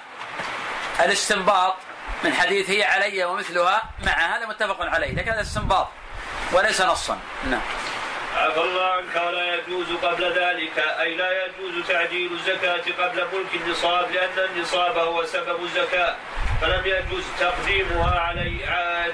الاستنباط 0.99 1.75
من 2.23 2.33
حديث 2.33 2.69
هي 2.69 2.83
علي 2.83 3.25
ومثلها 3.25 3.83
مع 4.05 4.37
هذا 4.37 4.45
متفق 4.45 4.81
عليه 4.81 5.15
لكن 5.15 5.31
هذا 5.31 5.41
استنباط 5.41 5.87
وليس 6.51 6.81
نصا. 6.81 7.19
نعم. 7.49 7.61
عفى 8.37 8.59
الله 8.59 8.91
عنك 8.91 9.15
ولا 9.15 9.55
يجوز 9.55 9.87
قبل 10.03 10.23
ذلك 10.23 10.79
أي 10.79 11.15
لا 11.15 11.45
يجوز 11.45 11.87
تعجيل 11.87 12.31
الزكاة 12.31 13.05
قبل 13.05 13.27
ملك 13.33 13.55
النصاب 13.55 14.11
لأن 14.11 14.49
النصاب 14.55 14.97
هو 14.97 15.25
سبب 15.25 15.63
الزكاة. 15.63 16.15
فلم 16.61 16.85
يجوز 16.85 17.23
تقديمها 17.39 18.19
علي 18.19 18.57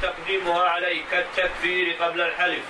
تقديمها 0.02 0.64
عليه 0.70 1.02
كالتكفير 1.12 1.94
قبل 1.94 2.22
الحلف. 2.22 2.64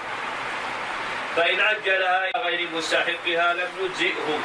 فإن 1.38 1.59
عجلها 1.59 2.31
غير 2.38 2.67
مستحقها 2.73 3.53
لم 3.53 3.69
يجزئه 3.81 4.39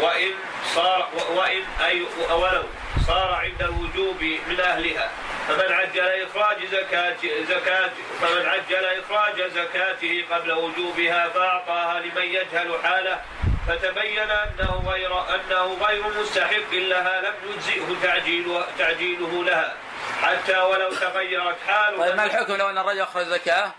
وإن 0.00 0.34
صار 0.74 1.08
وإن 1.34 1.62
أي 1.86 2.02
ولو 2.30 2.62
صار 3.06 3.34
عند 3.34 3.62
الوجوب 3.62 4.22
من 4.22 4.60
أهلها. 4.60 5.10
فمن 5.48 5.72
عجل 5.72 6.08
إخراج 6.08 6.66
زكاة 6.66 7.16
زكاة 7.48 7.90
فمن 8.20 8.46
عجل 8.46 8.84
إخراج 8.84 9.42
زكاته 9.50 10.24
قبل 10.30 10.52
وجوبها 10.52 11.28
فأعطاها 11.28 12.00
لمن 12.00 12.22
يجهل 12.22 12.78
حاله. 12.82 13.20
فتبين 13.68 14.30
أنه 14.30 14.90
غير 14.90 15.34
أنه 15.34 15.78
غير 15.86 16.02
مستحق 16.20 16.72
لها 16.72 17.20
لم 17.20 17.34
يجزئه 17.50 17.96
تعجيل 18.02 18.62
تعجيله 18.78 19.44
لها. 19.44 19.74
حتى 20.22 20.58
ولو 20.58 20.90
تغيرت 20.90 21.56
حاله 21.68 21.98
طيب 21.98 22.16
ما 22.16 22.24
الحكم 22.24 22.56
لو 22.56 22.70
أن 22.70 22.78
الرجل 22.78 23.00
أخرج 23.00 23.26
زكاة؟ 23.26 23.72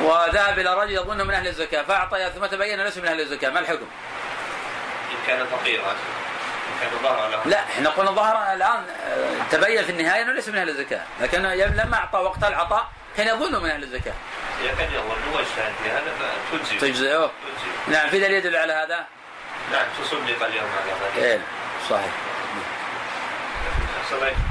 وذهب 0.00 0.58
إلى 0.58 0.74
رجل 0.74 0.90
يظنه 0.90 1.24
من 1.24 1.34
أهل 1.34 1.46
الزكاة 1.48 1.82
فأعطى 1.82 2.30
ثم 2.34 2.46
تبين 2.46 2.80
ليس 2.80 2.98
من 2.98 3.06
أهل 3.06 3.20
الزكاة. 3.20 3.50
ما 3.50 3.60
الحكم؟ 3.60 3.86
إن 5.10 5.26
كان 5.26 5.46
فقيرا 5.46 5.94
لا 7.44 7.60
إحنا 7.60 7.90
قلنا 7.90 8.10
ظهر 8.10 8.52
الآن 8.52 8.84
آه، 9.06 9.42
تبين 9.50 9.84
في 9.84 9.92
النهاية 9.92 10.22
أنه 10.22 10.32
ليس 10.32 10.48
من 10.48 10.58
أهل 10.58 10.68
الزكاة. 10.68 11.02
لكن 11.20 11.42
لما 11.42 11.96
أعطى 11.96 12.18
وقت 12.18 12.44
العطاء 12.44 12.88
كان 13.16 13.26
يظنه 13.26 13.60
من 13.60 13.70
أهل 13.70 13.82
الزكاة. 13.82 14.12
إذا 14.60 14.74
كان 14.74 14.88
يظن 14.92 15.34
واجتهد 15.34 15.72
في 15.82 15.90
هذا 15.90 16.12
تجزئه. 16.80 17.30
نعم 17.88 18.08
في 18.08 18.18
دليل 18.18 18.32
يدل 18.32 18.56
على 18.56 18.72
هذا؟ 18.72 19.06
نعم 19.72 19.86
تصدق 20.02 20.46
اليوم 20.46 20.66
على 20.82 20.92
ذلك. 20.92 21.24
إيه 21.24 21.40
صحيح. 21.90 22.12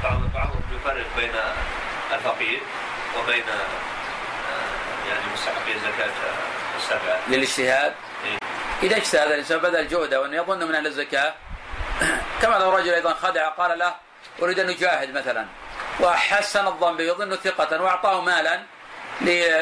بعض 0.02 0.20
بعضهم 0.34 0.62
يفرق 0.76 1.06
بين 1.16 1.32
الفقير 2.12 2.60
وبين 3.18 3.44
يعني 5.08 5.32
مستحقي 5.34 5.74
الزكاه 5.74 6.10
السبعة. 6.76 7.18
للاجتهاد؟ 7.28 7.92
إيه؟ 8.24 8.38
إذا 8.82 8.96
اجتهد 8.96 9.32
الإنسان 9.32 9.58
بذل 9.58 9.88
جهده 9.88 10.20
وأنه 10.20 10.36
يظن 10.36 10.68
من 10.68 10.74
أهل 10.74 10.86
الزكاة. 10.86 11.34
كما 12.42 12.54
لو 12.54 12.76
رجل 12.76 12.94
أيضا 12.94 13.14
خدع 13.14 13.48
قال 13.48 13.78
له 13.78 13.94
أريد 14.42 14.58
أن 14.58 14.68
أجاهد 14.68 15.14
مثلا 15.14 15.46
وحسن 16.00 16.66
الظن 16.66 16.96
به 16.96 17.04
يظن 17.04 17.36
ثقة 17.36 17.82
وأعطاه 17.82 18.20
مالا 18.20 18.62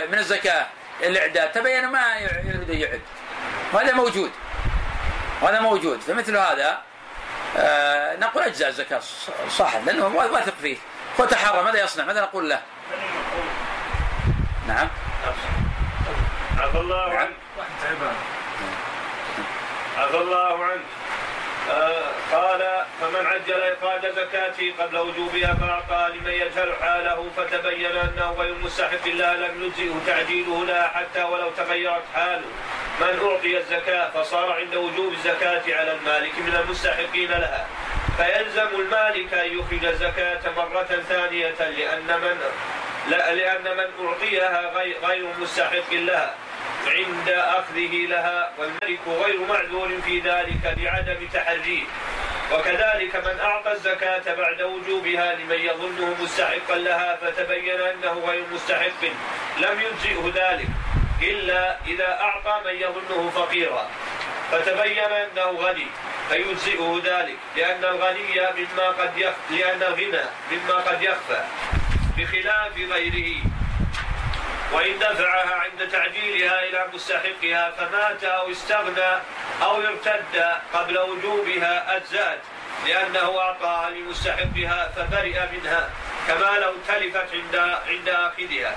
من 0.09 0.19
الزكاة 0.19 0.67
الإعداد 1.03 1.53
تبين 1.53 1.87
ما 1.87 2.17
يريد 2.17 2.71
أن 2.71 2.81
يعد. 2.81 3.01
وهذا 3.73 3.93
موجود. 3.93 4.31
وهذا 5.43 5.61
موجود. 5.61 6.01
فمثل 6.01 6.37
هذا 6.37 6.83
آه 7.57 8.17
نقول 8.17 8.43
أجزاء 8.43 8.69
الزكاة 8.69 9.01
صح 9.51 9.77
لأنه 9.77 10.07
واثق 10.07 10.55
فيه. 10.63 10.77
هو 11.21 11.25
تحرى 11.25 11.63
ماذا 11.63 11.85
يصنع؟ 11.85 12.05
ماذا 12.05 12.21
نقول 12.21 12.51
له؟ 12.51 12.63
نعم. 14.69 14.89
عفى 16.61 16.79
الله 16.79 17.11
عنك 17.19 17.37
عفى 19.99 20.17
الله 20.17 20.65
عنك 20.65 20.81
قال 22.33 22.85
فمن 23.01 23.27
عجل 23.27 23.63
إخراج 23.63 24.07
زكاته 24.07 24.73
قبل 24.79 24.99
وجوبها 24.99 25.55
فأعطى 25.55 26.13
لمن 26.15 26.33
يجهل 26.33 26.75
حاله 26.81 27.31
فتبين 27.37 27.97
أنه 27.97 28.35
غير 28.39 28.55
مستحق 28.65 29.07
لها 29.07 29.35
لم 29.35 29.65
يجزئه 29.65 29.95
تعجيله 30.07 30.65
لها 30.65 30.89
حتى 30.89 31.23
ولو 31.23 31.51
تغيرت 31.51 32.03
حاله. 32.15 32.47
من 33.01 33.29
أعطي 33.31 33.59
الزكاة 33.59 34.11
فصار 34.11 34.53
عند 34.53 34.75
وجوب 34.75 35.13
الزكاة 35.13 35.63
على 35.67 35.93
المالك 35.93 36.39
من 36.39 36.57
المستحقين 36.65 37.31
لها. 37.31 37.67
فيلزم 38.17 38.69
المالك 38.75 39.35
أن 39.35 39.59
يخرج 39.59 39.85
الزكاة 39.85 40.41
مرة 40.57 41.03
ثانية 41.09 41.55
لأن 41.59 42.21
من 42.21 42.41
لأن 43.11 43.77
من 43.77 44.07
أعطيها 44.07 44.73
غير 45.07 45.27
مستحق 45.39 45.93
لها. 45.93 46.35
عند 46.87 47.29
أخذه 47.29 48.07
لها 48.07 48.53
والملك 48.59 49.01
غير 49.07 49.41
معذور 49.41 50.01
في 50.05 50.21
ذلك 50.21 50.77
لعدم 50.77 51.27
تحريه. 51.33 51.83
وكذلك 52.53 53.17
من 53.17 53.41
أعطى 53.41 53.73
الزكاة 53.73 54.35
بعد 54.35 54.63
وجوبها 54.63 55.35
لمن 55.35 55.61
يظنه 55.61 56.17
مستحقا 56.23 56.77
لها 56.77 57.17
فتبين 57.17 57.81
أنه 57.81 58.23
غير 58.27 58.45
مستحق 58.53 59.05
لم 59.59 59.81
يجزئه 59.81 60.33
ذلك 60.35 60.69
إلا 61.23 61.77
إذا 61.87 62.21
أعطى 62.21 62.61
من 62.65 62.75
يظنه 62.75 63.31
فقيرا. 63.31 63.89
فتبين 64.53 64.99
أنه 64.99 65.45
غني 65.45 65.87
فيجزئه 66.31 67.01
ذلك 67.05 67.37
لأن 67.57 67.85
الغني 67.85 68.41
مما 68.59 68.89
قد 68.89 69.19
يخ... 69.19 69.33
لأن 69.51 69.83
الغنى 69.83 70.25
مما 70.53 70.75
قد 70.75 71.03
يخفى 71.03 71.45
بخلاف 72.19 72.77
غيره. 72.77 73.43
وإن 74.73 74.99
دفعها 74.99 75.55
عند 75.55 75.89
تعجيلها 75.91 76.65
إلى 76.65 76.87
مستحقها 76.95 77.71
فمات 77.71 78.25
أو 78.25 78.51
استغنى 78.51 79.19
أو 79.63 79.77
ارتد 79.77 80.45
قبل 80.75 80.99
وجوبها 80.99 81.97
أجزأت 81.97 82.41
لأنه 82.87 83.39
أعطاها 83.39 83.91
لمستحقها 83.91 84.93
فبرئ 84.97 85.41
منها 85.53 85.91
كما 86.29 86.59
لو 86.59 86.73
تلفت 86.89 87.29
عند 87.35 87.57
عند 87.89 88.09
آخذها. 88.09 88.77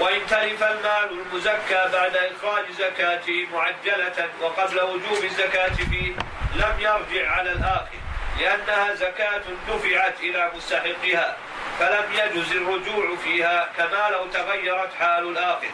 وإن 0.00 0.26
تلف 0.26 0.62
المال 0.62 1.10
المزكى 1.10 1.88
بعد 1.92 2.16
إخراج 2.16 2.64
زكاته 2.78 3.46
معجلة 3.52 4.28
وقبل 4.40 4.80
وجوب 4.80 5.24
الزكاة 5.24 5.74
فيه 5.90 6.12
لم 6.54 6.74
يرجع 6.78 7.30
على 7.30 7.52
الآخذ 7.52 8.00
لأنها 8.40 8.94
زكاة 8.94 9.42
دفعت 9.68 10.20
إلى 10.20 10.50
مستحقها. 10.56 11.36
فلم 11.78 12.12
يجز 12.12 12.52
الرجوع 12.52 13.16
فيها 13.24 13.68
كما 13.76 14.08
لو 14.10 14.26
تغيرت 14.26 14.94
حال 14.98 15.28
الآخذ 15.28 15.66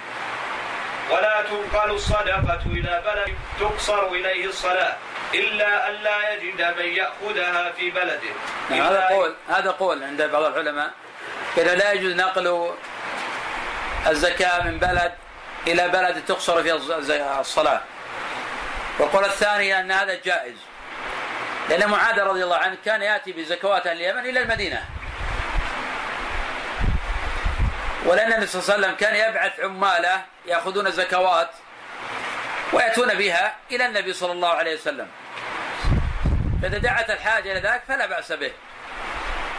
ولا 1.11 1.43
تنقل 1.43 1.91
الصدقة 1.91 2.61
إلى 2.67 3.03
بلد 3.07 3.35
تقصر 3.61 4.07
إليه 4.07 4.47
الصلاة 4.47 4.97
إلا 5.35 5.89
أن 5.89 5.95
لا 5.95 6.33
يجد 6.33 6.79
من 6.79 6.85
يأخذها 6.85 7.73
في 7.73 7.91
بلده. 7.91 8.33
نعم 8.71 8.81
هذا 8.81 9.07
قول 9.07 9.35
هذا 9.49 9.71
قول 9.71 10.03
عند 10.03 10.23
بعض 10.23 10.43
العلماء. 10.43 10.91
إذا 11.59 11.75
لا 11.75 11.93
يجوز 11.93 12.13
نقل 12.13 12.75
الزكاة 14.07 14.63
من 14.63 14.79
بلد 14.79 15.13
إلى 15.67 15.89
بلد 15.89 16.25
تقصر 16.25 16.63
فيها 16.63 17.41
الصلاة. 17.41 17.81
والقول 18.99 19.25
الثاني 19.25 19.81
أن 19.81 19.93
هذا 19.93 20.21
جائز. 20.25 20.57
لأن 21.69 21.91
معاذ 21.91 22.21
رضي 22.21 22.45
الله 22.45 22.57
عنه 22.57 22.77
كان 22.85 23.03
يأتي 23.03 23.33
بزكوات 23.33 23.87
أهل 23.87 23.97
اليمن 23.97 24.27
إلى 24.27 24.41
المدينة. 24.41 24.85
ولأن 28.07 28.33
النبي 28.33 28.47
صلى 28.47 28.63
الله 28.63 28.75
عليه 28.75 28.87
وسلم 28.87 28.97
كان 28.97 29.31
يبعث 29.31 29.61
عماله 29.61 30.25
يأخذون 30.47 30.91
زكوات 30.91 31.51
ويأتون 32.73 33.15
بها 33.15 33.55
إلى 33.71 33.87
النبي 33.87 34.13
صلى 34.13 34.33
الله 34.33 34.49
عليه 34.49 34.75
وسلم. 34.75 35.09
فإذا 36.63 36.79
دعت 36.79 37.11
الحاجة 37.11 37.53
إلى 37.53 37.61
ذلك 37.61 37.83
فلا 37.89 38.07
بأس 38.07 38.33
به. 38.33 38.53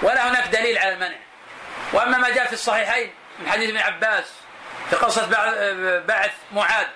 ولا 0.02 0.30
هناك 0.30 0.48
دليل 0.48 0.78
على 0.78 0.94
المنع. 0.94 1.18
وأما 1.94 2.18
ما 2.18 2.30
جاء 2.30 2.48
في 2.48 2.54
الصحيحين 2.54 3.14
من 3.40 3.50
حديث 3.50 3.70
ابن 3.70 3.78
عباس 3.78 4.26
في 4.90 4.96
قصة 4.96 5.26
بعث 6.00 6.32
معاذ 6.52 6.88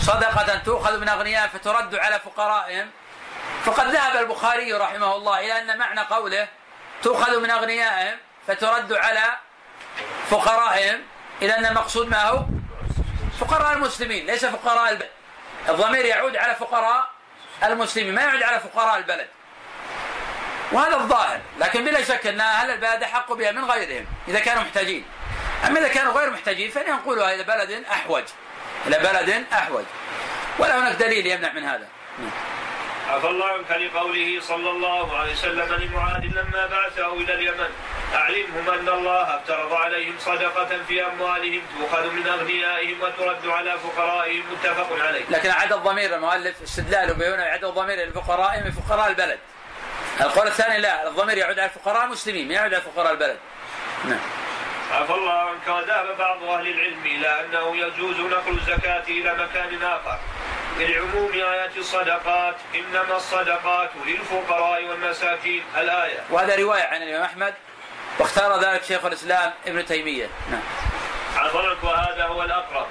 صدقة 0.00 0.58
تؤخذ 0.58 1.00
من 1.00 1.08
أغنياء 1.08 1.48
فترد 1.48 1.94
على 1.94 2.20
فقرائهم. 2.20 2.90
فقد 3.64 3.86
ذهب 3.86 4.16
البخاري 4.16 4.72
رحمه 4.72 5.16
الله 5.16 5.40
إلى 5.40 5.60
أن 5.60 5.78
معنى 5.78 6.00
قوله 6.00 6.48
تؤخذ 7.02 7.40
من 7.40 7.50
أغنيائهم 7.50 8.18
فترد 8.46 8.92
على 8.92 9.24
فقرائهم 10.30 11.00
إلى 11.42 11.58
أن 11.58 11.66
المقصود 11.66 12.08
ما 12.08 12.22
هو 12.22 12.44
فقراء 13.40 13.72
المسلمين 13.72 14.26
ليس 14.26 14.44
فقراء 14.44 14.90
البلد. 14.92 15.10
الضمير 15.68 16.04
يعود 16.04 16.36
على 16.36 16.54
فقراء 16.54 17.10
المسلمين 17.64 18.14
ما 18.14 18.22
يعود 18.22 18.42
على 18.42 18.60
فقراء 18.60 18.96
البلد. 18.98 19.26
وهذا 20.72 20.96
الظاهر 20.96 21.40
لكن 21.58 21.84
بلا 21.84 22.04
شك 22.04 22.26
أن 22.26 22.40
أهل 22.40 22.70
البلد 22.70 23.02
أحق 23.02 23.32
بها 23.32 23.52
من 23.52 23.64
غيرهم 23.64 24.06
إذا 24.28 24.40
كانوا 24.40 24.62
محتاجين. 24.62 25.04
أما 25.66 25.80
إذا 25.80 25.88
كانوا 25.88 26.12
غير 26.12 26.30
محتاجين 26.30 26.70
فلينقلها 26.70 27.34
إلى 27.34 27.42
بلد 27.42 27.84
أحوج. 27.92 28.24
إلى 28.86 28.98
بلد 28.98 29.44
أحوج. 29.52 29.84
ولا 30.58 30.78
هناك 30.78 30.96
دليل 30.96 31.26
يمنع 31.26 31.52
من 31.52 31.64
هذا. 31.64 31.88
عفى 33.10 33.26
الله 33.26 33.46
عنك 33.46 33.70
لقوله 33.70 34.40
صلى 34.40 34.70
الله 34.70 35.18
عليه 35.18 35.32
وسلم 35.32 35.74
لمعاذ 35.74 36.24
لما 36.24 36.66
بعثه 36.66 37.12
إلى 37.12 37.34
اليمن. 37.34 37.70
أعلمهم 38.14 38.70
أن 38.70 38.88
الله 38.88 39.36
افترض 39.36 39.72
عليهم 39.72 40.14
صدقة 40.18 40.78
في 40.88 41.06
أموالهم 41.06 41.62
تؤخذ 41.78 42.10
من 42.10 42.26
أغنيائهم 42.26 43.00
وترد 43.02 43.46
على 43.46 43.78
فقرائهم 43.78 44.42
متفق 44.52 45.02
عليه. 45.02 45.24
لكن 45.30 45.50
عدا 45.50 45.74
الضمير 45.74 46.14
المؤلف 46.14 46.62
استدلاله 46.62 47.12
بهنا 47.12 47.46
يعد 47.46 47.64
الضمير 47.64 47.96
للفقراء 47.96 48.62
من 48.64 48.70
فقراء 48.70 49.08
البلد. 49.08 49.38
القول 50.20 50.46
الثاني 50.46 50.80
لا 50.80 51.08
الضمير 51.08 51.38
يعود 51.38 51.58
على 51.58 51.70
فقراء 51.70 52.04
المسلمين 52.04 52.48
ما 52.48 52.54
يعود 52.54 52.74
على 52.74 52.82
فقراء 52.82 53.12
البلد. 53.12 53.36
نعم. 54.04 54.20
عفى 54.92 55.12
الله 55.12 55.32
عنك 55.32 55.68
وذهب 55.68 56.18
بعض 56.18 56.42
أهل 56.42 56.68
العلم 56.68 57.06
إلى 57.06 57.40
أنه 57.40 57.76
يجوز 57.76 58.20
نقل 58.20 58.58
الزكاة 58.58 59.02
إلى 59.08 59.34
مكان 59.34 59.82
آخر 59.82 60.18
لعموم 60.78 61.32
آيات 61.32 61.76
الصدقات 61.76 62.54
إنما 62.74 63.16
الصدقات 63.16 63.90
للفقراء 64.06 64.84
والمساكين 64.84 65.62
الآية 65.78 66.20
وهذا 66.30 66.56
رواية 66.56 66.82
عن 66.82 67.02
الإمام 67.02 67.22
أحمد 67.22 67.54
واختار 68.18 68.60
ذلك 68.60 68.84
شيخ 68.84 69.04
الإسلام 69.04 69.52
ابن 69.66 69.86
تيمية. 69.86 70.28
نعم. 70.50 70.62
عفرك 71.36 71.84
وهذا 71.84 72.24
هو 72.24 72.42
الأقرب. 72.42 72.86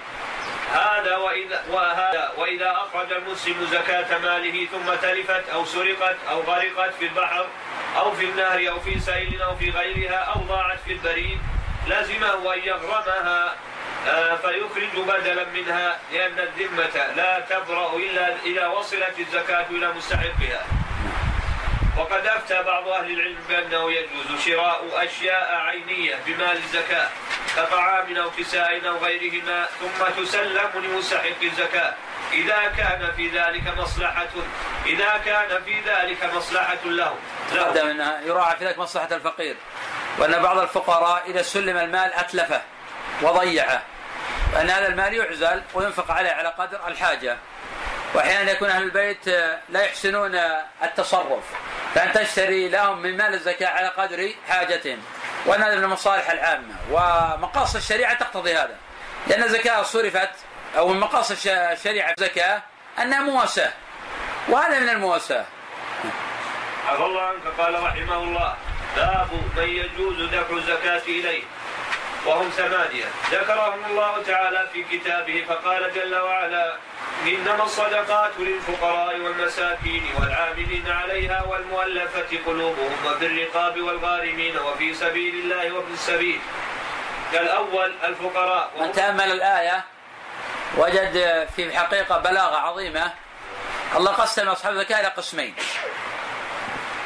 هذا 0.73 1.15
وإذا 1.17 1.63
وهذا 1.71 2.31
وإذا 2.37 2.71
أخرج 2.71 3.13
المسلم 3.13 3.67
زكاة 3.71 4.17
ماله 4.17 4.65
ثم 4.65 4.95
تلفت 5.01 5.49
أو 5.53 5.65
سرقت 5.65 6.15
أو 6.29 6.41
غرقت 6.41 6.93
في 6.99 7.05
البحر 7.05 7.45
أو 7.97 8.11
في 8.11 8.25
النهر 8.25 8.69
أو 8.69 8.79
في 8.79 8.99
سيل 8.99 9.41
أو 9.41 9.55
في 9.55 9.69
غيرها 9.69 10.17
أو 10.17 10.39
ضاعت 10.39 10.79
في 10.85 10.93
البريد 10.93 11.39
لزمه 11.87 12.53
أن 12.53 12.59
يغرمها 12.63 13.55
آه، 14.07 14.35
فيخرج 14.35 15.05
بدلا 15.07 15.45
منها 15.53 15.99
لأن 16.11 16.39
الذمة 16.39 17.13
لا 17.15 17.39
تبرأ 17.39 17.95
إلا 17.95 18.35
إذا 18.45 18.67
وصلت 18.67 19.19
الزكاة 19.19 19.65
إلى 19.69 19.93
مستحقها. 19.93 20.65
وقد 21.97 22.27
أفتى 22.27 22.63
بعض 22.63 22.87
أهل 22.87 23.11
العلم 23.11 23.37
بأنه 23.49 23.91
يجوز 23.91 24.41
شراء 24.45 25.05
أشياء 25.05 25.55
عينية 25.55 26.15
بمال 26.25 26.57
الزكاة 26.57 27.09
كطعام 27.55 28.17
أو 28.17 28.31
كساء 28.31 28.87
أو 28.87 28.97
غيرهما 28.97 29.65
ثم 29.79 30.23
تسلم 30.23 30.69
لمستحق 30.75 31.41
الزكاة. 31.43 31.93
إذا 32.33 32.73
كان 32.77 33.11
في 33.15 33.29
ذلك 33.29 33.77
مصلحة 33.77 34.27
إذا 34.85 35.21
كان 35.25 35.63
في 35.63 35.81
ذلك 35.81 36.35
مصلحة 36.35 36.85
له. 36.85 37.15
تقدم 37.51 37.87
أنها 37.87 38.21
يراعى 38.21 38.57
في 38.57 38.65
ذلك 38.65 38.77
مصلحة 38.77 39.15
الفقير. 39.15 39.55
وأن 40.19 40.41
بعض 40.41 40.57
الفقراء 40.57 41.23
إذا 41.27 41.41
سلم 41.41 41.77
المال 41.77 42.13
أتلفه 42.13 42.61
وضيعه. 43.21 43.81
وأن 44.53 44.69
هذا 44.69 44.87
المال 44.87 45.13
يعزل 45.13 45.61
وينفق 45.73 46.11
عليه 46.11 46.31
على 46.31 46.49
قدر 46.57 46.87
الحاجة. 46.87 47.37
وأحيانا 48.13 48.51
يكون 48.51 48.69
أهل 48.69 48.83
البيت 48.83 49.27
لا 49.69 49.81
يحسنون 49.81 50.35
التصرف. 50.83 51.43
فأن 51.95 52.13
تشتري 52.13 52.69
لهم 52.69 53.01
من 53.01 53.17
مال 53.17 53.33
الزكاة 53.33 53.67
على 53.67 53.87
قدر 53.87 54.33
حاجتهم 54.49 55.01
وأن 55.45 55.63
هذا 55.63 55.75
من 55.75 55.83
المصالح 55.83 56.29
العامة. 56.29 56.75
ومقاصد 56.91 57.75
الشريعة 57.75 58.13
تقتضي 58.13 58.53
هذا. 58.53 58.75
لأن 59.27 59.43
الزكاة 59.43 59.83
صرفت 59.83 60.29
أو 60.77 60.87
من 60.87 60.99
مقاصد 60.99 61.35
الشريعة 61.47 62.15
في 62.15 62.21
الزكاة 62.21 62.61
أنها 63.01 63.21
مواساة. 63.21 63.73
وهذا 64.49 64.79
من 64.79 64.89
المواساة. 64.89 65.45
عفى 66.87 67.03
الله 67.03 67.21
عنك 67.21 67.47
قال 67.57 67.83
رحمه 67.83 68.15
الله 68.15 68.55
باب 68.95 69.27
من 69.57 69.69
يجوز 69.69 70.29
دفع 70.29 70.55
الزكاة 70.55 71.01
إليه 71.07 71.43
وهم 72.25 72.49
ثمانية. 72.49 73.05
ذكرهم 73.31 73.85
الله 73.85 74.23
تعالى 74.23 74.67
في 74.73 74.83
كتابه 74.83 75.45
فقال 75.49 75.93
جل 75.93 76.15
وعلا 76.15 76.77
إنما 77.25 77.63
الصدقات 77.63 78.31
للفقراء 78.39 79.19
والمساكين 79.19 80.03
والعاملين 80.19 80.91
عليها 80.91 81.43
والمؤلفة 81.43 82.39
قلوبهم 82.45 82.95
وفي 83.05 83.25
الرقاب 83.25 83.81
والغارمين 83.81 84.57
وفي 84.57 84.93
سبيل 84.93 85.35
الله 85.35 85.71
وفي 85.71 85.93
السبيل. 85.93 86.39
كالأول 87.31 87.93
الفقراء. 88.03 88.71
من 88.79 88.91
تأمل 88.91 89.31
الآية 89.31 89.83
وجد 90.77 91.13
في 91.55 91.63
الحقيقة 91.63 92.17
بلاغة 92.17 92.55
عظيمة. 92.55 93.11
الله 93.95 94.11
قسم 94.11 94.49
أصحاب 94.49 94.73
الزكاة 94.73 94.99
إلى 94.99 95.07
قسمين 95.07 95.55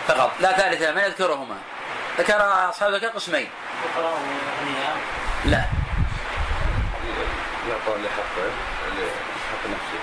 فقط 0.07 0.31
لا 0.39 0.51
ثالث 0.51 0.81
من 0.81 0.97
يذكرهما؟ 0.97 1.57
ذكر 2.17 2.69
أصحاب 2.69 2.93
الزكاة 2.93 3.09
قسمين. 3.09 3.49
لا. 5.45 5.65
يعطى 7.69 7.93
لحقه 8.01 8.51
لحق 9.51 9.69
نفسه 9.69 9.99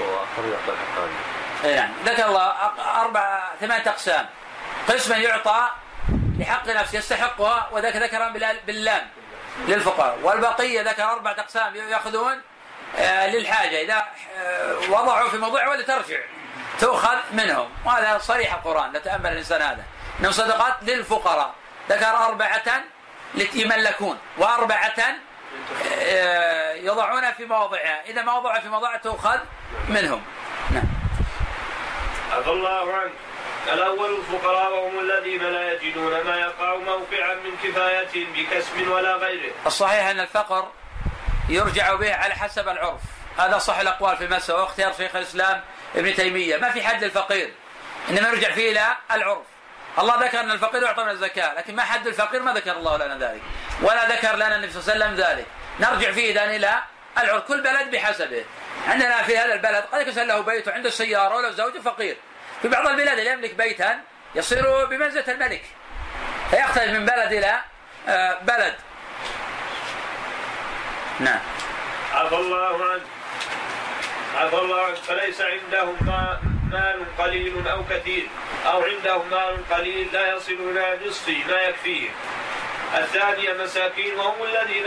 وآخر 0.00 0.48
يعطى 0.48 0.72
لحق 0.72 1.30
اي 1.64 1.74
نعم 1.74 1.90
ذكر 2.04 2.26
الله 2.26 2.52
أربع 3.00 3.42
ثمانية 3.60 3.88
أقسام. 3.88 4.26
قسما 4.88 5.16
يعطى 5.16 5.68
لحق 6.38 6.68
نفسه 6.68 6.98
يستحقها 6.98 7.68
وذاك 7.72 7.96
ذكر 7.96 8.28
باللام 8.66 9.08
للفقراء. 9.68 10.18
والبقية 10.22 10.82
ذكر 10.82 11.04
أربعة 11.04 11.32
أقسام 11.32 11.76
يأخذون 11.76 12.40
آه، 12.98 13.26
للحاجة. 13.26 13.82
إذا 13.82 14.04
آه، 14.38 14.76
وضعوا 14.90 15.28
في 15.28 15.38
موضوع 15.38 15.68
ولا 15.68 15.82
ترجع 15.82 16.18
تؤخذ 16.80 17.16
منهم. 17.32 17.68
وهذا 17.84 18.18
صريح 18.18 18.54
القرآن 18.54 18.92
نتأمل 18.92 19.32
الإنسان 19.32 19.62
هذا. 19.62 19.84
من 20.20 20.32
صدقات 20.32 20.74
للفقراء. 20.82 21.54
ذكر 21.90 22.06
أربعة 22.06 22.82
يملكون 23.54 24.18
وأربعة 24.38 25.14
آه، 26.02 26.72
يضعون 26.72 27.32
في 27.32 27.44
مواضعها 27.44 28.02
إذا 28.06 28.22
ما 28.22 28.34
وضعوا 28.34 28.60
في 28.60 28.68
مواضعها 28.68 28.96
تؤخذ 28.96 29.38
منهم. 29.88 30.22
نعم. 30.70 30.84
عفى 32.32 32.50
الله 32.50 32.94
عنك. 32.94 33.12
الأول 33.72 34.16
الفقراء 34.18 34.72
وهم 34.72 35.00
الذين 35.00 35.42
لا 35.42 35.72
يجدون 35.72 36.24
ما 36.24 36.36
يقع 36.36 36.76
موقعا 36.76 37.34
من 37.34 37.56
كفايتهم 37.62 38.32
بكسب 38.32 38.88
ولا 38.88 39.16
غيره. 39.16 39.52
الصحيح 39.66 40.06
أن 40.06 40.20
الفقر 40.20 40.68
يرجع 41.48 41.94
به 41.94 42.14
على 42.14 42.34
حسب 42.34 42.68
العرف. 42.68 43.00
هذا 43.38 43.58
صح 43.58 43.78
الأقوال 43.78 44.16
في 44.16 44.24
المسألة 44.24 44.60
واختيار 44.60 44.92
شيخ 44.92 45.16
الإسلام 45.16 45.60
ابن 45.96 46.14
تيمية. 46.14 46.56
ما 46.56 46.70
في 46.70 46.82
حد 46.82 47.04
للفقير 47.04 47.52
إنما 48.10 48.28
يرجع 48.28 48.50
فيه 48.50 48.72
إلى 48.72 48.86
العرف. 49.12 49.46
الله 49.98 50.24
ذكر 50.24 50.40
أن 50.40 50.50
الفقير 50.50 50.82
يعطى 50.82 51.04
من 51.04 51.10
الزكاة 51.10 51.54
لكن 51.54 51.76
ما 51.76 51.82
حد 51.82 52.06
الفقير 52.06 52.42
ما 52.42 52.52
ذكر 52.52 52.72
الله 52.72 52.96
لنا 52.96 53.18
ذلك 53.18 53.42
ولا 53.82 54.08
ذكر 54.08 54.36
لنا 54.36 54.56
النبي 54.56 54.72
صلى 54.72 54.94
الله 54.94 55.04
عليه 55.04 55.14
وسلم 55.14 55.26
ذلك. 55.26 55.46
نرجع 55.80 56.12
فيه 56.12 56.32
اذا 56.32 56.44
إلى 56.44 56.82
العرف 57.18 57.44
كل 57.44 57.62
بلد 57.62 57.90
بحسبه. 57.90 58.44
عندنا 58.88 59.22
في 59.22 59.38
هذا 59.38 59.54
البلد 59.54 59.84
قد 59.92 60.08
يكون 60.08 60.22
له 60.22 60.40
بيت 60.40 60.68
وعنده 60.68 60.90
سياره 60.90 61.34
وله 61.34 61.50
زوج 61.50 61.78
فقير. 61.78 62.16
في 62.62 62.68
بعض 62.68 62.86
البلاد 62.86 63.18
اللي 63.18 63.32
يملك 63.32 63.54
بيتا 63.54 64.00
يصير 64.34 64.84
بمنزلة 64.84 65.32
الملك. 65.32 65.62
فيختلف 66.50 66.90
من 66.90 67.06
بلد 67.06 67.32
إلى 67.32 67.60
آه، 68.08 68.38
بلد. 68.42 68.74
نعم. 71.20 71.40
عفى 72.14 72.34
الله 72.34 72.84
عنك 72.92 73.02
عفى 74.36 74.56
الله 74.56 74.84
عنك 74.84 74.96
فليس 74.96 75.40
عندهم 75.40 75.96
ما 76.00 76.40
مال 76.70 77.04
قليل 77.18 77.68
أو 77.68 77.84
كثير. 77.90 78.28
أو 78.66 78.82
عندهم 78.82 79.30
مال 79.30 79.68
قليل 79.70 80.08
لا 80.12 80.34
يصل 80.34 80.52
إلى 80.52 80.98
نصف 81.06 81.28
ما 81.28 81.60
يكفيه. 81.60 82.10
الثانية 82.98 83.52
مساكين 83.52 84.14
وهم 84.14 84.42
الذين 84.42 84.86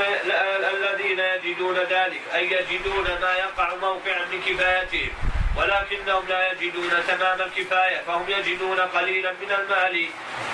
الذين 0.73 1.19
يجدون 1.19 1.75
ذلك 1.75 2.21
أي 2.35 2.51
يجدون 2.51 3.03
ما 3.21 3.33
يقع 3.33 3.75
موقعا 3.75 4.25
من 4.31 4.41
كفايتهم 4.41 5.09
ولكنهم 5.57 6.27
لا 6.29 6.51
يجدون 6.51 6.91
تمام 7.07 7.41
الكفاية 7.41 8.01
فهم 8.07 8.25
يجدون 8.27 8.79
قليلا 8.79 9.31
من 9.31 9.51
المال 9.51 10.07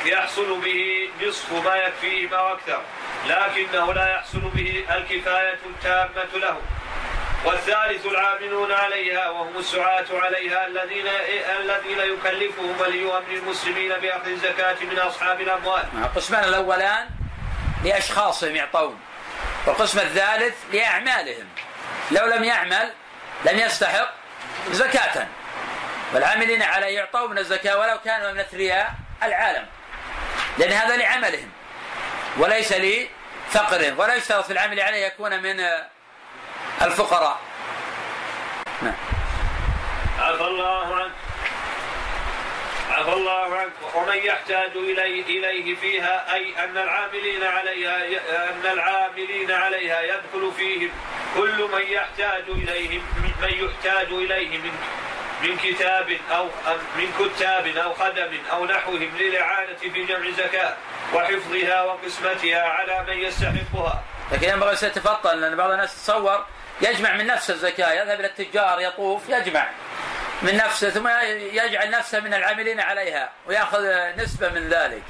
يحصل 0.06 0.60
به 0.60 1.10
نصف 1.22 1.66
ما 1.66 1.76
يكفيهم 1.76 2.34
أو 2.34 2.54
أكثر 2.54 2.82
لكنه 3.28 3.94
لا 3.94 4.14
يحصل 4.14 4.40
به 4.40 4.86
الكفاية 4.98 5.60
التامة 5.66 6.40
لهم. 6.42 6.62
والثالث 7.46 8.06
العاملون 8.06 8.72
عليها 8.72 9.30
وهم 9.30 9.58
السعاة 9.58 10.06
عليها 10.12 10.68
الذين 10.68 11.08
الذين 11.60 12.00
يكلفهم 12.00 12.80
ولي 12.80 13.04
أمر 13.04 13.32
المسلمين 13.32 13.90
بأخذ 13.90 14.28
الزكاة 14.28 14.76
من 14.82 15.00
أصحاب 15.00 15.42
الأموال. 15.42 15.84
القسمان 16.04 16.44
الأولان 16.44 17.10
لأشخاصهم 17.84 18.56
يعطون 18.56 19.00
والقسم 19.68 20.00
الثالث 20.00 20.56
لأعمالهم. 20.74 21.48
لو 22.12 22.26
لم 22.26 22.44
يعمل 22.44 22.94
لم 23.46 23.60
يستحق 23.60 24.14
زكاة. 24.72 25.28
والعاملين 26.14 26.62
عليه 26.62 26.88
يعطوا 26.88 27.28
من 27.28 27.38
الزكاة 27.38 27.78
ولو 27.78 28.00
كانوا 28.06 28.32
من 28.32 28.40
أثرياء 28.40 28.94
العالم. 29.24 29.66
لأن 30.58 30.72
هذا 30.72 30.98
لعملهم 30.98 31.52
وليس 32.38 32.74
لفقرهم 32.74 34.00
ولا 34.00 34.16
يشترط 34.16 34.46
في 34.46 34.54
العامل 34.54 34.80
عليه 34.80 35.06
يكون 35.06 35.42
من 35.42 35.66
الفقراء. 36.82 37.40
نعم. 38.82 38.96
عفى 40.20 40.44
الله 40.44 40.96
عنك. 40.96 41.12
عفى 42.92 43.14
الله 43.14 43.56
عنك. 43.56 43.72
ومن 43.96 44.18
يحتاج 44.18 44.72
إليه 44.76 45.24
إليه 45.24 45.76
فيها 45.76 46.34
أي 46.34 46.64
أن 46.64 46.78
العاملين 46.78 47.44
عليها 47.44 47.98
أن 48.50 48.66
العاملين 48.74 49.52
عليها 49.52 50.02
يدخل 50.02 50.52
فيهم. 50.58 50.90
كل 51.36 51.70
من 51.74 51.82
يحتاج 51.82 52.44
إليه 52.48 53.00
من 53.42 53.50
يحتاج 53.50 54.08
إليه 54.08 54.58
من 54.58 54.72
من 55.44 55.58
كتاب 55.58 56.18
أو 56.32 56.48
من 56.98 57.12
كتاب 57.20 57.68
أو 57.68 57.94
خدم 57.94 58.38
أو 58.52 58.66
نحوهم 58.66 59.18
للإعانة 59.20 59.76
في 59.76 60.06
جمع 60.06 60.30
زكاة 60.38 60.74
وحفظها 61.14 61.84
وقسمتها 61.84 62.62
على 62.64 63.06
من 63.08 63.18
يستحقها. 63.20 64.04
لكن 64.32 64.50
ينبغي 64.50 64.70
أن 64.70 64.76
يتفطن 64.84 65.38
لأن 65.38 65.56
بعض 65.56 65.72
الناس 65.72 65.94
يتصور 65.94 66.46
يجمع 66.82 67.14
من 67.14 67.28
نفسه 67.28 67.54
الزكاة 67.54 67.94
يذهب 67.94 68.20
إلى 68.20 68.28
التجار 68.28 68.80
يطوف 68.80 69.30
يجمع 69.30 69.68
من 70.42 70.58
نفسه 70.58 70.90
ثم 70.90 71.08
يجعل 71.54 71.92
نفسه 71.92 72.20
من 72.20 72.34
العاملين 72.34 72.80
عليها 72.80 73.30
ويأخذ 73.48 73.86
نسبة 74.18 74.50
من 74.50 74.70
ذلك. 74.70 75.04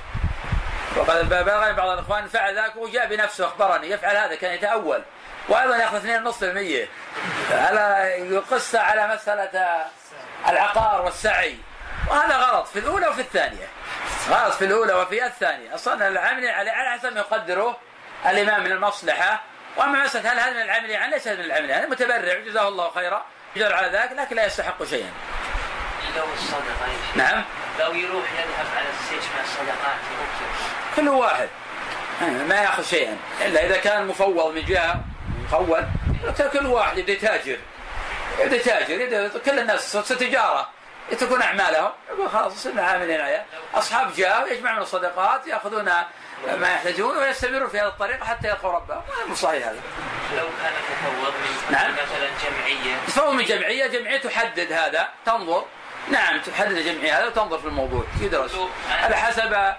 وقد 0.96 1.30
بلغني 1.30 1.74
بعض 1.74 1.90
الإخوان 1.90 2.28
فعل 2.28 2.60
ذلك 2.60 2.76
وجاء 2.76 3.08
بنفسه 3.08 3.46
أخبرني 3.46 3.90
يفعل 3.90 4.16
هذا 4.16 4.36
كان 4.36 4.54
يتأول. 4.54 5.04
وأيضا 5.50 5.78
يأخذ 5.78 5.98
2.5% 5.98 6.88
على 7.52 8.16
يقصها 8.32 8.82
على 8.82 9.08
مسألة 9.08 9.86
العقار 10.48 11.02
والسعي. 11.02 11.58
وهذا 12.10 12.36
غلط 12.36 12.68
في 12.68 12.80
الأولى 12.80 13.08
وفي 13.08 13.22
الثانية. 13.22 13.68
غلط 14.30 14.54
في 14.54 14.66
الأولى 14.66 14.94
وفي 14.94 15.26
الثانية. 15.26 15.76
أصلا 15.76 16.08
العاملين 16.08 16.50
عليه 16.50 16.72
على 16.72 17.00
حسب 17.00 17.14
ما 17.14 17.20
يقدره 17.20 17.78
الإمام 18.26 18.64
من 18.64 18.72
المصلحة. 18.72 19.44
وأما 19.78 20.04
مسألة 20.04 20.34
هل 20.34 20.40
هذا 20.40 20.54
من 20.54 20.62
العاملين 20.62 20.92
يعني؟ 20.92 21.14
ليس 21.14 21.28
من 21.28 21.40
العاملين 21.40 21.72
هذا 21.72 21.88
متبرع 21.88 22.34
جزاه 22.34 22.68
الله 22.68 22.92
خيرا 22.92 23.26
يجر 23.56 23.74
على 23.74 23.88
ذلك 23.88 24.12
لكن 24.12 24.36
لا 24.36 24.46
يستحق 24.46 24.84
شيئا. 24.84 25.12
لو 26.18 26.24
الصدقة 26.34 26.88
نعم. 27.16 27.44
لو 27.80 27.94
يروح 27.94 28.32
يذهب 28.32 28.66
على 28.78 28.88
استجمع 29.00 29.44
الصدقات 29.44 30.00
كل 30.96 31.10
واحد. 31.10 31.50
ما 32.22 32.56
يأخذ 32.56 32.84
شيئا. 32.84 33.18
إلا 33.42 33.66
إذا 33.66 33.78
كان 33.78 34.08
مفوض 34.08 34.56
من 34.56 34.66
جهة 34.66 34.96
مخول 35.44 35.84
كل 36.54 36.66
واحد 36.66 36.98
يبدأ 36.98 37.14
يتاجر. 37.14 37.58
يبدأ 38.40 38.56
يتاجر 38.56 39.02
يبدأ 39.02 39.28
كل 39.46 39.60
الناس 39.60 39.92
تجارة. 39.92 40.70
يتركون 41.12 41.42
أعمالهم. 41.42 41.92
يقول 42.10 42.30
خلاص 42.30 42.64
صرنا 42.64 42.82
عاملين 42.82 43.22
عليها 43.22 43.46
أصحاب 43.74 44.14
جاءوا 44.14 44.48
يجمعون 44.48 44.82
الصدقات 44.82 45.48
ياخذون 45.48 45.92
ما 46.48 46.74
يحتاجون 46.74 47.18
ويستمرون 47.18 47.70
في 47.70 47.80
هذا 47.80 47.88
الطريق 47.88 48.24
حتى 48.24 48.48
يلقوا 48.48 48.72
ربهم. 48.72 49.02
مو 49.28 49.36
صحيح 49.36 49.68
هذا. 49.68 49.82
لو 50.38 50.48
كان 50.64 50.74
تفوض 50.90 51.34
من 51.34 51.72
نعم. 51.72 51.92
مثلا 51.92 52.30
جمعية. 52.44 52.96
تفوض 53.08 53.34
من 53.34 53.44
جمعية 53.44 53.88
جمعية 53.88 54.18
تحدد 54.18 54.72
هذا. 54.72 55.08
تنظر. 55.26 55.66
نعم 56.10 56.42
تحدد 56.42 56.78
الجمعيه 56.78 57.20
هذا 57.20 57.28
وتنظر 57.28 57.60
في 57.60 57.66
الموضوع. 57.66 58.04
يدرس. 58.22 58.56
على 59.04 59.16
حسب 59.16 59.76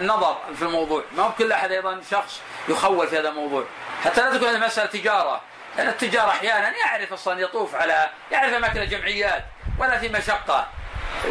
النظر 0.00 0.38
في 0.56 0.62
الموضوع. 0.62 1.04
ما 1.12 1.22
هو 1.22 1.32
كل 1.32 1.52
أحد 1.52 1.72
أيضا 1.72 2.00
شخص 2.10 2.40
يخول 2.68 3.08
في 3.08 3.18
هذا 3.18 3.28
الموضوع. 3.28 3.64
حتى 4.04 4.20
لا 4.20 4.36
تكون 4.36 4.48
هذه 4.48 4.58
مسألة 4.58 4.86
تجارة. 4.86 5.40
لأن 5.76 5.88
التجار 5.88 6.28
أحيانا 6.28 6.76
يعرف 6.76 7.12
أصلا 7.12 7.40
يطوف 7.40 7.74
على 7.74 8.10
يعرف 8.30 8.54
أماكن 8.54 8.82
الجمعيات 8.82 9.44
ولا 9.78 9.98
في 9.98 10.08
مشقة. 10.08 10.66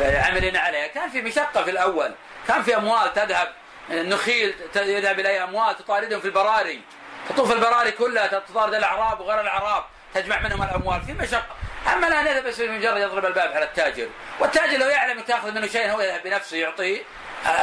عاملين 0.03 0.57
عليها. 0.57 0.87
كان 0.87 1.09
في 1.09 1.21
مشقة 1.21 1.63
في 1.63 1.69
الأول. 1.69 2.11
كان 2.47 2.63
في 2.63 2.75
أموال 2.75 3.13
تذهب. 3.13 3.60
النخيل 3.91 4.55
يذهب 4.75 5.19
اليه 5.19 5.43
اموال 5.43 5.77
تطاردهم 5.77 6.19
في 6.19 6.25
البراري. 6.25 6.81
تطوف 7.29 7.51
البراري 7.51 7.91
كلها 7.91 8.27
تطارد 8.27 8.73
الأعراب 8.73 9.19
وغير 9.19 9.41
الأعراب. 9.41 9.83
تجمع 10.13 10.39
منهم 10.39 10.63
الاموال 10.63 11.01
في 11.01 11.13
مشقه 11.13 11.55
أما 11.93 12.07
الآن 12.07 12.27
يذهب 12.27 12.43
بس 12.43 12.59
مجرد 12.59 13.01
يضرب 13.01 13.25
الباب 13.25 13.51
على 13.51 13.65
التاجر. 13.65 14.07
والتاجر 14.39 14.77
لو 14.77 14.87
يعلم 14.87 15.19
تأخذ 15.21 15.51
منه 15.51 15.67
شيء 15.67 15.91
هو 15.91 16.01
يذهب 16.01 16.23
بنفسه 16.23 16.57
يعطيه 16.57 17.01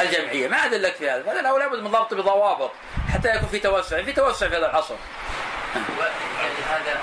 الجمعية. 0.01 0.49
ما 0.49 0.65
ادلك 0.65 0.95
في 0.95 1.11
هذا. 1.11 1.23
فهذا 1.23 1.43
لابد 1.43 1.79
من 1.79 1.91
ضبط 1.91 2.15
بضوابط 2.15 2.73
حتى 3.15 3.29
يكون 3.29 3.49
في 3.49 3.59
توسع. 3.59 4.03
في 4.03 4.13
توسع 4.13 4.49
في 4.49 4.57
هذا 4.57 4.71
العصر. 4.71 4.95
يعني 5.75 6.55
هذا 6.71 7.01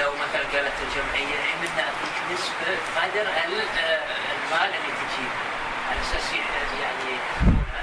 لو 0.00 0.10
مثلا 0.12 0.42
قالت 0.52 0.72
الجمعية 0.82 1.40
إحنا 1.40 1.68
نعطيك 1.76 2.16
نسبة 2.32 2.76
قدر 2.96 3.20
المال 3.20 4.64
اللي 4.64 4.92
تجيب 4.92 5.30
على 5.90 6.00
أساس 6.00 6.32
يعني 6.32 7.18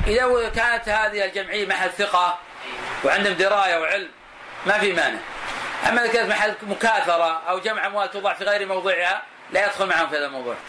إذا 0.08 0.50
كانت 0.50 0.90
هذه 0.90 1.26
الجمعية 1.26 1.66
محل 1.66 1.90
ثقة 1.90 2.40
وعندهم 3.04 3.34
دراية 3.34 3.78
وعلم 3.78 4.10
ما 4.66 4.80
في 4.80 4.94
مانع. 4.94 5.20
أما 5.90 6.04
إذا 6.04 6.14
كانت 6.14 6.30
محل 6.30 6.54
مكاثرة 6.62 7.42
أو 7.50 7.60
جمع 7.60 7.88
أموال 7.88 8.12
توضع 8.12 8.34
في 8.34 8.44
غير 8.44 8.68
موضعها 8.68 9.22
لا 9.52 9.66
يدخل 9.66 9.86
معهم 9.86 10.10
في 10.10 10.18
هذا 10.18 10.26
الموضوع. 10.26 10.56